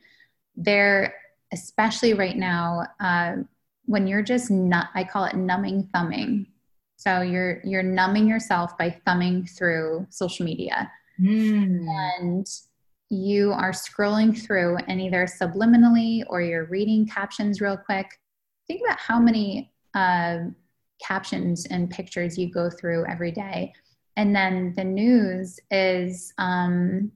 They're, 0.56 1.16
especially 1.52 2.14
right 2.14 2.38
now, 2.38 2.86
uh, 3.00 3.38
when 3.86 4.08
you're 4.08 4.24
just 4.24 4.50
not 4.50 4.90
i 4.96 5.04
call 5.04 5.26
it 5.26 5.36
numbing 5.36 5.90
thumbing. 5.94 6.48
So 6.96 7.22
you're 7.22 7.60
you're 7.66 7.84
numbing 7.84 8.28
yourself 8.28 8.78
by 8.78 8.98
thumbing 9.06 9.46
through 9.46 10.08
social 10.10 10.46
media. 10.46 10.92
Mm. 11.22 11.86
and 12.18 12.48
you 13.10 13.52
are 13.52 13.72
scrolling 13.72 14.36
through 14.36 14.78
and 14.88 15.00
either 15.00 15.28
subliminally 15.28 16.24
or 16.28 16.42
you're 16.42 16.66
reading 16.66 17.08
captions 17.08 17.62
real 17.62 17.78
quick. 17.78 18.08
Think 18.68 18.82
about 18.84 19.00
how 19.00 19.20
many 19.20 19.72
uh, 19.94 20.40
captions 21.00 21.68
and 21.68 21.92
pictures 21.92 22.38
you 22.38 22.52
go 22.52 22.70
through 22.70 23.06
every 23.06 23.32
day. 23.32 23.74
And 24.18 24.36
then 24.36 24.74
the 24.76 24.84
news 24.84 25.60
is 25.70 26.34
um, 26.40 27.12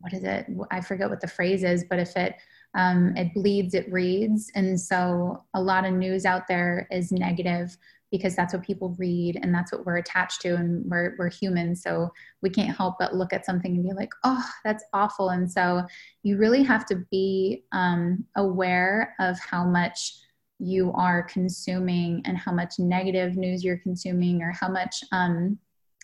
what 0.00 0.12
is 0.12 0.24
it? 0.24 0.46
I 0.70 0.82
forget 0.82 1.08
what 1.08 1.20
the 1.22 1.28
phrase 1.28 1.64
is 1.64 1.84
but 1.88 1.98
if 1.98 2.16
it 2.16 2.34
um, 2.74 3.14
it 3.16 3.34
bleeds, 3.34 3.74
it 3.74 3.90
reads. 3.92 4.50
And 4.54 4.80
so 4.80 5.44
a 5.54 5.62
lot 5.62 5.84
of 5.84 5.92
news 5.92 6.24
out 6.24 6.46
there 6.48 6.86
is 6.90 7.12
negative. 7.12 7.76
because 8.12 8.36
that's 8.36 8.52
what 8.52 8.62
people 8.62 8.94
read 8.98 9.38
and 9.42 9.52
that's 9.52 9.72
what 9.72 9.86
we're 9.86 9.96
attached 9.96 10.42
to 10.42 10.54
and 10.54 10.84
we're, 10.88 11.16
we're 11.18 11.30
human 11.30 11.74
so 11.74 12.12
we 12.42 12.50
can't 12.50 12.76
help 12.76 12.96
but 12.98 13.14
look 13.16 13.32
at 13.32 13.46
something 13.46 13.74
and 13.74 13.82
be 13.84 13.92
like 13.94 14.12
oh 14.22 14.44
that's 14.64 14.84
awful 14.92 15.30
and 15.30 15.50
so 15.50 15.82
you 16.22 16.36
really 16.36 16.62
have 16.62 16.84
to 16.84 16.96
be 17.10 17.64
um, 17.72 18.22
aware 18.36 19.14
of 19.18 19.38
how 19.40 19.64
much 19.64 20.12
you 20.58 20.92
are 20.92 21.22
consuming 21.24 22.22
and 22.24 22.36
how 22.36 22.52
much 22.52 22.74
negative 22.78 23.36
news 23.36 23.64
you're 23.64 23.78
consuming 23.78 24.42
or 24.42 24.52
how 24.52 24.68
much 24.68 25.02
um, 25.10 25.58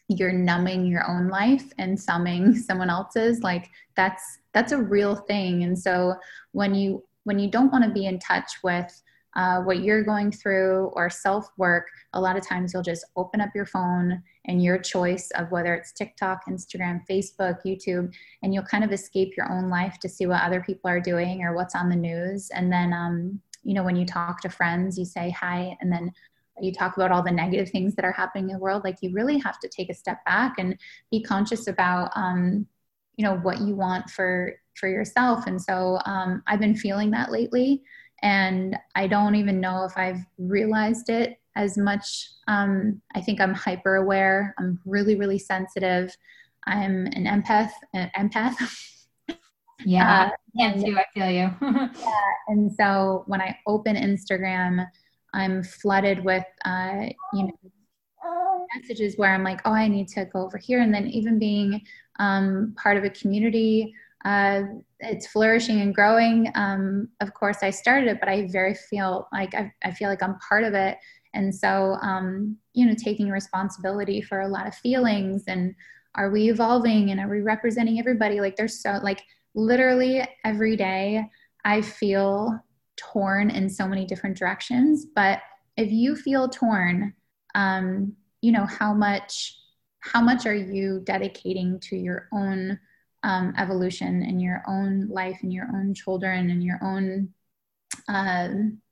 you're 0.08 0.32
numbing 0.32 0.86
your 0.86 1.08
own 1.08 1.28
life 1.28 1.72
and 1.78 1.98
summing 1.98 2.54
someone 2.68 2.90
else's 2.90 3.42
like 3.42 3.70
that's 3.96 4.38
that's 4.52 4.72
a 4.72 4.82
real 4.82 5.14
thing 5.14 5.64
and 5.64 5.78
so 5.78 6.14
when 6.52 6.74
you 6.74 7.02
when 7.24 7.38
you 7.38 7.50
don't 7.50 7.70
want 7.70 7.84
to 7.84 7.90
be 7.90 8.06
in 8.06 8.18
touch 8.18 8.52
with 8.64 9.02
uh, 9.36 9.60
what 9.60 9.82
you're 9.82 10.02
going 10.02 10.32
through 10.32 10.90
or 10.94 11.08
self 11.08 11.48
work, 11.58 11.86
a 12.14 12.20
lot 12.20 12.36
of 12.36 12.46
times 12.46 12.72
you'll 12.72 12.82
just 12.82 13.04
open 13.16 13.40
up 13.40 13.50
your 13.54 13.66
phone 13.66 14.22
and 14.46 14.62
your 14.62 14.78
choice 14.78 15.30
of 15.36 15.50
whether 15.50 15.74
it's 15.74 15.92
TikTok, 15.92 16.46
Instagram, 16.48 17.02
Facebook, 17.08 17.58
YouTube, 17.64 18.12
and 18.42 18.52
you'll 18.52 18.64
kind 18.64 18.82
of 18.82 18.92
escape 18.92 19.36
your 19.36 19.50
own 19.52 19.68
life 19.68 19.98
to 20.00 20.08
see 20.08 20.26
what 20.26 20.42
other 20.42 20.62
people 20.62 20.90
are 20.90 21.00
doing 21.00 21.42
or 21.42 21.54
what's 21.54 21.74
on 21.74 21.88
the 21.88 21.96
news. 21.96 22.50
And 22.54 22.72
then, 22.72 22.92
um, 22.92 23.40
you 23.62 23.74
know, 23.74 23.84
when 23.84 23.96
you 23.96 24.06
talk 24.06 24.40
to 24.40 24.48
friends, 24.48 24.98
you 24.98 25.04
say 25.04 25.30
hi, 25.30 25.76
and 25.80 25.92
then 25.92 26.10
you 26.62 26.72
talk 26.72 26.96
about 26.96 27.10
all 27.10 27.22
the 27.22 27.30
negative 27.30 27.70
things 27.70 27.94
that 27.94 28.04
are 28.04 28.12
happening 28.12 28.50
in 28.50 28.56
the 28.56 28.60
world. 28.60 28.84
Like 28.84 28.98
you 29.00 29.12
really 29.12 29.38
have 29.38 29.58
to 29.60 29.68
take 29.68 29.90
a 29.90 29.94
step 29.94 30.24
back 30.24 30.54
and 30.58 30.78
be 31.10 31.22
conscious 31.22 31.66
about, 31.66 32.10
um, 32.14 32.66
you 33.16 33.24
know, 33.24 33.36
what 33.38 33.60
you 33.60 33.74
want 33.74 34.10
for 34.10 34.54
for 34.74 34.88
yourself. 34.88 35.46
And 35.46 35.60
so 35.60 35.98
um, 36.06 36.42
I've 36.46 36.60
been 36.60 36.76
feeling 36.76 37.10
that 37.10 37.32
lately 37.32 37.82
and 38.22 38.76
I 38.94 39.06
don't 39.06 39.34
even 39.34 39.60
know 39.60 39.84
if 39.84 39.96
I've 39.96 40.20
realized 40.38 41.08
it 41.08 41.38
as 41.56 41.76
much. 41.76 42.28
Um, 42.46 43.00
I 43.14 43.20
think 43.20 43.40
I'm 43.40 43.54
hyper 43.54 43.96
aware. 43.96 44.54
I'm 44.58 44.80
really, 44.84 45.16
really 45.16 45.38
sensitive. 45.38 46.16
I'm 46.66 47.06
an 47.06 47.24
empath. 47.24 47.70
An 47.94 48.10
empath. 48.16 48.56
Yeah, 49.84 50.24
uh, 50.24 50.30
and, 50.56 50.84
too. 50.84 50.98
I 50.98 51.04
feel 51.14 51.30
you. 51.30 51.54
yeah, 51.62 52.20
and 52.48 52.72
so 52.72 53.22
when 53.28 53.40
I 53.40 53.56
open 53.64 53.94
Instagram, 53.94 54.84
I'm 55.34 55.62
flooded 55.62 56.24
with, 56.24 56.44
uh, 56.64 57.06
you 57.32 57.44
know, 57.44 58.66
messages 58.74 59.16
where 59.16 59.32
I'm 59.32 59.44
like, 59.44 59.60
oh, 59.64 59.72
I 59.72 59.88
need 59.88 60.08
to 60.08 60.24
go 60.26 60.44
over 60.44 60.58
here, 60.58 60.80
and 60.80 60.92
then 60.92 61.08
even 61.08 61.38
being 61.38 61.80
um, 62.18 62.74
part 62.76 62.96
of 62.96 63.04
a 63.04 63.10
community 63.10 63.94
uh, 64.24 64.62
it's 65.00 65.26
flourishing 65.28 65.80
and 65.80 65.94
growing. 65.94 66.50
Um, 66.54 67.08
of 67.20 67.32
course, 67.34 67.58
I 67.62 67.70
started 67.70 68.08
it, 68.08 68.20
but 68.20 68.28
I 68.28 68.48
very 68.50 68.74
feel 68.74 69.28
like 69.32 69.54
I, 69.54 69.72
I 69.84 69.92
feel 69.92 70.08
like 70.08 70.22
I'm 70.22 70.38
part 70.40 70.64
of 70.64 70.74
it. 70.74 70.98
And 71.34 71.54
so, 71.54 71.96
um, 72.02 72.56
you 72.72 72.86
know, 72.86 72.94
taking 72.94 73.30
responsibility 73.30 74.20
for 74.20 74.40
a 74.40 74.48
lot 74.48 74.66
of 74.66 74.74
feelings 74.74 75.44
and 75.46 75.74
are 76.14 76.30
we 76.30 76.50
evolving 76.50 77.10
and 77.10 77.20
are 77.20 77.28
we 77.28 77.42
representing 77.42 77.98
everybody? 77.98 78.40
Like 78.40 78.56
there's 78.56 78.82
so 78.82 78.98
like 79.02 79.22
literally 79.54 80.26
every 80.44 80.74
day 80.74 81.24
I 81.64 81.82
feel 81.82 82.58
torn 82.98 83.50
in 83.50 83.68
so 83.68 83.86
many 83.86 84.04
different 84.04 84.36
directions. 84.36 85.06
But 85.14 85.40
if 85.76 85.90
you 85.90 86.16
feel 86.16 86.48
torn, 86.48 87.14
um, 87.54 88.14
you 88.42 88.52
know, 88.52 88.66
how 88.66 88.92
much 88.92 89.56
how 90.00 90.20
much 90.20 90.46
are 90.46 90.54
you 90.54 91.00
dedicating 91.04 91.80
to 91.80 91.96
your 91.96 92.28
own 92.32 92.78
um, 93.24 93.52
evolution 93.58 94.22
and 94.22 94.40
your 94.40 94.62
own 94.68 95.08
life 95.08 95.38
and 95.42 95.52
your 95.52 95.66
own 95.74 95.92
children 95.92 96.50
and 96.50 96.62
your 96.62 96.78
own 96.82 97.28
uh, 98.08 98.48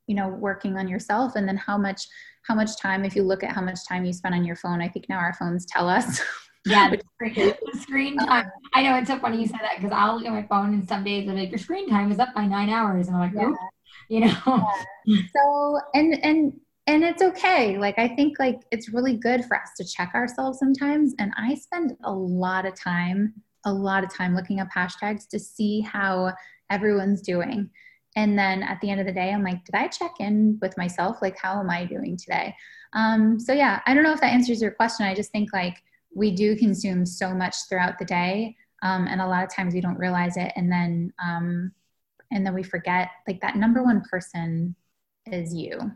you 0.06 0.14
know 0.14 0.28
working 0.28 0.76
on 0.76 0.88
yourself 0.88 1.36
and 1.36 1.48
then 1.48 1.56
how 1.56 1.76
much 1.76 2.06
how 2.42 2.54
much 2.54 2.78
time 2.80 3.04
if 3.04 3.16
you 3.16 3.22
look 3.22 3.42
at 3.42 3.52
how 3.52 3.60
much 3.60 3.86
time 3.88 4.04
you 4.04 4.12
spend 4.12 4.34
on 4.34 4.44
your 4.44 4.56
phone 4.56 4.80
i 4.80 4.88
think 4.88 5.06
now 5.08 5.18
our 5.18 5.34
phones 5.34 5.66
tell 5.66 5.88
us 5.88 6.20
yeah 6.66 6.90
the 6.90 7.00
screen, 7.14 7.54
screen 7.80 8.16
time 8.16 8.46
i 8.74 8.82
know 8.82 8.96
it's 8.96 9.08
so 9.08 9.18
funny 9.18 9.40
you 9.40 9.46
said 9.46 9.60
that 9.62 9.76
because 9.76 9.92
i'll 9.92 10.16
look 10.16 10.26
at 10.26 10.32
my 10.32 10.44
phone 10.44 10.74
and 10.74 10.88
some 10.88 11.02
days 11.02 11.28
i'm 11.28 11.36
like 11.36 11.50
your 11.50 11.58
screen 11.58 11.88
time 11.88 12.10
is 12.10 12.18
up 12.18 12.32
by 12.34 12.46
nine 12.46 12.70
hours 12.70 13.08
and 13.08 13.16
i'm 13.16 13.22
like 13.22 13.32
yeah. 13.34 13.52
you 14.08 14.20
know 14.20 14.68
yeah. 15.06 15.20
so 15.34 15.80
and 15.94 16.22
and 16.24 16.52
and 16.86 17.02
it's 17.02 17.22
okay 17.22 17.78
like 17.78 17.98
i 17.98 18.06
think 18.06 18.38
like 18.38 18.60
it's 18.70 18.90
really 18.90 19.16
good 19.16 19.44
for 19.44 19.56
us 19.56 19.70
to 19.76 19.84
check 19.84 20.12
ourselves 20.14 20.58
sometimes 20.58 21.14
and 21.18 21.32
i 21.36 21.54
spend 21.54 21.96
a 22.04 22.12
lot 22.12 22.64
of 22.64 22.74
time 22.78 23.34
a 23.66 23.72
lot 23.72 24.04
of 24.04 24.14
time 24.14 24.34
looking 24.34 24.60
up 24.60 24.68
hashtags 24.74 25.28
to 25.28 25.38
see 25.38 25.80
how 25.80 26.32
everyone's 26.70 27.20
doing. 27.20 27.68
And 28.14 28.38
then 28.38 28.62
at 28.62 28.80
the 28.80 28.88
end 28.88 29.00
of 29.00 29.06
the 29.06 29.12
day, 29.12 29.30
I'm 29.30 29.42
like, 29.42 29.64
did 29.64 29.74
I 29.74 29.88
check 29.88 30.12
in 30.20 30.58
with 30.62 30.78
myself? 30.78 31.18
Like, 31.20 31.36
how 31.38 31.60
am 31.60 31.68
I 31.68 31.84
doing 31.84 32.16
today? 32.16 32.54
Um, 32.94 33.38
so, 33.38 33.52
yeah, 33.52 33.80
I 33.84 33.92
don't 33.92 34.04
know 34.04 34.12
if 34.12 34.20
that 34.20 34.32
answers 34.32 34.62
your 34.62 34.70
question. 34.70 35.04
I 35.04 35.14
just 35.14 35.32
think 35.32 35.52
like 35.52 35.82
we 36.14 36.30
do 36.30 36.56
consume 36.56 37.04
so 37.04 37.34
much 37.34 37.54
throughout 37.68 37.98
the 37.98 38.06
day. 38.06 38.56
Um, 38.82 39.06
and 39.06 39.20
a 39.20 39.26
lot 39.26 39.44
of 39.44 39.54
times 39.54 39.74
we 39.74 39.80
don't 39.80 39.98
realize 39.98 40.36
it. 40.36 40.52
And 40.56 40.72
then, 40.72 41.12
um, 41.22 41.72
and 42.30 42.44
then 42.44 42.54
we 42.54 42.62
forget 42.62 43.10
like 43.26 43.40
that 43.40 43.56
number 43.56 43.82
one 43.82 44.02
person 44.10 44.74
is 45.26 45.54
you. 45.54 45.92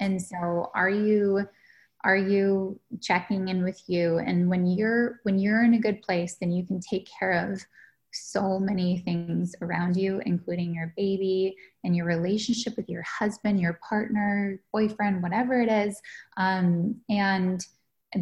And 0.00 0.20
so, 0.20 0.70
are 0.74 0.90
you 0.90 1.48
are 2.04 2.16
you 2.16 2.78
checking 3.00 3.48
in 3.48 3.62
with 3.64 3.82
you 3.88 4.18
and 4.18 4.48
when 4.48 4.66
you're 4.66 5.20
when 5.24 5.38
you're 5.38 5.64
in 5.64 5.74
a 5.74 5.80
good 5.80 6.00
place 6.02 6.36
then 6.40 6.52
you 6.52 6.64
can 6.64 6.80
take 6.80 7.08
care 7.18 7.32
of 7.32 7.60
so 8.12 8.58
many 8.58 9.00
things 9.00 9.54
around 9.62 9.96
you 9.96 10.22
including 10.24 10.74
your 10.74 10.92
baby 10.96 11.56
and 11.84 11.96
your 11.96 12.06
relationship 12.06 12.76
with 12.76 12.88
your 12.88 13.02
husband 13.02 13.60
your 13.60 13.78
partner 13.86 14.60
boyfriend 14.72 15.22
whatever 15.22 15.60
it 15.60 15.70
is 15.70 16.00
um, 16.36 16.94
and 17.08 17.66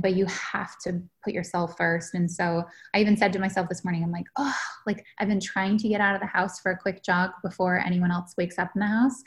but 0.01 0.17
you 0.17 0.27
have 0.27 0.77
to 0.79 1.01
put 1.23 1.33
yourself 1.33 1.77
first 1.77 2.15
and 2.15 2.31
so 2.31 2.63
i 2.95 3.01
even 3.01 3.17
said 3.17 3.33
to 3.33 3.39
myself 3.39 3.69
this 3.69 3.85
morning 3.85 4.03
i'm 4.03 4.11
like 4.11 4.27
oh 4.37 4.57
like 4.87 5.05
i've 5.19 5.29
been 5.29 5.41
trying 5.41 5.77
to 5.79 5.89
get 5.89 6.01
out 6.01 6.15
of 6.15 6.21
the 6.21 6.27
house 6.27 6.61
for 6.61 6.73
a 6.73 6.79
quick 6.79 7.03
jog 7.05 7.31
before 7.43 7.79
anyone 7.79 8.11
else 8.11 8.35
wakes 8.37 8.59
up 8.59 8.71
in 8.75 8.81
the 8.81 8.87
house 8.87 9.23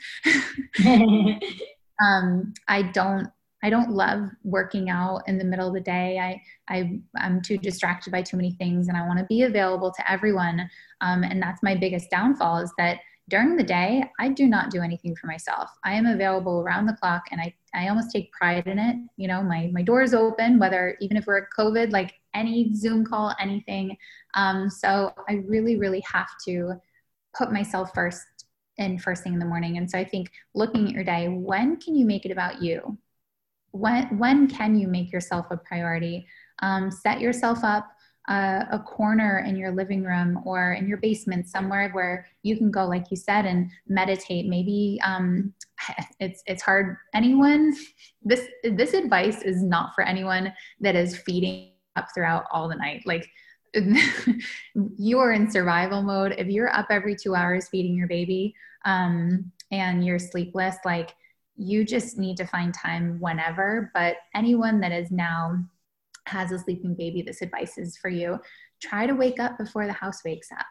um, 2.04 2.52
i 2.68 2.82
don't 2.82 3.28
I 3.62 3.70
don't 3.70 3.90
love 3.90 4.30
working 4.42 4.88
out 4.88 5.22
in 5.26 5.38
the 5.38 5.44
middle 5.44 5.68
of 5.68 5.74
the 5.74 5.80
day. 5.80 6.18
I, 6.18 6.40
I 6.74 7.00
I'm 7.18 7.42
too 7.42 7.58
distracted 7.58 8.10
by 8.10 8.22
too 8.22 8.36
many 8.36 8.52
things, 8.52 8.88
and 8.88 8.96
I 8.96 9.06
want 9.06 9.18
to 9.18 9.26
be 9.26 9.42
available 9.42 9.92
to 9.92 10.10
everyone. 10.10 10.68
Um, 11.00 11.24
and 11.24 11.42
that's 11.42 11.62
my 11.62 11.74
biggest 11.74 12.10
downfall 12.10 12.58
is 12.58 12.72
that 12.78 13.00
during 13.30 13.56
the 13.56 13.62
day 13.62 14.04
I 14.18 14.28
do 14.28 14.46
not 14.46 14.70
do 14.70 14.82
anything 14.82 15.16
for 15.16 15.26
myself. 15.26 15.70
I 15.84 15.94
am 15.94 16.06
available 16.06 16.60
around 16.60 16.86
the 16.86 16.94
clock, 16.94 17.24
and 17.30 17.40
I 17.40 17.54
I 17.74 17.88
almost 17.88 18.10
take 18.10 18.32
pride 18.32 18.66
in 18.66 18.78
it. 18.78 18.96
You 19.16 19.28
know, 19.28 19.42
my 19.42 19.70
my 19.72 19.82
door 19.82 20.02
is 20.02 20.14
open, 20.14 20.58
whether 20.58 20.96
even 21.00 21.16
if 21.16 21.26
we're 21.26 21.38
at 21.38 21.48
COVID, 21.58 21.92
like 21.92 22.14
any 22.34 22.74
Zoom 22.74 23.04
call, 23.04 23.34
anything. 23.40 23.96
Um, 24.34 24.68
so 24.68 25.14
I 25.28 25.34
really 25.46 25.76
really 25.76 26.02
have 26.12 26.30
to 26.46 26.74
put 27.36 27.52
myself 27.52 27.92
first 27.94 28.26
in 28.76 28.98
first 28.98 29.22
thing 29.22 29.32
in 29.32 29.38
the 29.38 29.46
morning. 29.46 29.78
And 29.78 29.90
so 29.90 29.98
I 29.98 30.04
think 30.04 30.30
looking 30.54 30.86
at 30.88 30.92
your 30.94 31.04
day, 31.04 31.28
when 31.28 31.78
can 31.78 31.94
you 31.94 32.06
make 32.06 32.26
it 32.26 32.32
about 32.32 32.62
you? 32.62 32.98
when 33.72 34.18
when 34.18 34.48
can 34.48 34.78
you 34.78 34.88
make 34.88 35.12
yourself 35.12 35.46
a 35.50 35.56
priority 35.56 36.26
um, 36.60 36.90
set 36.90 37.20
yourself 37.20 37.62
up 37.62 37.90
uh, 38.28 38.64
a 38.70 38.78
corner 38.78 39.44
in 39.46 39.56
your 39.56 39.72
living 39.72 40.04
room 40.04 40.40
or 40.44 40.74
in 40.74 40.86
your 40.86 40.98
basement 40.98 41.48
somewhere 41.48 41.90
where 41.92 42.26
you 42.42 42.56
can 42.56 42.70
go 42.70 42.86
like 42.86 43.10
you 43.10 43.16
said 43.16 43.46
and 43.46 43.70
meditate. 43.88 44.46
Maybe 44.46 45.00
um, 45.04 45.52
it's 46.20 46.42
it's 46.46 46.62
hard. 46.62 46.96
Anyone? 47.14 47.74
This 48.22 48.46
this 48.62 48.94
advice 48.94 49.42
is 49.42 49.62
not 49.62 49.94
for 49.94 50.04
anyone 50.04 50.52
that 50.80 50.94
is 50.94 51.16
feeding 51.18 51.70
up 51.96 52.08
throughout 52.14 52.44
all 52.52 52.68
the 52.68 52.76
night. 52.76 53.02
Like 53.06 53.28
you're 54.98 55.32
in 55.32 55.50
survival 55.50 56.02
mode. 56.02 56.34
If 56.38 56.48
you're 56.48 56.74
up 56.74 56.86
every 56.90 57.16
two 57.16 57.34
hours 57.34 57.68
feeding 57.68 57.96
your 57.96 58.08
baby 58.08 58.54
um, 58.84 59.50
and 59.70 60.04
you're 60.04 60.18
sleepless 60.18 60.76
like 60.84 61.14
you 61.56 61.84
just 61.84 62.18
need 62.18 62.36
to 62.38 62.46
find 62.46 62.72
time 62.72 63.18
whenever. 63.20 63.90
But 63.94 64.16
anyone 64.34 64.80
that 64.80 64.92
is 64.92 65.10
now 65.10 65.62
has 66.30 66.52
a 66.52 66.58
sleeping 66.58 66.94
baby, 66.94 67.22
this 67.22 67.42
advice 67.42 67.76
is 67.76 67.96
for 67.96 68.08
you. 68.08 68.38
Try 68.80 69.06
to 69.06 69.14
wake 69.14 69.40
up 69.40 69.58
before 69.58 69.86
the 69.86 69.92
house 69.92 70.24
wakes 70.24 70.48
up. 70.52 70.66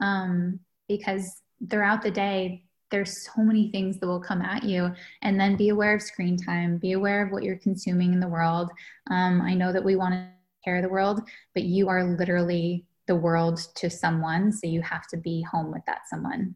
Um, 0.00 0.60
because 0.88 1.42
throughout 1.70 2.02
the 2.02 2.10
day, 2.10 2.64
there's 2.90 3.24
so 3.24 3.42
many 3.42 3.70
things 3.70 3.98
that 3.98 4.06
will 4.06 4.20
come 4.20 4.42
at 4.42 4.62
you 4.62 4.92
and 5.22 5.38
then 5.38 5.56
be 5.56 5.70
aware 5.70 5.96
of 5.96 6.02
screen 6.02 6.36
time 6.36 6.78
be 6.78 6.92
aware 6.92 7.24
of 7.24 7.32
what 7.32 7.42
you're 7.42 7.58
consuming 7.58 8.12
in 8.12 8.20
the 8.20 8.28
world 8.28 8.70
um, 9.10 9.42
i 9.42 9.52
know 9.54 9.72
that 9.72 9.84
we 9.84 9.96
want 9.96 10.14
to 10.14 10.28
care 10.64 10.80
the 10.80 10.88
world 10.88 11.20
but 11.52 11.64
you 11.64 11.88
are 11.88 12.16
literally 12.16 12.84
the 13.08 13.14
world 13.16 13.58
to 13.74 13.90
someone 13.90 14.52
so 14.52 14.68
you 14.68 14.80
have 14.82 15.04
to 15.08 15.16
be 15.16 15.42
home 15.42 15.72
with 15.72 15.82
that 15.86 16.02
someone 16.08 16.54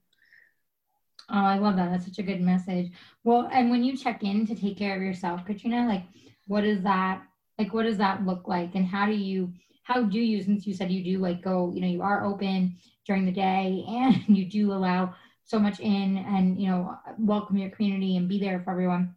Oh, 1.33 1.45
I 1.45 1.59
love 1.59 1.77
that. 1.77 1.91
That's 1.91 2.07
such 2.07 2.19
a 2.19 2.25
good 2.25 2.41
message. 2.41 2.91
Well, 3.23 3.49
and 3.53 3.71
when 3.71 3.85
you 3.85 3.97
check 3.97 4.25
in 4.25 4.47
to 4.49 4.55
take 4.57 4.77
care 4.77 4.97
of 4.97 5.03
yourself, 5.03 5.45
Katrina, 5.47 5.87
like 5.87 6.03
what 6.49 6.63
does 6.63 6.83
that 6.83 7.23
like 7.61 7.75
what 7.75 7.83
does 7.83 7.99
that 7.99 8.25
look 8.25 8.49
like 8.49 8.75
and 8.75 8.87
how 8.87 9.05
do 9.05 9.13
you 9.13 9.53
how 9.83 10.03
do 10.03 10.19
you 10.19 10.43
since 10.43 10.67
you 10.67 10.73
said 10.73 10.91
you 10.91 11.05
do 11.05 11.19
like 11.19 11.43
go, 11.43 11.71
you 11.75 11.83
know, 11.83 11.87
you 11.89 12.01
are 12.01 12.25
open 12.25 12.77
during 13.07 13.27
the 13.27 13.33
day 13.33 13.85
and 13.87 14.25
you 14.37 14.47
do 14.47 14.73
allow 14.73 15.15
so 15.45 15.59
much 15.59 15.79
in 15.81 16.17
and 16.17 16.59
you 16.61 16.69
know 16.69 16.97
welcome 17.19 17.59
your 17.59 17.71
community 17.71 18.17
and 18.17 18.29
be 18.29 18.39
there 18.39 18.61
for 18.61 18.71
everyone. 18.71 19.15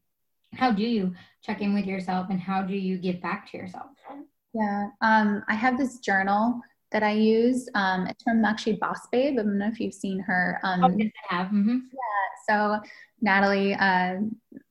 how 0.56 0.72
do 0.72 0.84
you 0.84 1.14
check 1.42 1.62
in 1.62 1.74
with 1.74 1.86
yourself 1.86 2.28
and 2.30 2.40
how 2.42 2.62
do 2.62 2.76
you 2.76 2.98
give 2.98 3.22
back 3.22 3.50
to 3.50 3.58
yourself? 3.58 3.92
Yeah, 4.54 4.90
um, 5.02 5.44
I 5.48 5.56
have 5.56 5.78
this 5.78 6.00
journal 6.00 6.60
that 6.92 7.02
I 7.02 7.14
use. 7.14 7.70
Um, 7.76 8.08
it's 8.08 8.24
from 8.24 8.44
actually 8.44 8.74
Boss 8.74 9.08
Babe. 9.10 9.40
I 9.40 9.44
don't 9.44 9.58
know 9.58 9.68
if 9.68 9.80
you've 9.80 9.94
seen 9.94 10.20
her. 10.20 10.60
Um, 10.64 10.84
oh, 10.84 10.96
yes, 10.98 11.12
I 11.30 11.36
have. 11.36 11.48
Mm-hmm. 11.48 11.78
Yeah, 11.92 12.28
so 12.48 12.90
Natalie, 13.22 13.74
uh, 13.74 14.16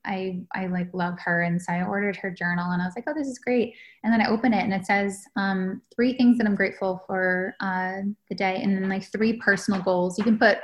I 0.04 0.42
I 0.54 0.66
like 0.66 0.88
love 0.92 1.18
her, 1.20 1.42
and 1.42 1.60
so 1.60 1.72
I 1.72 1.84
ordered 1.84 2.16
her 2.16 2.30
journal, 2.30 2.70
and 2.72 2.82
I 2.82 2.86
was 2.86 2.94
like, 2.96 3.04
oh, 3.06 3.14
this 3.14 3.28
is 3.28 3.38
great. 3.38 3.74
And 4.02 4.12
then 4.12 4.20
I 4.20 4.28
open 4.28 4.52
it, 4.52 4.62
and 4.64 4.72
it 4.72 4.86
says 4.86 5.24
um, 5.36 5.82
three 5.94 6.14
things 6.14 6.38
that 6.38 6.46
I'm 6.46 6.54
grateful 6.56 7.02
for 7.06 7.54
uh, 7.60 8.02
the 8.28 8.34
day, 8.34 8.60
and 8.62 8.76
then 8.76 8.88
like 8.88 9.10
three 9.10 9.34
personal 9.34 9.80
goals. 9.82 10.18
You 10.18 10.24
can 10.24 10.38
put 10.38 10.58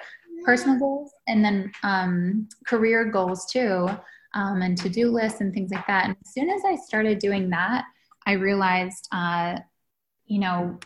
personal 0.45 0.78
goals 0.78 1.12
and 1.26 1.45
then 1.45 1.70
um, 1.82 2.49
career 2.66 3.05
goals 3.05 3.47
too 3.51 3.89
um, 4.34 4.62
and 4.62 4.78
to-do 4.78 5.11
lists 5.11 5.41
and 5.41 5.53
things 5.53 5.70
like 5.72 5.86
that. 5.89 6.05
And 6.07 6.16
as 6.24 6.32
soon 6.32 6.49
as 6.49 6.62
I 6.66 6.76
started 6.76 7.18
doing 7.18 7.51
that, 7.51 7.84
I 8.26 8.32
realized, 8.32 9.09
uh, 9.12 9.59
you 10.26 10.39
know, 10.39 10.78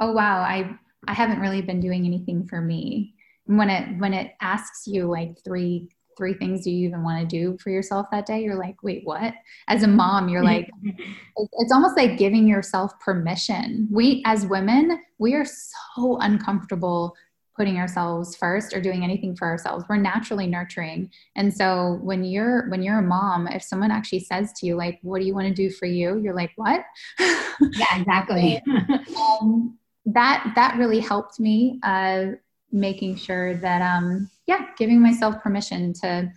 oh 0.00 0.12
wow, 0.12 0.40
I 0.40 0.74
I 1.06 1.12
haven't 1.14 1.40
really 1.40 1.62
been 1.62 1.80
doing 1.80 2.06
anything 2.06 2.46
for 2.46 2.60
me. 2.60 3.14
when 3.46 3.70
it 3.70 3.98
when 3.98 4.12
it 4.14 4.34
asks 4.40 4.86
you 4.86 5.06
like 5.06 5.36
three 5.44 5.88
three 6.18 6.34
things 6.34 6.64
do 6.64 6.70
you 6.70 6.86
even 6.86 7.02
want 7.02 7.20
to 7.20 7.26
do 7.26 7.56
for 7.58 7.70
yourself 7.70 8.08
that 8.10 8.26
day, 8.26 8.42
you're 8.42 8.58
like, 8.58 8.82
wait, 8.82 9.02
what? 9.04 9.32
As 9.68 9.84
a 9.84 9.88
mom, 9.88 10.28
you're 10.28 10.44
like, 10.44 10.68
it's 11.36 11.72
almost 11.72 11.96
like 11.96 12.18
giving 12.18 12.46
yourself 12.46 12.98
permission. 13.00 13.88
We 13.90 14.22
as 14.26 14.44
women, 14.44 15.00
we 15.18 15.32
are 15.34 15.46
so 15.46 16.18
uncomfortable 16.18 17.14
putting 17.56 17.78
ourselves 17.78 18.36
first 18.36 18.72
or 18.72 18.80
doing 18.80 19.02
anything 19.02 19.34
for 19.34 19.48
ourselves. 19.48 19.84
We're 19.88 19.96
naturally 19.96 20.46
nurturing. 20.46 21.10
And 21.34 21.52
so 21.52 21.98
when 22.02 22.24
you're 22.24 22.68
when 22.68 22.82
you're 22.82 23.00
a 23.00 23.02
mom 23.02 23.48
if 23.48 23.62
someone 23.62 23.90
actually 23.90 24.20
says 24.20 24.52
to 24.58 24.66
you 24.66 24.76
like 24.76 25.00
what 25.02 25.20
do 25.20 25.26
you 25.26 25.34
want 25.34 25.48
to 25.48 25.54
do 25.54 25.70
for 25.70 25.86
you? 25.86 26.18
you're 26.18 26.34
like 26.34 26.52
what? 26.56 26.84
Yeah 27.18 27.98
exactly. 27.98 28.62
Um, 29.40 29.78
that 30.06 30.52
that 30.54 30.78
really 30.78 31.00
helped 31.00 31.40
me 31.40 31.78
uh, 31.82 32.26
making 32.70 33.16
sure 33.16 33.56
that 33.56 33.80
um 33.80 34.30
yeah 34.46 34.66
giving 34.76 35.00
myself 35.00 35.42
permission 35.42 35.92
to 35.92 36.30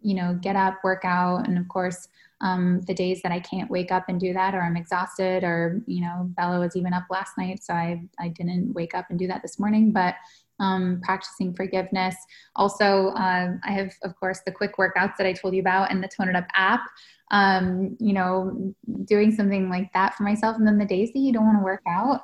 you 0.00 0.14
know 0.14 0.38
get 0.40 0.56
up 0.56 0.78
work 0.84 1.04
out 1.04 1.46
and 1.48 1.58
of 1.58 1.68
course 1.68 2.08
um, 2.42 2.80
the 2.88 2.94
days 2.94 3.22
that 3.22 3.30
I 3.30 3.38
can't 3.38 3.70
wake 3.70 3.92
up 3.92 4.06
and 4.08 4.18
do 4.18 4.32
that, 4.32 4.52
or 4.54 4.62
I'm 4.62 4.76
exhausted, 4.76 5.44
or 5.44 5.80
you 5.86 6.00
know, 6.00 6.28
Bella 6.36 6.58
was 6.58 6.74
even 6.74 6.92
up 6.92 7.04
last 7.08 7.38
night, 7.38 7.62
so 7.62 7.72
I 7.72 8.02
I 8.18 8.28
didn't 8.28 8.74
wake 8.74 8.94
up 8.94 9.06
and 9.10 9.18
do 9.18 9.28
that 9.28 9.42
this 9.42 9.60
morning. 9.60 9.92
But 9.92 10.16
um, 10.62 11.00
practicing 11.02 11.54
forgiveness. 11.54 12.14
Also, 12.56 13.08
uh, 13.08 13.52
I 13.64 13.72
have, 13.72 13.92
of 14.02 14.14
course, 14.16 14.40
the 14.44 14.52
quick 14.52 14.76
workouts 14.76 15.16
that 15.16 15.26
I 15.26 15.32
told 15.32 15.54
you 15.54 15.60
about 15.60 15.90
and 15.90 16.02
the 16.02 16.08
Tone 16.08 16.28
It 16.28 16.36
Up 16.36 16.46
app. 16.54 16.82
Um, 17.30 17.96
you 17.98 18.12
know, 18.12 18.74
doing 19.06 19.34
something 19.34 19.70
like 19.70 19.90
that 19.94 20.14
for 20.14 20.22
myself. 20.22 20.56
And 20.58 20.66
then 20.66 20.78
the 20.78 20.84
days 20.84 21.12
that 21.12 21.18
you 21.20 21.32
don't 21.32 21.46
want 21.46 21.58
to 21.58 21.64
work 21.64 21.80
out, 21.88 22.20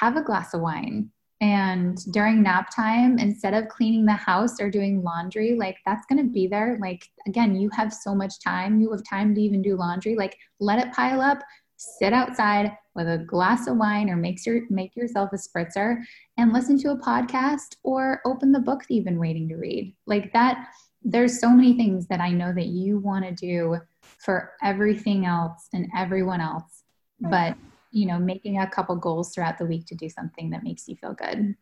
have 0.00 0.16
a 0.16 0.22
glass 0.22 0.52
of 0.52 0.60
wine. 0.60 1.10
And 1.40 1.98
during 2.12 2.42
nap 2.42 2.74
time, 2.74 3.18
instead 3.18 3.54
of 3.54 3.68
cleaning 3.68 4.04
the 4.04 4.12
house 4.12 4.60
or 4.60 4.70
doing 4.70 5.02
laundry, 5.02 5.54
like 5.54 5.76
that's 5.86 6.04
going 6.06 6.18
to 6.24 6.28
be 6.30 6.48
there. 6.48 6.78
Like, 6.80 7.08
again, 7.28 7.54
you 7.54 7.70
have 7.70 7.92
so 7.92 8.14
much 8.14 8.40
time. 8.42 8.80
You 8.80 8.90
have 8.90 9.04
time 9.08 9.34
to 9.34 9.40
even 9.40 9.62
do 9.62 9.76
laundry. 9.76 10.16
Like, 10.16 10.36
let 10.58 10.84
it 10.84 10.92
pile 10.92 11.20
up, 11.20 11.38
sit 11.76 12.12
outside 12.12 12.72
with 12.98 13.08
a 13.08 13.18
glass 13.18 13.68
of 13.68 13.76
wine 13.76 14.10
or 14.10 14.16
makes 14.16 14.44
your 14.44 14.62
make 14.68 14.96
yourself 14.96 15.30
a 15.32 15.36
spritzer 15.36 16.02
and 16.36 16.52
listen 16.52 16.76
to 16.76 16.90
a 16.90 16.98
podcast 16.98 17.76
or 17.84 18.20
open 18.26 18.50
the 18.50 18.58
book 18.58 18.80
that 18.80 18.92
you've 18.92 19.04
been 19.04 19.20
waiting 19.20 19.48
to 19.48 19.54
read 19.54 19.94
like 20.06 20.32
that 20.32 20.66
there's 21.04 21.40
so 21.40 21.48
many 21.48 21.74
things 21.74 22.08
that 22.08 22.20
i 22.20 22.30
know 22.30 22.52
that 22.52 22.66
you 22.66 22.98
want 22.98 23.24
to 23.24 23.32
do 23.32 23.76
for 24.18 24.54
everything 24.64 25.24
else 25.24 25.68
and 25.72 25.88
everyone 25.96 26.40
else 26.40 26.82
but 27.20 27.56
you 27.90 28.06
know 28.06 28.18
making 28.18 28.58
a 28.58 28.70
couple 28.70 28.96
goals 28.96 29.34
throughout 29.34 29.58
the 29.58 29.66
week 29.66 29.86
to 29.86 29.94
do 29.94 30.08
something 30.08 30.50
that 30.50 30.62
makes 30.62 30.88
you 30.88 30.96
feel 30.96 31.14
good 31.14 31.54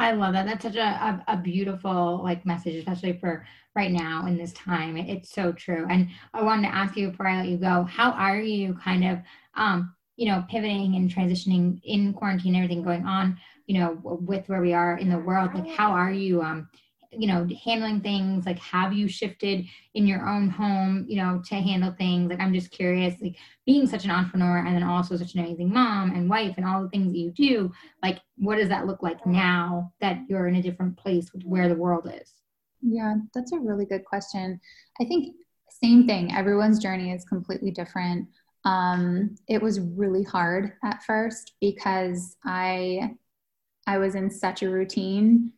I 0.00 0.12
love 0.12 0.34
that. 0.34 0.46
That's 0.46 0.62
such 0.62 0.76
a, 0.76 0.80
a, 0.80 1.24
a, 1.26 1.36
beautiful 1.36 2.20
like 2.22 2.46
message, 2.46 2.76
especially 2.76 3.18
for 3.18 3.44
right 3.74 3.90
now 3.90 4.26
in 4.28 4.38
this 4.38 4.52
time. 4.52 4.96
It's 4.96 5.32
so 5.32 5.50
true. 5.50 5.88
And 5.90 6.10
I 6.32 6.44
wanted 6.44 6.68
to 6.68 6.74
ask 6.74 6.96
you 6.96 7.10
before 7.10 7.26
I 7.26 7.38
let 7.38 7.48
you 7.48 7.56
go, 7.56 7.82
how 7.82 8.12
are 8.12 8.40
you 8.40 8.74
kind 8.74 9.04
of 9.04 9.18
um, 9.56 9.92
you 10.18 10.26
know, 10.26 10.44
pivoting 10.48 10.96
and 10.96 11.08
transitioning 11.08 11.80
in 11.84 12.12
quarantine, 12.12 12.56
everything 12.56 12.82
going 12.82 13.06
on, 13.06 13.38
you 13.66 13.78
know, 13.78 14.00
with 14.02 14.48
where 14.48 14.60
we 14.60 14.74
are 14.74 14.98
in 14.98 15.08
the 15.08 15.18
world, 15.18 15.54
like 15.54 15.68
how 15.68 15.92
are 15.92 16.10
you, 16.12 16.42
um, 16.42 16.68
you 17.10 17.26
know, 17.26 17.48
handling 17.64 18.00
things? 18.00 18.46
Like, 18.46 18.58
have 18.58 18.92
you 18.92 19.08
shifted 19.08 19.64
in 19.94 20.06
your 20.06 20.28
own 20.28 20.48
home, 20.48 21.06
you 21.08 21.16
know, 21.16 21.42
to 21.46 21.54
handle 21.54 21.92
things? 21.92 22.30
Like, 22.30 22.40
I'm 22.40 22.52
just 22.52 22.70
curious, 22.70 23.14
like 23.20 23.36
being 23.66 23.86
such 23.86 24.04
an 24.04 24.10
entrepreneur 24.10 24.58
and 24.58 24.74
then 24.74 24.82
also 24.82 25.16
such 25.16 25.34
an 25.34 25.40
amazing 25.40 25.72
mom 25.72 26.10
and 26.10 26.28
wife 26.28 26.54
and 26.56 26.66
all 26.66 26.82
the 26.82 26.88
things 26.88 27.12
that 27.12 27.18
you 27.18 27.30
do, 27.30 27.72
like, 28.02 28.20
what 28.36 28.56
does 28.56 28.68
that 28.68 28.86
look 28.86 29.02
like 29.02 29.24
now 29.26 29.92
that 30.00 30.20
you're 30.28 30.48
in 30.48 30.56
a 30.56 30.62
different 30.62 30.96
place 30.96 31.32
with 31.32 31.42
where 31.44 31.68
the 31.68 31.74
world 31.74 32.10
is? 32.12 32.34
Yeah, 32.82 33.14
that's 33.34 33.52
a 33.52 33.58
really 33.58 33.86
good 33.86 34.04
question. 34.04 34.60
I 35.00 35.04
think 35.04 35.34
same 35.82 36.06
thing. 36.06 36.34
Everyone's 36.34 36.78
journey 36.78 37.12
is 37.12 37.24
completely 37.24 37.70
different. 37.70 38.28
Um, 38.64 39.36
it 39.48 39.62
was 39.62 39.80
really 39.80 40.24
hard 40.24 40.72
at 40.84 41.02
first 41.04 41.54
because 41.60 42.36
I 42.44 43.14
I 43.86 43.98
was 43.98 44.14
in 44.14 44.30
such 44.30 44.62
a 44.62 44.68
routine 44.68 45.52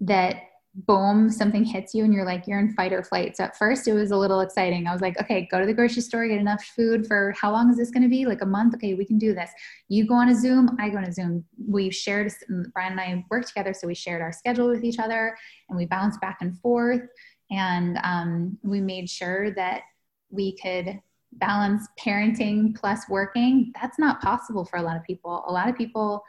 that 0.00 0.36
boom, 0.74 1.30
something 1.30 1.64
hits 1.64 1.94
you 1.94 2.04
and 2.04 2.12
you're 2.12 2.24
like, 2.24 2.46
you're 2.46 2.58
in 2.58 2.72
fight 2.72 2.92
or 2.92 3.02
flight. 3.02 3.36
So 3.36 3.44
at 3.44 3.56
first 3.56 3.86
it 3.86 3.92
was 3.92 4.10
a 4.10 4.16
little 4.16 4.40
exciting. 4.40 4.86
I 4.86 4.92
was 4.92 5.00
like, 5.00 5.20
okay, 5.20 5.46
go 5.50 5.60
to 5.60 5.66
the 5.66 5.72
grocery 5.72 6.02
store, 6.02 6.26
get 6.26 6.40
enough 6.40 6.64
food 6.76 7.06
for 7.06 7.32
how 7.40 7.52
long 7.52 7.70
is 7.70 7.76
this 7.76 7.90
going 7.90 8.02
to 8.02 8.08
be? 8.08 8.26
Like 8.26 8.42
a 8.42 8.46
month? 8.46 8.74
Okay, 8.74 8.94
we 8.94 9.04
can 9.04 9.18
do 9.18 9.34
this. 9.34 9.50
You 9.88 10.06
go 10.06 10.14
on 10.14 10.28
a 10.28 10.34
Zoom, 10.34 10.76
I 10.80 10.88
go 10.88 10.98
on 10.98 11.04
a 11.04 11.12
Zoom. 11.12 11.44
We 11.68 11.90
shared, 11.90 12.32
Brian 12.72 12.92
and 12.92 13.00
I 13.00 13.24
worked 13.30 13.48
together. 13.48 13.72
So 13.72 13.86
we 13.86 13.94
shared 13.94 14.20
our 14.20 14.32
schedule 14.32 14.68
with 14.68 14.84
each 14.84 14.98
other 14.98 15.36
and 15.68 15.78
we 15.78 15.86
bounced 15.86 16.20
back 16.20 16.38
and 16.40 16.58
forth. 16.58 17.02
And 17.50 17.98
um, 18.02 18.58
we 18.62 18.80
made 18.80 19.08
sure 19.08 19.52
that 19.52 19.82
we 20.30 20.56
could 20.56 21.00
balance 21.38 21.86
parenting 21.98 22.74
plus 22.76 23.08
working, 23.08 23.72
that's 23.80 23.98
not 23.98 24.20
possible 24.20 24.64
for 24.64 24.78
a 24.78 24.82
lot 24.82 24.96
of 24.96 25.02
people. 25.04 25.44
A 25.46 25.52
lot 25.52 25.68
of 25.68 25.76
people, 25.76 26.22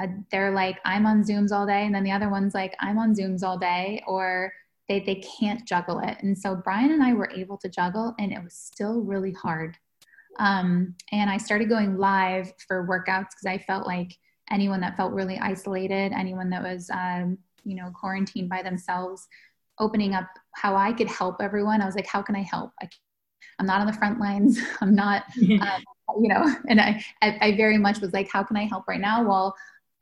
uh, 0.00 0.06
they're 0.30 0.52
like, 0.52 0.78
I'm 0.84 1.06
on 1.06 1.22
Zooms 1.22 1.52
all 1.52 1.66
day. 1.66 1.84
And 1.84 1.94
then 1.94 2.04
the 2.04 2.12
other 2.12 2.28
one's 2.28 2.54
like, 2.54 2.74
I'm 2.80 2.98
on 2.98 3.14
Zooms 3.14 3.42
all 3.42 3.58
day, 3.58 4.02
or 4.06 4.52
they, 4.88 5.00
they 5.00 5.16
can't 5.16 5.66
juggle 5.66 6.00
it. 6.00 6.18
And 6.20 6.36
so 6.36 6.54
Brian 6.56 6.92
and 6.92 7.02
I 7.02 7.12
were 7.12 7.30
able 7.30 7.58
to 7.58 7.68
juggle, 7.68 8.14
and 8.18 8.32
it 8.32 8.42
was 8.42 8.54
still 8.54 9.00
really 9.00 9.32
hard. 9.32 9.76
Um, 10.38 10.94
and 11.12 11.28
I 11.28 11.36
started 11.36 11.68
going 11.68 11.98
live 11.98 12.52
for 12.66 12.86
workouts 12.86 13.30
because 13.30 13.46
I 13.46 13.58
felt 13.58 13.86
like 13.86 14.16
anyone 14.50 14.80
that 14.80 14.96
felt 14.96 15.12
really 15.12 15.38
isolated, 15.38 16.12
anyone 16.12 16.50
that 16.50 16.62
was, 16.62 16.90
um, 16.90 17.38
you 17.64 17.76
know, 17.76 17.90
quarantined 17.94 18.48
by 18.48 18.62
themselves, 18.62 19.28
opening 19.78 20.14
up 20.14 20.26
how 20.52 20.76
I 20.76 20.92
could 20.92 21.08
help 21.08 21.36
everyone. 21.40 21.80
I 21.80 21.86
was 21.86 21.94
like, 21.94 22.06
how 22.06 22.22
can 22.22 22.36
I 22.36 22.42
help? 22.42 22.72
I 22.80 22.88
I'm 23.58 23.66
not 23.66 23.80
on 23.80 23.86
the 23.86 23.92
front 23.92 24.18
lines. 24.18 24.58
I'm 24.80 24.94
not, 24.94 25.24
um, 25.38 25.84
you 26.20 26.28
know, 26.28 26.54
and 26.68 26.80
I, 26.80 27.04
I 27.22 27.54
very 27.56 27.78
much 27.78 28.00
was 28.00 28.12
like, 28.12 28.28
how 28.32 28.42
can 28.42 28.56
I 28.56 28.64
help 28.64 28.88
right 28.88 29.00
now? 29.00 29.22
Well, 29.22 29.54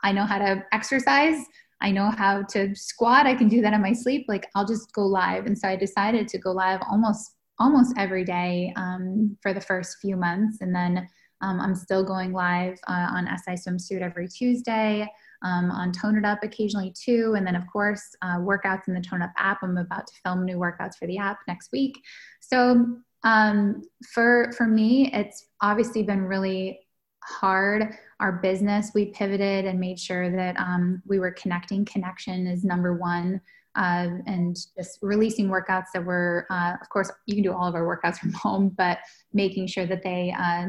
I 0.03 0.13
know 0.13 0.25
how 0.25 0.39
to 0.39 0.65
exercise. 0.73 1.45
I 1.81 1.91
know 1.91 2.11
how 2.11 2.43
to 2.51 2.75
squat. 2.75 3.27
I 3.27 3.35
can 3.35 3.49
do 3.49 3.61
that 3.63 3.73
in 3.73 3.83
my 3.83 3.93
sleep. 3.93 4.27
Like 4.29 4.49
I'll 4.55 4.67
just 4.67 4.93
go 4.93 5.07
live. 5.07 5.47
And 5.47 5.57
so 5.57 5.69
I 5.69 5.77
decided 5.77 6.29
to 6.29 6.39
go 6.39 6.53
live 6.53 6.81
almost 6.91 7.35
almost 7.61 7.95
every 7.99 8.25
day 8.25 8.73
um, 8.77 9.37
for 9.43 9.53
the 9.53 9.61
first 9.61 9.97
few 10.01 10.17
months, 10.17 10.59
and 10.61 10.73
then 10.73 11.09
um, 11.41 11.61
I'm 11.61 11.75
still 11.75 12.05
going 12.05 12.33
live 12.33 12.79
uh, 12.89 13.09
on 13.11 13.29
SI 13.45 13.53
Swimsuit 13.53 14.03
every 14.03 14.29
Tuesday. 14.29 15.09
Um, 15.45 15.71
on 15.71 15.93
Tone 15.93 16.19
It 16.19 16.25
Up 16.25 16.43
occasionally 16.43 16.93
too. 17.01 17.35
And 17.37 17.47
then, 17.47 17.55
of 17.55 17.63
course, 17.73 18.03
uh, 18.23 18.39
workouts 18.39 18.89
in 18.89 18.95
the 18.95 19.01
Tone 19.01 19.23
Up 19.23 19.31
app. 19.39 19.59
I'm 19.63 19.77
about 19.77 20.09
to 20.09 20.13
film 20.25 20.45
new 20.45 20.57
workouts 20.57 20.97
for 20.99 21.07
the 21.07 21.19
app 21.19 21.39
next 21.47 21.71
week. 21.73 21.97
So 22.41 22.87
um, 23.23 23.83
for 24.13 24.51
for 24.57 24.67
me, 24.67 25.13
it's 25.13 25.47
obviously 25.61 26.03
been 26.03 26.23
really 26.23 26.81
hard. 27.29 27.97
Our 28.21 28.33
business, 28.33 28.93
we 28.95 29.07
pivoted 29.07 29.65
and 29.65 29.79
made 29.79 29.99
sure 29.99 30.31
that 30.31 30.59
um, 30.59 31.03
we 31.07 31.19
were 31.19 31.31
connecting. 31.31 31.85
Connection 31.85 32.47
is 32.47 32.65
number 32.65 32.95
one. 32.95 33.41
Uh, 33.75 34.09
and 34.27 34.57
just 34.77 34.99
releasing 35.03 35.49
workouts 35.49 35.87
that 35.95 36.05
were, 36.05 36.47
uh, 36.51 36.75
of 36.81 36.89
course, 36.89 37.13
you 37.27 37.35
can 37.35 37.45
do 37.45 37.53
all 37.53 37.67
of 37.69 37.75
our 37.75 37.85
workouts 37.85 38.17
from 38.19 38.33
home, 38.33 38.75
but 38.77 38.99
making 39.33 39.67
sure 39.67 39.87
that 39.87 40.03
they, 40.03 40.35
uh, 40.39 40.67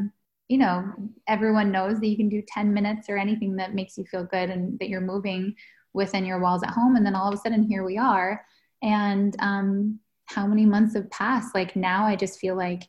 you 0.47 0.57
know, 0.57 0.91
everyone 1.27 1.71
knows 1.71 1.99
that 1.99 2.07
you 2.07 2.17
can 2.17 2.29
do 2.29 2.43
10 2.47 2.73
minutes 2.73 3.09
or 3.09 3.17
anything 3.17 3.55
that 3.55 3.73
makes 3.73 3.97
you 3.97 4.03
feel 4.05 4.25
good 4.25 4.49
and 4.49 4.77
that 4.79 4.89
you're 4.89 5.01
moving 5.01 5.55
within 5.93 6.25
your 6.25 6.39
walls 6.39 6.63
at 6.63 6.69
home. 6.69 6.95
And 6.95 7.05
then 7.05 7.15
all 7.15 7.27
of 7.27 7.33
a 7.33 7.37
sudden, 7.37 7.63
here 7.63 7.83
we 7.83 7.97
are. 7.97 8.45
And 8.81 9.35
um, 9.39 9.99
how 10.29 10.45
many 10.45 10.65
months 10.65 10.93
have 10.93 11.09
passed 11.09 11.55
like 11.55 11.75
now 11.75 12.05
i 12.05 12.15
just 12.15 12.39
feel 12.39 12.55
like 12.55 12.83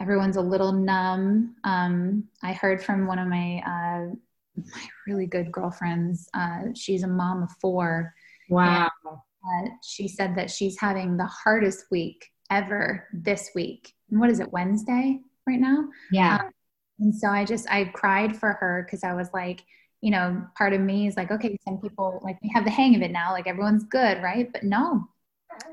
everyone's 0.00 0.36
a 0.36 0.40
little 0.40 0.72
numb 0.72 1.54
um, 1.64 2.24
i 2.42 2.52
heard 2.52 2.82
from 2.82 3.06
one 3.06 3.18
of 3.18 3.28
my 3.28 3.62
uh, 3.66 4.14
my 4.56 4.88
really 5.06 5.26
good 5.26 5.52
girlfriends 5.52 6.28
uh, 6.34 6.62
she's 6.74 7.02
a 7.02 7.08
mom 7.08 7.42
of 7.42 7.50
four 7.60 8.14
wow 8.48 8.88
and, 9.04 9.68
uh, 9.68 9.72
she 9.82 10.08
said 10.08 10.34
that 10.36 10.50
she's 10.50 10.78
having 10.78 11.16
the 11.16 11.26
hardest 11.26 11.84
week 11.90 12.30
ever 12.50 13.06
this 13.12 13.50
week 13.54 13.94
And 14.10 14.20
what 14.20 14.30
is 14.30 14.40
it, 14.40 14.52
Wednesday 14.52 15.20
right 15.46 15.60
now? 15.60 15.84
Yeah. 16.10 16.36
Um, 16.36 16.50
and 16.98 17.14
so 17.14 17.28
I 17.28 17.44
just, 17.44 17.70
I 17.70 17.84
cried 17.84 18.36
for 18.36 18.52
her 18.54 18.84
because 18.84 19.04
I 19.04 19.14
was 19.14 19.28
like, 19.32 19.64
you 20.02 20.10
know, 20.10 20.44
part 20.56 20.72
of 20.72 20.80
me 20.80 21.06
is 21.06 21.16
like, 21.16 21.30
okay, 21.30 21.56
some 21.66 21.78
people 21.78 22.20
like 22.22 22.38
we 22.42 22.50
have 22.54 22.64
the 22.64 22.70
hang 22.70 22.94
of 22.94 23.02
it 23.02 23.10
now, 23.10 23.32
like 23.32 23.46
everyone's 23.46 23.84
good, 23.84 24.22
right? 24.22 24.50
But 24.52 24.64
no, 24.64 25.08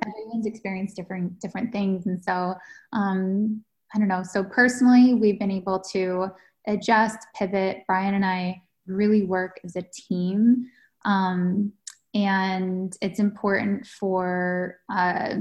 everyone's 0.05 0.45
experienced 0.45 0.95
different 0.95 1.39
different 1.39 1.71
things, 1.71 2.07
and 2.07 2.21
so 2.21 2.55
um, 2.91 3.63
I 3.93 3.99
don't 3.99 4.07
know. 4.07 4.23
So 4.23 4.43
personally, 4.43 5.13
we've 5.13 5.39
been 5.39 5.51
able 5.51 5.79
to 5.91 6.27
adjust, 6.67 7.19
pivot. 7.35 7.83
Brian 7.87 8.13
and 8.13 8.25
I 8.25 8.61
really 8.85 9.23
work 9.23 9.59
as 9.63 9.75
a 9.75 9.83
team. 9.93 10.65
Um, 11.05 11.71
and 12.13 12.95
it's 13.01 13.19
important 13.19 13.85
for 13.85 14.79
uh, 14.91 15.35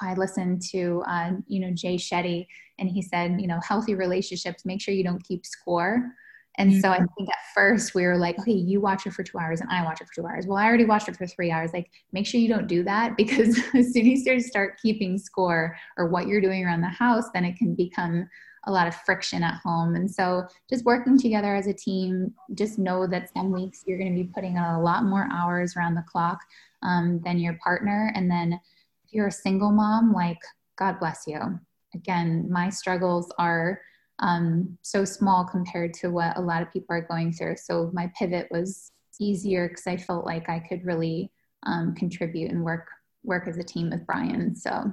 i 0.00 0.14
listened 0.14 0.62
to 0.62 1.02
uh, 1.06 1.32
you 1.46 1.60
know 1.60 1.70
jay 1.74 1.96
shetty 1.96 2.46
and 2.78 2.88
he 2.88 3.02
said 3.02 3.40
you 3.40 3.46
know 3.46 3.60
healthy 3.66 3.94
relationships 3.94 4.64
make 4.64 4.80
sure 4.80 4.94
you 4.94 5.04
don't 5.04 5.24
keep 5.24 5.44
score 5.44 6.12
and 6.58 6.70
mm-hmm. 6.70 6.80
so 6.80 6.90
I 6.90 6.98
think 6.98 7.28
at 7.28 7.38
first 7.54 7.94
we 7.94 8.04
were 8.04 8.18
like, 8.18 8.38
okay, 8.38 8.52
you 8.52 8.80
watch 8.80 9.06
it 9.06 9.12
for 9.12 9.22
two 9.22 9.38
hours 9.38 9.60
and 9.60 9.70
I 9.70 9.82
watch 9.84 10.00
it 10.00 10.08
for 10.08 10.14
two 10.14 10.26
hours. 10.26 10.46
Well, 10.46 10.58
I 10.58 10.66
already 10.66 10.84
watched 10.84 11.08
it 11.08 11.16
for 11.16 11.26
three 11.26 11.50
hours. 11.50 11.72
Like, 11.72 11.90
make 12.12 12.26
sure 12.26 12.40
you 12.40 12.48
don't 12.48 12.66
do 12.66 12.82
that 12.84 13.16
because 13.16 13.58
as 13.74 13.92
soon 13.92 14.12
as 14.12 14.26
you 14.26 14.40
start 14.40 14.78
keeping 14.82 15.18
score 15.18 15.76
or 15.96 16.08
what 16.08 16.26
you're 16.26 16.40
doing 16.40 16.64
around 16.64 16.82
the 16.82 16.88
house, 16.88 17.30
then 17.32 17.44
it 17.44 17.56
can 17.56 17.74
become 17.74 18.28
a 18.66 18.72
lot 18.72 18.86
of 18.86 18.94
friction 18.94 19.42
at 19.42 19.60
home. 19.64 19.96
And 19.96 20.08
so 20.08 20.46
just 20.70 20.84
working 20.84 21.18
together 21.18 21.56
as 21.56 21.66
a 21.66 21.72
team, 21.72 22.32
just 22.54 22.78
know 22.78 23.06
that 23.08 23.32
some 23.32 23.50
weeks 23.50 23.82
you're 23.86 23.98
going 23.98 24.14
to 24.14 24.22
be 24.22 24.30
putting 24.32 24.56
a 24.56 24.80
lot 24.80 25.04
more 25.04 25.28
hours 25.32 25.74
around 25.76 25.94
the 25.94 26.04
clock 26.06 26.38
um, 26.82 27.20
than 27.24 27.38
your 27.38 27.58
partner. 27.64 28.12
And 28.14 28.30
then 28.30 28.52
if 28.52 29.12
you're 29.12 29.28
a 29.28 29.32
single 29.32 29.72
mom, 29.72 30.12
like, 30.12 30.38
God 30.76 31.00
bless 31.00 31.24
you. 31.26 31.58
Again, 31.94 32.46
my 32.50 32.70
struggles 32.70 33.32
are 33.38 33.80
um, 34.22 34.78
so 34.82 35.04
small 35.04 35.44
compared 35.44 35.92
to 35.94 36.08
what 36.08 36.36
a 36.38 36.40
lot 36.40 36.62
of 36.62 36.72
people 36.72 36.94
are 36.96 37.06
going 37.06 37.32
through. 37.32 37.56
So 37.56 37.90
my 37.92 38.10
pivot 38.16 38.46
was 38.50 38.92
easier 39.20 39.68
because 39.68 39.86
I 39.86 39.96
felt 39.96 40.24
like 40.24 40.48
I 40.48 40.60
could 40.60 40.84
really 40.86 41.30
um, 41.64 41.94
contribute 41.94 42.50
and 42.50 42.64
work 42.64 42.88
work 43.24 43.46
as 43.46 43.58
a 43.58 43.62
team 43.62 43.90
with 43.90 44.06
Brian. 44.06 44.56
So, 44.56 44.92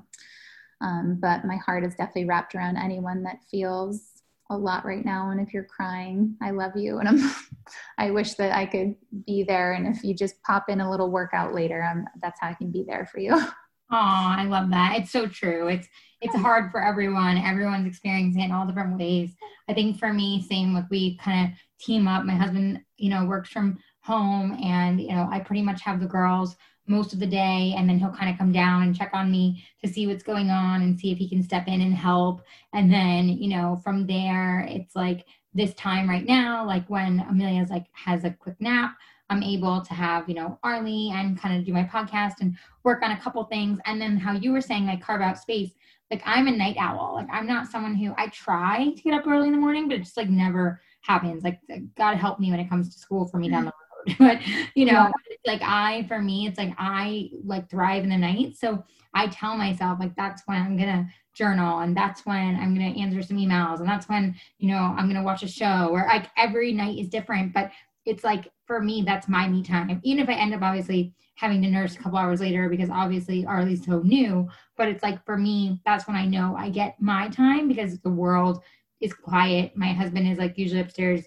um, 0.81 1.17
but 1.19 1.45
my 1.45 1.55
heart 1.57 1.83
is 1.83 1.95
definitely 1.95 2.25
wrapped 2.25 2.53
around 2.53 2.77
anyone 2.77 3.23
that 3.23 3.39
feels 3.49 4.23
a 4.51 4.57
lot 4.57 4.85
right 4.85 5.05
now. 5.05 5.29
And 5.29 5.39
if 5.39 5.53
you're 5.53 5.63
crying, 5.63 6.35
I 6.41 6.51
love 6.51 6.75
you, 6.75 6.97
and 6.97 7.07
I'm 7.07 7.31
I 7.99 8.11
wish 8.11 8.33
that 8.35 8.55
I 8.55 8.65
could 8.65 8.95
be 9.27 9.43
there. 9.43 9.73
And 9.73 9.95
if 9.95 10.03
you 10.03 10.15
just 10.15 10.41
pop 10.41 10.69
in 10.69 10.81
a 10.81 10.89
little 10.89 11.11
workout 11.11 11.53
later, 11.53 11.83
I'm, 11.83 12.05
that's 12.19 12.39
how 12.39 12.49
I 12.49 12.53
can 12.55 12.71
be 12.71 12.83
there 12.83 13.07
for 13.11 13.19
you. 13.19 13.39
Oh, 13.91 13.95
I 13.97 14.45
love 14.45 14.69
that. 14.69 14.97
It's 14.97 15.11
so 15.11 15.27
true. 15.27 15.67
It's 15.67 15.87
it's 16.21 16.35
hard 16.35 16.69
for 16.71 16.83
everyone. 16.83 17.37
Everyone's 17.37 17.87
experiencing 17.87 18.41
it 18.41 18.45
in 18.45 18.51
all 18.51 18.67
different 18.67 18.99
ways. 18.99 19.31
I 19.69 19.73
think 19.73 19.97
for 19.97 20.11
me, 20.11 20.45
same 20.49 20.73
like 20.73 20.89
we 20.89 21.17
kind 21.17 21.49
of 21.49 21.57
team 21.79 22.07
up. 22.07 22.25
My 22.25 22.35
husband, 22.35 22.81
you 22.97 23.09
know, 23.09 23.25
works 23.25 23.49
from 23.49 23.79
home 24.01 24.57
and 24.61 24.99
you 25.01 25.09
know, 25.09 25.27
I 25.31 25.39
pretty 25.39 25.61
much 25.61 25.81
have 25.81 25.99
the 25.99 26.07
girls 26.07 26.55
most 26.87 27.13
of 27.13 27.19
the 27.19 27.27
day 27.27 27.73
and 27.77 27.87
then 27.87 27.99
he'll 27.99 28.09
kind 28.09 28.31
of 28.31 28.37
come 28.37 28.51
down 28.51 28.83
and 28.83 28.95
check 28.95 29.11
on 29.13 29.31
me 29.31 29.63
to 29.83 29.91
see 29.91 30.07
what's 30.07 30.23
going 30.23 30.49
on 30.49 30.81
and 30.81 30.99
see 30.99 31.11
if 31.11 31.17
he 31.17 31.29
can 31.29 31.43
step 31.43 31.67
in 31.67 31.81
and 31.81 31.93
help. 31.93 32.41
And 32.73 32.91
then, 32.91 33.29
you 33.29 33.49
know, 33.49 33.79
from 33.83 34.07
there 34.07 34.61
it's 34.67 34.95
like 34.95 35.25
this 35.53 35.73
time 35.75 36.09
right 36.09 36.25
now, 36.25 36.65
like 36.65 36.89
when 36.89 37.19
Amelia's 37.29 37.69
like 37.69 37.85
has 37.93 38.23
a 38.23 38.31
quick 38.31 38.59
nap, 38.59 38.97
I'm 39.29 39.43
able 39.43 39.81
to 39.81 39.93
have, 39.93 40.27
you 40.27 40.35
know, 40.35 40.57
Arlie 40.63 41.11
and 41.13 41.39
kind 41.39 41.57
of 41.57 41.65
do 41.65 41.73
my 41.73 41.83
podcast 41.83 42.41
and 42.41 42.57
work 42.83 43.03
on 43.03 43.11
a 43.11 43.19
couple 43.19 43.43
things. 43.43 43.79
And 43.85 44.01
then 44.01 44.17
how 44.17 44.33
you 44.33 44.51
were 44.51 44.61
saying, 44.61 44.87
like 44.87 45.01
carve 45.01 45.21
out 45.21 45.37
space. 45.37 45.71
Like 46.09 46.23
I'm 46.25 46.47
a 46.47 46.51
night 46.51 46.77
owl. 46.79 47.13
Like 47.15 47.27
I'm 47.31 47.45
not 47.45 47.67
someone 47.67 47.95
who 47.95 48.13
I 48.17 48.27
try 48.27 48.91
to 48.95 49.01
get 49.01 49.13
up 49.13 49.27
early 49.27 49.47
in 49.47 49.53
the 49.53 49.59
morning, 49.59 49.87
but 49.87 49.97
it 49.97 50.03
just 50.03 50.17
like 50.17 50.29
never 50.29 50.81
happens. 51.01 51.43
Like 51.43 51.59
God 51.95 52.17
help 52.17 52.39
me 52.39 52.49
when 52.49 52.59
it 52.59 52.69
comes 52.69 52.93
to 52.93 52.99
school 52.99 53.27
for 53.27 53.37
me 53.37 53.49
down 53.49 53.65
the 53.65 53.71
road. 53.71 54.15
but 54.19 54.39
you 54.75 54.85
know, 54.85 54.91
yeah. 54.93 55.11
like 55.45 55.61
I 55.61 56.05
for 56.07 56.19
me, 56.19 56.47
it's 56.47 56.57
like 56.57 56.73
I 56.77 57.29
like 57.43 57.69
thrive 57.69 58.03
in 58.03 58.09
the 58.09 58.17
night. 58.17 58.55
So 58.55 58.83
I 59.13 59.27
tell 59.27 59.55
myself 59.57 59.99
like 59.99 60.15
that's 60.15 60.43
when 60.45 60.59
I'm 60.59 60.77
gonna 60.77 61.07
journal 61.33 61.79
and 61.79 61.95
that's 61.95 62.25
when 62.25 62.55
I'm 62.55 62.73
gonna 62.73 62.97
answer 62.99 63.21
some 63.21 63.37
emails 63.37 63.79
and 63.79 63.87
that's 63.87 64.09
when, 64.09 64.35
you 64.57 64.69
know, 64.69 64.95
I'm 64.97 65.07
gonna 65.07 65.23
watch 65.23 65.43
a 65.43 65.47
show 65.47 65.89
or 65.91 66.05
like 66.07 66.27
every 66.37 66.73
night 66.73 66.97
is 66.97 67.09
different. 67.09 67.53
But 67.53 67.71
it's 68.05 68.23
like 68.23 68.51
for 68.65 68.81
me, 68.81 69.03
that's 69.05 69.27
my 69.27 69.47
me 69.47 69.63
time. 69.63 69.99
Even 70.03 70.23
if 70.23 70.29
I 70.29 70.33
end 70.33 70.53
up 70.53 70.61
obviously 70.61 71.13
having 71.35 71.61
to 71.61 71.69
nurse 71.69 71.95
a 71.95 71.99
couple 71.99 72.17
hours 72.17 72.41
later 72.41 72.67
because 72.67 72.89
obviously 72.89 73.45
Arlie's 73.45 73.85
so 73.85 73.99
new, 73.99 74.47
but 74.77 74.89
it's 74.89 75.03
like 75.03 75.23
for 75.25 75.37
me, 75.37 75.79
that's 75.85 76.07
when 76.07 76.17
I 76.17 76.25
know 76.25 76.55
I 76.57 76.69
get 76.69 77.01
my 77.01 77.29
time 77.29 77.67
because 77.67 77.99
the 77.99 78.09
world 78.09 78.61
is 78.99 79.13
quiet. 79.13 79.75
My 79.75 79.93
husband 79.93 80.27
is 80.27 80.37
like 80.37 80.57
usually 80.57 80.81
upstairs 80.81 81.23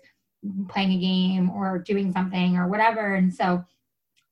playing 0.68 0.92
a 0.92 1.00
game 1.00 1.50
or 1.50 1.78
doing 1.78 2.12
something 2.12 2.56
or 2.56 2.68
whatever. 2.68 3.14
And 3.14 3.32
so 3.32 3.64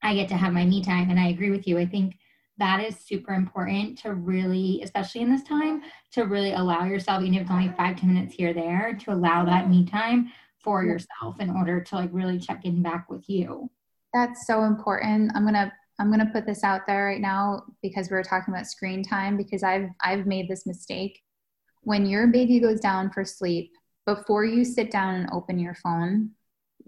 I 0.02 0.14
get 0.14 0.28
to 0.28 0.36
have 0.36 0.52
my 0.52 0.64
me 0.64 0.82
time. 0.82 1.10
And 1.10 1.18
I 1.18 1.28
agree 1.28 1.50
with 1.50 1.66
you. 1.66 1.78
I 1.78 1.86
think 1.86 2.16
that 2.58 2.84
is 2.84 2.98
super 2.98 3.32
important 3.32 3.96
to 3.98 4.14
really, 4.14 4.80
especially 4.82 5.22
in 5.22 5.30
this 5.30 5.44
time, 5.44 5.82
to 6.12 6.24
really 6.24 6.52
allow 6.52 6.84
yourself, 6.84 7.22
even 7.22 7.34
if 7.34 7.42
it's 7.42 7.50
only 7.50 7.72
five 7.76 7.96
ten 7.96 8.12
minutes 8.12 8.34
here, 8.34 8.52
there, 8.52 8.98
to 9.04 9.12
allow 9.12 9.44
that 9.46 9.70
me 9.70 9.86
time 9.86 10.30
for 10.62 10.84
yourself 10.84 11.40
in 11.40 11.50
order 11.50 11.80
to 11.80 11.94
like 11.94 12.10
really 12.12 12.38
check 12.38 12.64
in 12.64 12.82
back 12.82 13.08
with 13.10 13.28
you. 13.28 13.70
That's 14.12 14.46
so 14.46 14.64
important. 14.64 15.32
I'm 15.34 15.42
going 15.42 15.54
to 15.54 15.72
I'm 15.98 16.08
going 16.08 16.26
to 16.26 16.32
put 16.32 16.46
this 16.46 16.64
out 16.64 16.86
there 16.86 17.04
right 17.04 17.20
now 17.20 17.64
because 17.82 18.10
we 18.10 18.16
are 18.16 18.22
talking 18.22 18.54
about 18.54 18.66
screen 18.66 19.02
time 19.02 19.36
because 19.36 19.62
I've 19.62 19.88
I've 20.02 20.26
made 20.26 20.48
this 20.48 20.66
mistake. 20.66 21.20
When 21.82 22.06
your 22.06 22.26
baby 22.26 22.58
goes 22.60 22.80
down 22.80 23.10
for 23.10 23.24
sleep, 23.24 23.72
before 24.06 24.44
you 24.44 24.64
sit 24.64 24.90
down 24.90 25.14
and 25.14 25.28
open 25.32 25.58
your 25.58 25.74
phone, 25.74 26.30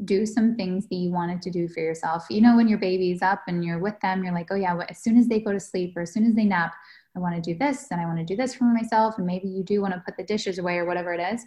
do 0.05 0.27
some 0.27 0.57
things 0.57 0.89
that 0.89 0.97
you 0.97 1.11
wanted 1.11 1.43
to 1.43 1.51
do 1.51 1.69
for 1.69 1.81
yourself. 1.81 2.25
You 2.31 2.41
know, 2.41 2.57
when 2.57 2.69
your 2.69 2.79
baby's 2.79 3.23
up 3.23 3.43
and 3.47 3.65
you're 3.65 3.79
with 3.79 3.99
them, 4.01 4.25
you're 4.25 4.35
like, 4.35 4.49
oh 4.51 4.57
yeah, 4.57 4.75
well, 4.75 4.87
as 4.89 5.03
soon 5.03 5.19
as 5.19 5.29
they 5.29 5.41
go 5.41 5.53
to 5.53 5.61
sleep 5.61 5.95
or 5.97 6.03
as 6.03 6.13
soon 6.13 6.27
as 6.27 6.35
they 6.35 6.45
nap, 6.45 6.75
I 7.15 7.21
want 7.21 7.35
to 7.35 7.41
do 7.41 7.59
this 7.59 7.89
and 7.91 8.01
I 8.01 8.07
want 8.07 8.19
to 8.19 8.25
do 8.25 8.37
this 8.37 8.55
for 8.55 8.65
myself. 8.65 9.19
And 9.19 9.27
maybe 9.27 9.49
you 9.49 9.63
do 9.63 9.83
want 9.83 9.93
to 9.95 10.03
put 10.05 10.17
the 10.17 10.25
dishes 10.25 10.59
away 10.59 10.79
or 10.79 10.87
whatever 10.87 11.13
it 11.13 11.21
is 11.21 11.45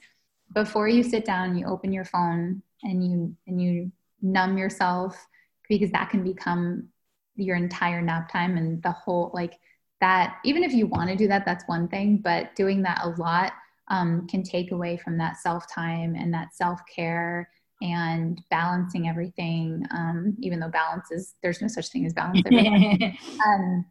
before 0.54 0.88
you 0.88 1.04
sit 1.04 1.26
down 1.26 1.58
you 1.58 1.66
open 1.66 1.92
your 1.92 2.06
phone 2.06 2.62
and 2.84 3.04
you 3.06 3.36
and 3.48 3.62
you 3.62 3.92
numb 4.22 4.58
yourself 4.58 5.28
because 5.70 5.92
that 5.92 6.10
can 6.10 6.24
become 6.24 6.88
your 7.36 7.56
entire 7.56 8.02
nap 8.02 8.32
time 8.32 8.58
and 8.58 8.82
the 8.84 8.92
whole 8.92 9.32
like 9.34 9.60
that 10.02 10.38
even 10.44 10.64
if 10.64 10.74
you 10.74 10.88
want 10.88 11.10
to 11.10 11.16
do 11.16 11.28
that 11.28 11.46
that's 11.46 11.68
one 11.68 11.88
thing 11.88 12.18
but 12.18 12.56
doing 12.56 12.82
that 12.82 13.02
a 13.04 13.10
lot 13.22 13.54
um, 13.88 14.28
can 14.28 14.42
take 14.42 14.72
away 14.72 14.98
from 14.98 15.18
that 15.18 15.38
self 15.38 15.72
time 15.72 16.16
and 16.16 16.34
that 16.34 16.54
self 16.54 16.80
care 16.94 17.50
and 17.82 18.42
balancing 18.50 19.08
everything 19.08 19.86
um, 19.92 20.36
even 20.40 20.60
though 20.60 20.70
balance 20.70 21.12
is 21.12 21.36
there's 21.44 21.62
no 21.62 21.68
such 21.68 21.90
thing 21.90 22.06
as 22.06 22.14
balance 22.14 22.42
um, 23.46 23.86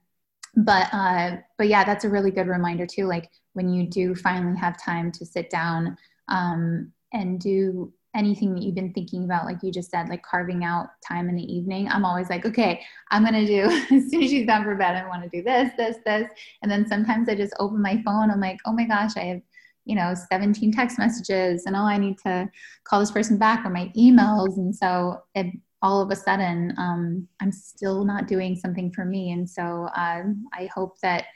but 0.56 0.88
uh, 0.92 1.36
but 1.58 1.68
yeah 1.68 1.84
that's 1.84 2.04
a 2.04 2.08
really 2.08 2.30
good 2.30 2.48
reminder 2.48 2.86
too 2.86 3.06
like 3.06 3.30
when 3.52 3.68
you 3.68 3.86
do 3.86 4.14
finally 4.14 4.56
have 4.58 4.82
time 4.82 5.12
to 5.12 5.24
sit 5.26 5.50
down 5.50 5.96
um, 6.28 6.92
and 7.12 7.40
do 7.40 7.92
anything 8.14 8.54
that 8.54 8.62
you've 8.62 8.74
been 8.74 8.92
thinking 8.92 9.24
about, 9.24 9.44
like 9.44 9.62
you 9.62 9.72
just 9.72 9.90
said, 9.90 10.08
like 10.08 10.22
carving 10.22 10.64
out 10.64 10.88
time 11.06 11.28
in 11.28 11.36
the 11.36 11.42
evening. 11.42 11.88
I'm 11.88 12.04
always 12.04 12.30
like, 12.30 12.46
okay, 12.46 12.80
I'm 13.10 13.24
gonna 13.24 13.46
do 13.46 13.62
as 13.90 14.10
soon 14.10 14.22
as 14.22 14.30
she's 14.30 14.46
done 14.46 14.64
for 14.64 14.76
bed, 14.76 14.96
I 14.96 15.06
want 15.08 15.22
to 15.24 15.28
do 15.28 15.42
this, 15.42 15.72
this, 15.76 15.96
this, 16.06 16.28
and 16.62 16.70
then 16.70 16.86
sometimes 16.86 17.28
I 17.28 17.34
just 17.34 17.54
open 17.58 17.82
my 17.82 18.00
phone. 18.04 18.30
I'm 18.30 18.40
like, 18.40 18.58
oh 18.66 18.72
my 18.72 18.84
gosh, 18.84 19.16
I 19.16 19.24
have 19.24 19.40
you 19.84 19.94
know 19.94 20.14
17 20.14 20.72
text 20.72 20.98
messages, 20.98 21.64
and 21.66 21.76
oh, 21.76 21.80
I 21.80 21.98
need 21.98 22.18
to 22.18 22.48
call 22.84 23.00
this 23.00 23.10
person 23.10 23.36
back 23.36 23.64
or 23.64 23.70
my 23.70 23.92
emails, 23.96 24.56
and 24.56 24.74
so 24.74 25.22
it, 25.34 25.46
all 25.82 26.00
of 26.00 26.10
a 26.10 26.16
sudden, 26.16 26.72
um, 26.78 27.28
I'm 27.40 27.52
still 27.52 28.04
not 28.04 28.28
doing 28.28 28.56
something 28.56 28.92
for 28.92 29.04
me, 29.04 29.32
and 29.32 29.48
so 29.48 29.88
um, 29.96 30.46
I 30.52 30.68
hope 30.74 30.98
that 31.00 31.26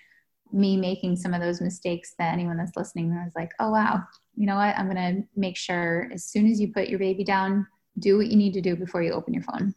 me 0.51 0.79
making 0.79 1.17
some 1.17 1.35
of 1.35 1.43
those 1.43 1.61
mistakes 1.61 2.15
that 2.19 2.33
anyone 2.33 2.57
that's 2.57 2.77
listening 2.77 3.13
is 3.27 3.35
like, 3.35 3.51
oh 3.61 3.71
wow, 3.71 4.03
you 4.39 4.47
know 4.47 4.55
what? 4.55 4.79
I'm 4.79 4.89
going 4.89 5.17
to 5.17 5.29
make 5.35 5.57
sure 5.57 6.09
as 6.13 6.25
soon 6.25 6.49
as 6.49 6.61
you 6.61 6.73
put 6.73 6.89
your 6.89 7.01
baby 7.01 7.25
down, 7.25 7.67
do 7.99 8.17
what 8.17 8.29
you 8.29 8.37
need 8.37 8.55
to 8.55 8.61
do 8.61 8.77
before 8.77 9.03
you 9.03 9.13
open 9.13 9.35
your 9.35 9.43
phone. 9.43 9.75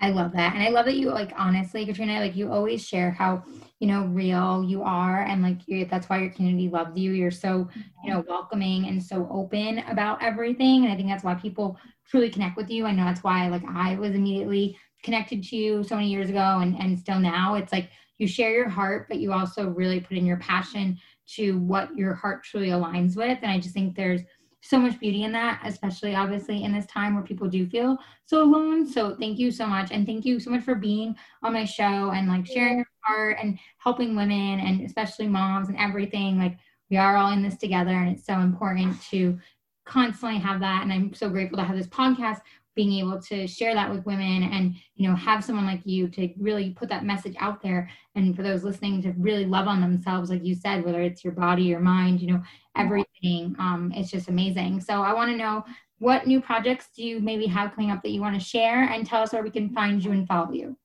I 0.00 0.10
love 0.10 0.32
that. 0.32 0.54
And 0.54 0.62
I 0.62 0.70
love 0.70 0.86
that 0.86 0.96
you 0.96 1.10
like 1.10 1.32
honestly, 1.36 1.84
Katrina, 1.84 2.20
like 2.20 2.36
you 2.36 2.50
always 2.50 2.86
share 2.86 3.10
how, 3.10 3.42
you 3.80 3.88
know, 3.88 4.06
real 4.06 4.64
you 4.64 4.82
are 4.82 5.22
and 5.22 5.42
like 5.42 5.58
you 5.66 5.84
that's 5.86 6.08
why 6.08 6.20
your 6.20 6.30
community 6.30 6.68
loves 6.68 6.96
you. 6.96 7.12
You're 7.12 7.32
so, 7.32 7.68
you 8.04 8.10
know, 8.10 8.24
welcoming 8.28 8.86
and 8.86 9.02
so 9.02 9.28
open 9.30 9.80
about 9.80 10.22
everything. 10.22 10.84
And 10.84 10.92
I 10.92 10.96
think 10.96 11.08
that's 11.08 11.24
why 11.24 11.34
people 11.34 11.76
truly 12.08 12.30
connect 12.30 12.56
with 12.56 12.70
you. 12.70 12.86
I 12.86 12.92
know 12.92 13.04
that's 13.04 13.24
why 13.24 13.48
like 13.48 13.64
I 13.68 13.96
was 13.96 14.14
immediately 14.14 14.78
connected 15.02 15.42
to 15.42 15.56
you 15.56 15.82
so 15.82 15.96
many 15.96 16.08
years 16.08 16.30
ago 16.30 16.60
and, 16.62 16.76
and 16.80 16.98
still 16.98 17.18
now. 17.18 17.56
It's 17.56 17.72
like 17.72 17.90
you 18.18 18.28
share 18.28 18.52
your 18.52 18.68
heart, 18.68 19.08
but 19.08 19.18
you 19.18 19.32
also 19.32 19.68
really 19.68 20.00
put 20.00 20.16
in 20.16 20.26
your 20.26 20.38
passion 20.38 20.98
to 21.36 21.58
what 21.58 21.96
your 21.96 22.14
heart 22.14 22.44
truly 22.44 22.68
aligns 22.68 23.16
with. 23.16 23.38
And 23.42 23.50
I 23.50 23.58
just 23.58 23.74
think 23.74 23.94
there's 23.94 24.22
so 24.60 24.78
much 24.78 24.98
beauty 24.98 25.22
in 25.22 25.32
that, 25.32 25.60
especially 25.64 26.14
obviously 26.14 26.64
in 26.64 26.72
this 26.72 26.86
time 26.86 27.14
where 27.14 27.22
people 27.22 27.48
do 27.48 27.66
feel 27.68 27.96
so 28.24 28.42
alone. 28.42 28.86
So 28.86 29.16
thank 29.16 29.38
you 29.38 29.50
so 29.50 29.66
much. 29.66 29.90
And 29.92 30.06
thank 30.06 30.24
you 30.24 30.40
so 30.40 30.50
much 30.50 30.64
for 30.64 30.74
being 30.74 31.14
on 31.42 31.52
my 31.52 31.64
show 31.64 32.10
and 32.10 32.28
like 32.28 32.46
sharing 32.46 32.78
your 32.78 32.86
heart 33.02 33.38
and 33.40 33.58
helping 33.78 34.16
women 34.16 34.60
and 34.60 34.80
especially 34.82 35.28
moms 35.28 35.68
and 35.68 35.78
everything. 35.78 36.38
Like 36.38 36.58
we 36.90 36.96
are 36.96 37.16
all 37.16 37.32
in 37.32 37.42
this 37.42 37.56
together 37.56 37.90
and 37.90 38.10
it's 38.10 38.26
so 38.26 38.40
important 38.40 39.00
to 39.10 39.38
constantly 39.84 40.38
have 40.38 40.60
that 40.60 40.82
and 40.82 40.92
i'm 40.92 41.14
so 41.14 41.30
grateful 41.30 41.56
to 41.56 41.64
have 41.64 41.76
this 41.76 41.86
podcast 41.86 42.40
being 42.78 43.00
able 43.00 43.20
to 43.20 43.46
share 43.46 43.74
that 43.74 43.90
with 43.90 44.06
women 44.06 44.44
and 44.44 44.74
you 44.94 45.08
know 45.08 45.16
have 45.16 45.42
someone 45.42 45.66
like 45.66 45.84
you 45.84 46.06
to 46.08 46.28
really 46.38 46.70
put 46.70 46.88
that 46.88 47.04
message 47.04 47.34
out 47.40 47.60
there. 47.60 47.90
And 48.14 48.36
for 48.36 48.42
those 48.42 48.62
listening 48.62 49.02
to 49.02 49.12
really 49.18 49.44
love 49.44 49.66
on 49.66 49.80
themselves 49.80 50.30
like 50.30 50.44
you 50.44 50.54
said 50.54 50.84
whether 50.84 51.02
it's 51.02 51.24
your 51.24 51.32
body 51.32 51.64
your 51.64 51.80
mind 51.80 52.20
you 52.20 52.28
know 52.32 52.42
everything 52.76 53.56
um, 53.58 53.92
it's 53.94 54.10
just 54.10 54.28
amazing. 54.28 54.80
So 54.80 55.02
i 55.02 55.12
want 55.12 55.30
to 55.30 55.36
know 55.36 55.64
what 55.98 56.28
new 56.28 56.40
projects 56.40 56.86
do 56.94 57.02
you 57.02 57.18
maybe 57.18 57.46
have 57.46 57.74
coming 57.74 57.90
up 57.90 58.02
that 58.04 58.10
you 58.10 58.20
want 58.20 58.40
to 58.40 58.44
share? 58.54 58.84
And 58.84 59.04
tell 59.04 59.22
us 59.22 59.32
where 59.32 59.42
we 59.42 59.50
can 59.50 59.68
find 59.70 60.04
you 60.04 60.12
and 60.12 60.28
follow 60.28 60.52
you. 60.52 60.76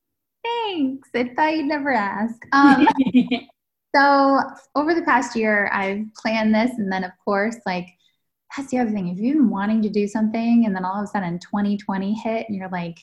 Thanks. 0.43 1.09
I 1.13 1.31
thought 1.35 1.55
you'd 1.55 1.67
never 1.67 1.91
ask. 1.93 2.35
Um, 2.51 2.87
so 3.95 4.39
over 4.75 4.93
the 4.93 5.03
past 5.03 5.35
year 5.35 5.69
i've 5.71 6.03
planned 6.15 6.53
this 6.53 6.71
and 6.77 6.91
then 6.91 7.03
of 7.03 7.11
course 7.23 7.57
like 7.65 7.87
that's 8.55 8.69
the 8.69 8.77
other 8.77 8.91
thing. 8.91 9.07
If 9.07 9.17
you've 9.17 9.37
been 9.37 9.49
wanting 9.49 9.81
to 9.81 9.89
do 9.89 10.07
something 10.07 10.65
and 10.65 10.75
then 10.75 10.85
all 10.85 10.99
of 10.99 11.03
a 11.03 11.07
sudden 11.07 11.39
2020 11.39 12.13
hit 12.13 12.45
and 12.47 12.57
you're 12.57 12.69
like, 12.69 12.99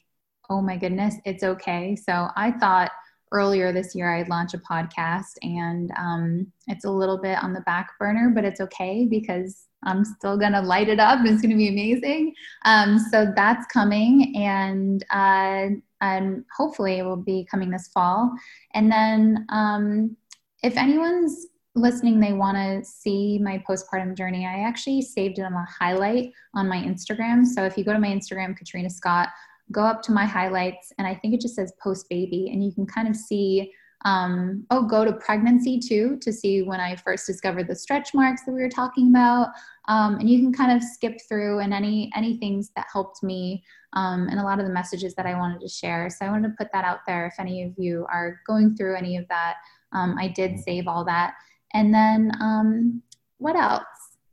oh 0.49 0.61
my 0.61 0.77
goodness, 0.77 1.17
it's 1.25 1.43
okay. 1.43 1.97
So 1.97 2.29
I 2.37 2.53
thought 2.53 2.91
earlier 3.33 3.73
this 3.73 3.95
year 3.95 4.13
I'd 4.13 4.29
launch 4.29 4.55
a 4.55 4.59
podcast 4.59 5.37
and 5.43 5.93
um, 5.97 6.53
it's 6.67 6.85
a 6.85 6.91
little 6.91 7.19
bit 7.19 7.43
on 7.43 7.53
the 7.53 7.61
back 7.63 7.91
burner, 7.99 8.33
but 8.35 8.45
it's 8.45 8.61
okay 8.61 9.07
because 9.07 9.67
I'm 9.85 10.05
still 10.05 10.37
going 10.37 10.53
to 10.53 10.61
light 10.61 10.89
it 10.89 11.01
up. 11.01 11.21
It's 11.25 11.41
going 11.41 11.51
to 11.51 11.57
be 11.57 11.69
amazing. 11.69 12.35
Um, 12.65 12.99
so 12.99 13.33
that's 13.35 13.67
coming 13.67 14.35
and, 14.37 15.05
uh, 15.11 15.69
and 16.01 16.45
hopefully 16.57 16.99
it 16.99 17.03
will 17.03 17.17
be 17.17 17.47
coming 17.51 17.71
this 17.71 17.89
fall. 17.89 18.33
And 18.75 18.91
then 18.91 19.47
um, 19.51 20.17
if 20.63 20.77
anyone's 20.77 21.47
listening 21.75 22.19
they 22.19 22.33
want 22.33 22.57
to 22.57 22.85
see 22.85 23.39
my 23.39 23.63
postpartum 23.69 24.17
journey. 24.17 24.45
I 24.45 24.61
actually 24.61 25.03
saved 25.03 25.39
it 25.39 25.43
on 25.43 25.53
a 25.53 25.67
highlight 25.67 26.33
on 26.55 26.69
my 26.69 26.79
instagram. 26.79 27.47
So 27.47 27.65
if 27.65 27.79
you 27.79 27.85
go 27.85 27.93
to 27.93 27.99
my 27.99 28.09
instagram 28.09 28.57
katrina 28.57 28.91
scott 28.91 29.29
go 29.73 29.83
up 29.83 30.03
to 30.03 30.13
my 30.13 30.25
highlights 30.25 30.93
and 30.99 31.07
i 31.07 31.15
think 31.15 31.35
it 31.35 31.41
just 31.41 31.55
says 31.55 31.73
post 31.83 32.09
baby 32.09 32.51
and 32.53 32.65
you 32.65 32.73
can 32.73 32.87
kind 32.87 33.09
of 33.09 33.17
see 33.17 33.73
um, 34.07 34.65
oh 34.71 34.83
go 34.83 35.05
to 35.05 35.13
pregnancy 35.13 35.79
too 35.79 36.17
to 36.23 36.33
see 36.33 36.63
when 36.63 36.81
i 36.81 36.97
first 36.97 37.27
discovered 37.27 37.69
the 37.69 37.77
stretch 37.77 38.15
marks 38.15 38.45
that 38.45 38.53
we 38.53 38.63
were 38.63 38.69
talking 38.71 39.11
about. 39.11 39.49
Um, 39.89 40.15
and 40.19 40.31
you 40.31 40.39
can 40.39 40.55
kind 40.55 40.73
of 40.73 40.83
skip 40.83 41.19
through 41.29 41.59
and 41.59 41.75
any 41.75 42.11
any 42.17 42.39
things 42.39 42.71
that 42.77 42.87
helped 42.91 43.23
me 43.23 43.63
um, 43.93 44.29
and 44.31 44.41
a 44.41 44.43
lot 44.43 44.59
of 44.59 44.65
the 44.65 44.73
messages 44.73 45.15
that 45.17 45.27
i 45.27 45.35
wanted 45.35 45.61
to 45.61 45.69
share. 45.69 46.09
So 46.09 46.25
i 46.25 46.31
wanted 46.31 46.49
to 46.49 46.55
put 46.57 46.73
that 46.73 46.87
out 46.87 47.01
there 47.07 47.27
if 47.27 47.35
any 47.39 47.63
of 47.63 47.73
you 47.77 48.07
are 48.11 48.41
going 48.47 48.75
through 48.75 48.97
any 48.97 49.19
of 49.19 49.29
that. 49.29 49.57
Um, 49.93 50.17
i 50.19 50.29
did 50.29 50.59
save 50.61 50.89
all 50.89 51.05
that 51.05 51.35
and 51.75 51.95
then 51.95 52.33
um, 52.41 53.03
what 53.39 53.57
else? 53.57 53.85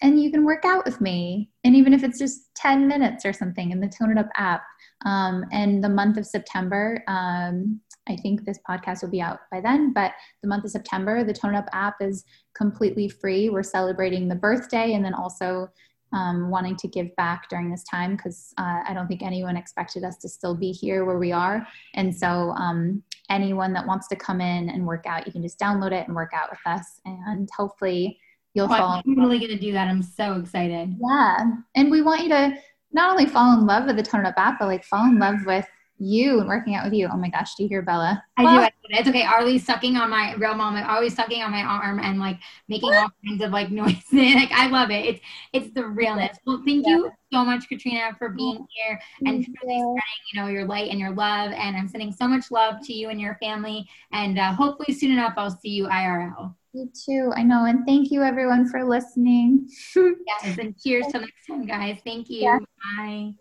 And 0.02 0.22
you 0.22 0.32
can 0.32 0.46
work 0.46 0.64
out 0.64 0.86
with 0.86 1.02
me. 1.02 1.50
And 1.64 1.76
even 1.76 1.94
if 1.94 2.04
it's 2.04 2.20
just 2.20 2.54
10 2.56 2.88
minutes 2.88 3.26
or 3.26 3.34
something 3.34 3.72
in 3.72 3.80
the 3.80 3.88
Tone 3.88 4.12
It 4.12 4.18
Up 4.18 4.30
app. 4.36 4.64
Um, 5.06 5.46
and 5.52 5.84
the 5.84 5.90
month 5.90 6.18
of 6.18 6.26
September, 6.26 7.04
um, 7.08 7.80
I 8.08 8.16
think 8.16 8.46
this 8.46 8.60
podcast 8.68 9.02
will 9.02 9.10
be 9.10 9.22
out 9.22 9.40
by 9.52 9.60
then, 9.60 9.94
but 9.94 10.14
the 10.42 10.48
month 10.48 10.66
of 10.66 10.72
September, 10.72 11.24
the 11.24 11.34
Tone 11.34 11.56
Up 11.56 11.68
app 11.74 11.96
is 12.02 12.24
completely 12.56 13.10
free. 13.10 13.50
We're 13.50 13.64
celebrating 13.64 14.28
the 14.28 14.36
birthday 14.36 14.94
and 14.94 15.04
then 15.04 15.14
also 15.14 15.70
um, 16.14 16.50
wanting 16.50 16.76
to 16.78 16.88
give 16.88 17.16
back 17.16 17.50
during 17.50 17.70
this 17.70 17.84
time 17.84 18.16
because 18.16 18.54
uh, 18.58 18.82
I 18.88 18.94
don't 18.94 19.08
think 19.08 19.22
anyone 19.24 19.58
expected 19.58 20.04
us 20.04 20.18
to 20.18 20.30
still 20.30 20.56
be 20.56 20.72
here 20.72 21.06
where 21.06 21.18
we 21.18 21.32
are. 21.32 21.68
And 21.96 22.16
so, 22.16 22.52
um, 22.52 23.04
anyone 23.30 23.74
that 23.74 23.86
wants 23.86 24.08
to 24.08 24.16
come 24.16 24.40
in 24.40 24.70
and 24.70 24.86
work 24.86 25.06
out, 25.06 25.26
you 25.26 25.34
can 25.34 25.42
just 25.42 25.60
download 25.60 25.92
it 25.92 26.08
and 26.08 26.16
work 26.16 26.32
out 26.34 26.50
with 26.50 26.60
us. 26.66 27.02
And 27.06 27.50
hopefully, 27.56 28.20
you'll 28.54 28.68
well, 28.68 28.78
fall. 28.78 29.02
I'm 29.06 29.20
really 29.20 29.40
going 29.40 29.52
to 29.52 29.60
do 29.60 29.74
that. 29.74 29.88
I'm 29.88 30.02
so 30.02 30.34
excited. 30.36 30.96
Yeah. 31.02 31.52
And 31.76 31.92
we 31.92 32.02
want 32.02 32.24
you 32.24 32.30
to 32.30 32.54
not 32.92 33.12
only 33.12 33.26
fall 33.26 33.60
in 33.60 33.66
love 33.66 33.86
with 33.86 33.98
the 33.98 34.04
Tone 34.04 34.26
Up 34.26 34.36
app, 34.38 34.60
but 34.60 34.68
like 34.68 34.84
fall 34.84 35.06
in 35.06 35.20
love 35.20 35.46
with 35.46 35.68
you 36.00 36.40
and 36.40 36.48
working 36.48 36.76
out 36.76 36.86
with 36.86 36.94
you. 36.94 37.10
Oh 37.12 37.18
my 37.18 37.30
gosh, 37.30 37.56
do 37.56 37.64
you 37.64 37.70
hear 37.70 37.82
Bella? 37.82 38.24
I 38.38 38.44
well, 38.44 38.62
do. 38.66 38.72
It's 38.90 39.10
okay. 39.10 39.24
Arlie's 39.24 39.66
sucking 39.66 39.98
on 39.98 40.10
my 40.10 40.34
real 40.36 40.54
mom. 40.54 40.76
Arlie's 40.76 41.16
sucking 41.16 41.42
on 41.42 41.52
my 41.52 41.62
arm 41.62 42.00
and 42.00 42.20
like 42.20 42.38
making 42.68 42.94
all 42.94 43.10
kinds 43.26 43.44
of 43.44 43.52
like 43.52 43.72
noises. 43.72 44.04
like 44.14 44.52
I 44.52 44.68
love 44.68 44.92
it. 44.92 45.06
It's 45.06 45.22
it's 45.54 45.74
the 45.74 45.86
realness. 45.86 46.38
Well, 46.46 46.62
thank 46.66 46.86
yeah. 46.86 46.96
you 46.96 47.12
so 47.34 47.44
much, 47.44 47.68
Katrina, 47.68 48.16
for 48.18 48.30
being 48.30 48.66
here 48.70 49.00
and 49.26 49.44
truly 49.44 49.80
spreading, 49.80 50.02
you 50.34 50.42
know, 50.42 50.48
your 50.48 50.66
light 50.66 50.92
and 50.92 51.00
your 51.00 51.12
love. 51.12 51.52
And 51.52 51.76
I'm 51.76 51.88
sending 51.88 52.12
so 52.12 52.28
much 52.28 52.52
love 52.52 52.76
to 52.86 52.94
you 52.94 53.10
and 53.10 53.20
your 53.20 53.38
family. 53.42 53.88
And 54.12 54.40
uh, 54.40 54.54
hopefully 54.54 54.96
soon 54.98 55.12
enough, 55.12 55.34
I'll 55.38 55.52
see 55.52 55.70
you 55.70 55.88
IRL. 55.88 56.54
You 56.74 56.92
too. 56.94 57.34
I 57.36 57.44
know. 57.44 57.66
And 57.66 57.86
thank 57.86 58.12
you 58.12 58.22
everyone 58.22 58.70
for 58.70 58.84
listening. 58.84 59.68
yes. 59.96 60.58
And 60.60 60.80
cheers 60.80 61.08
till 61.08 61.22
next 61.22 61.48
time, 61.48 61.66
guys. 61.66 61.98
Thank 62.06 62.30
you. 62.30 62.42
Yeah. 62.42 62.60
Bye. 62.98 63.34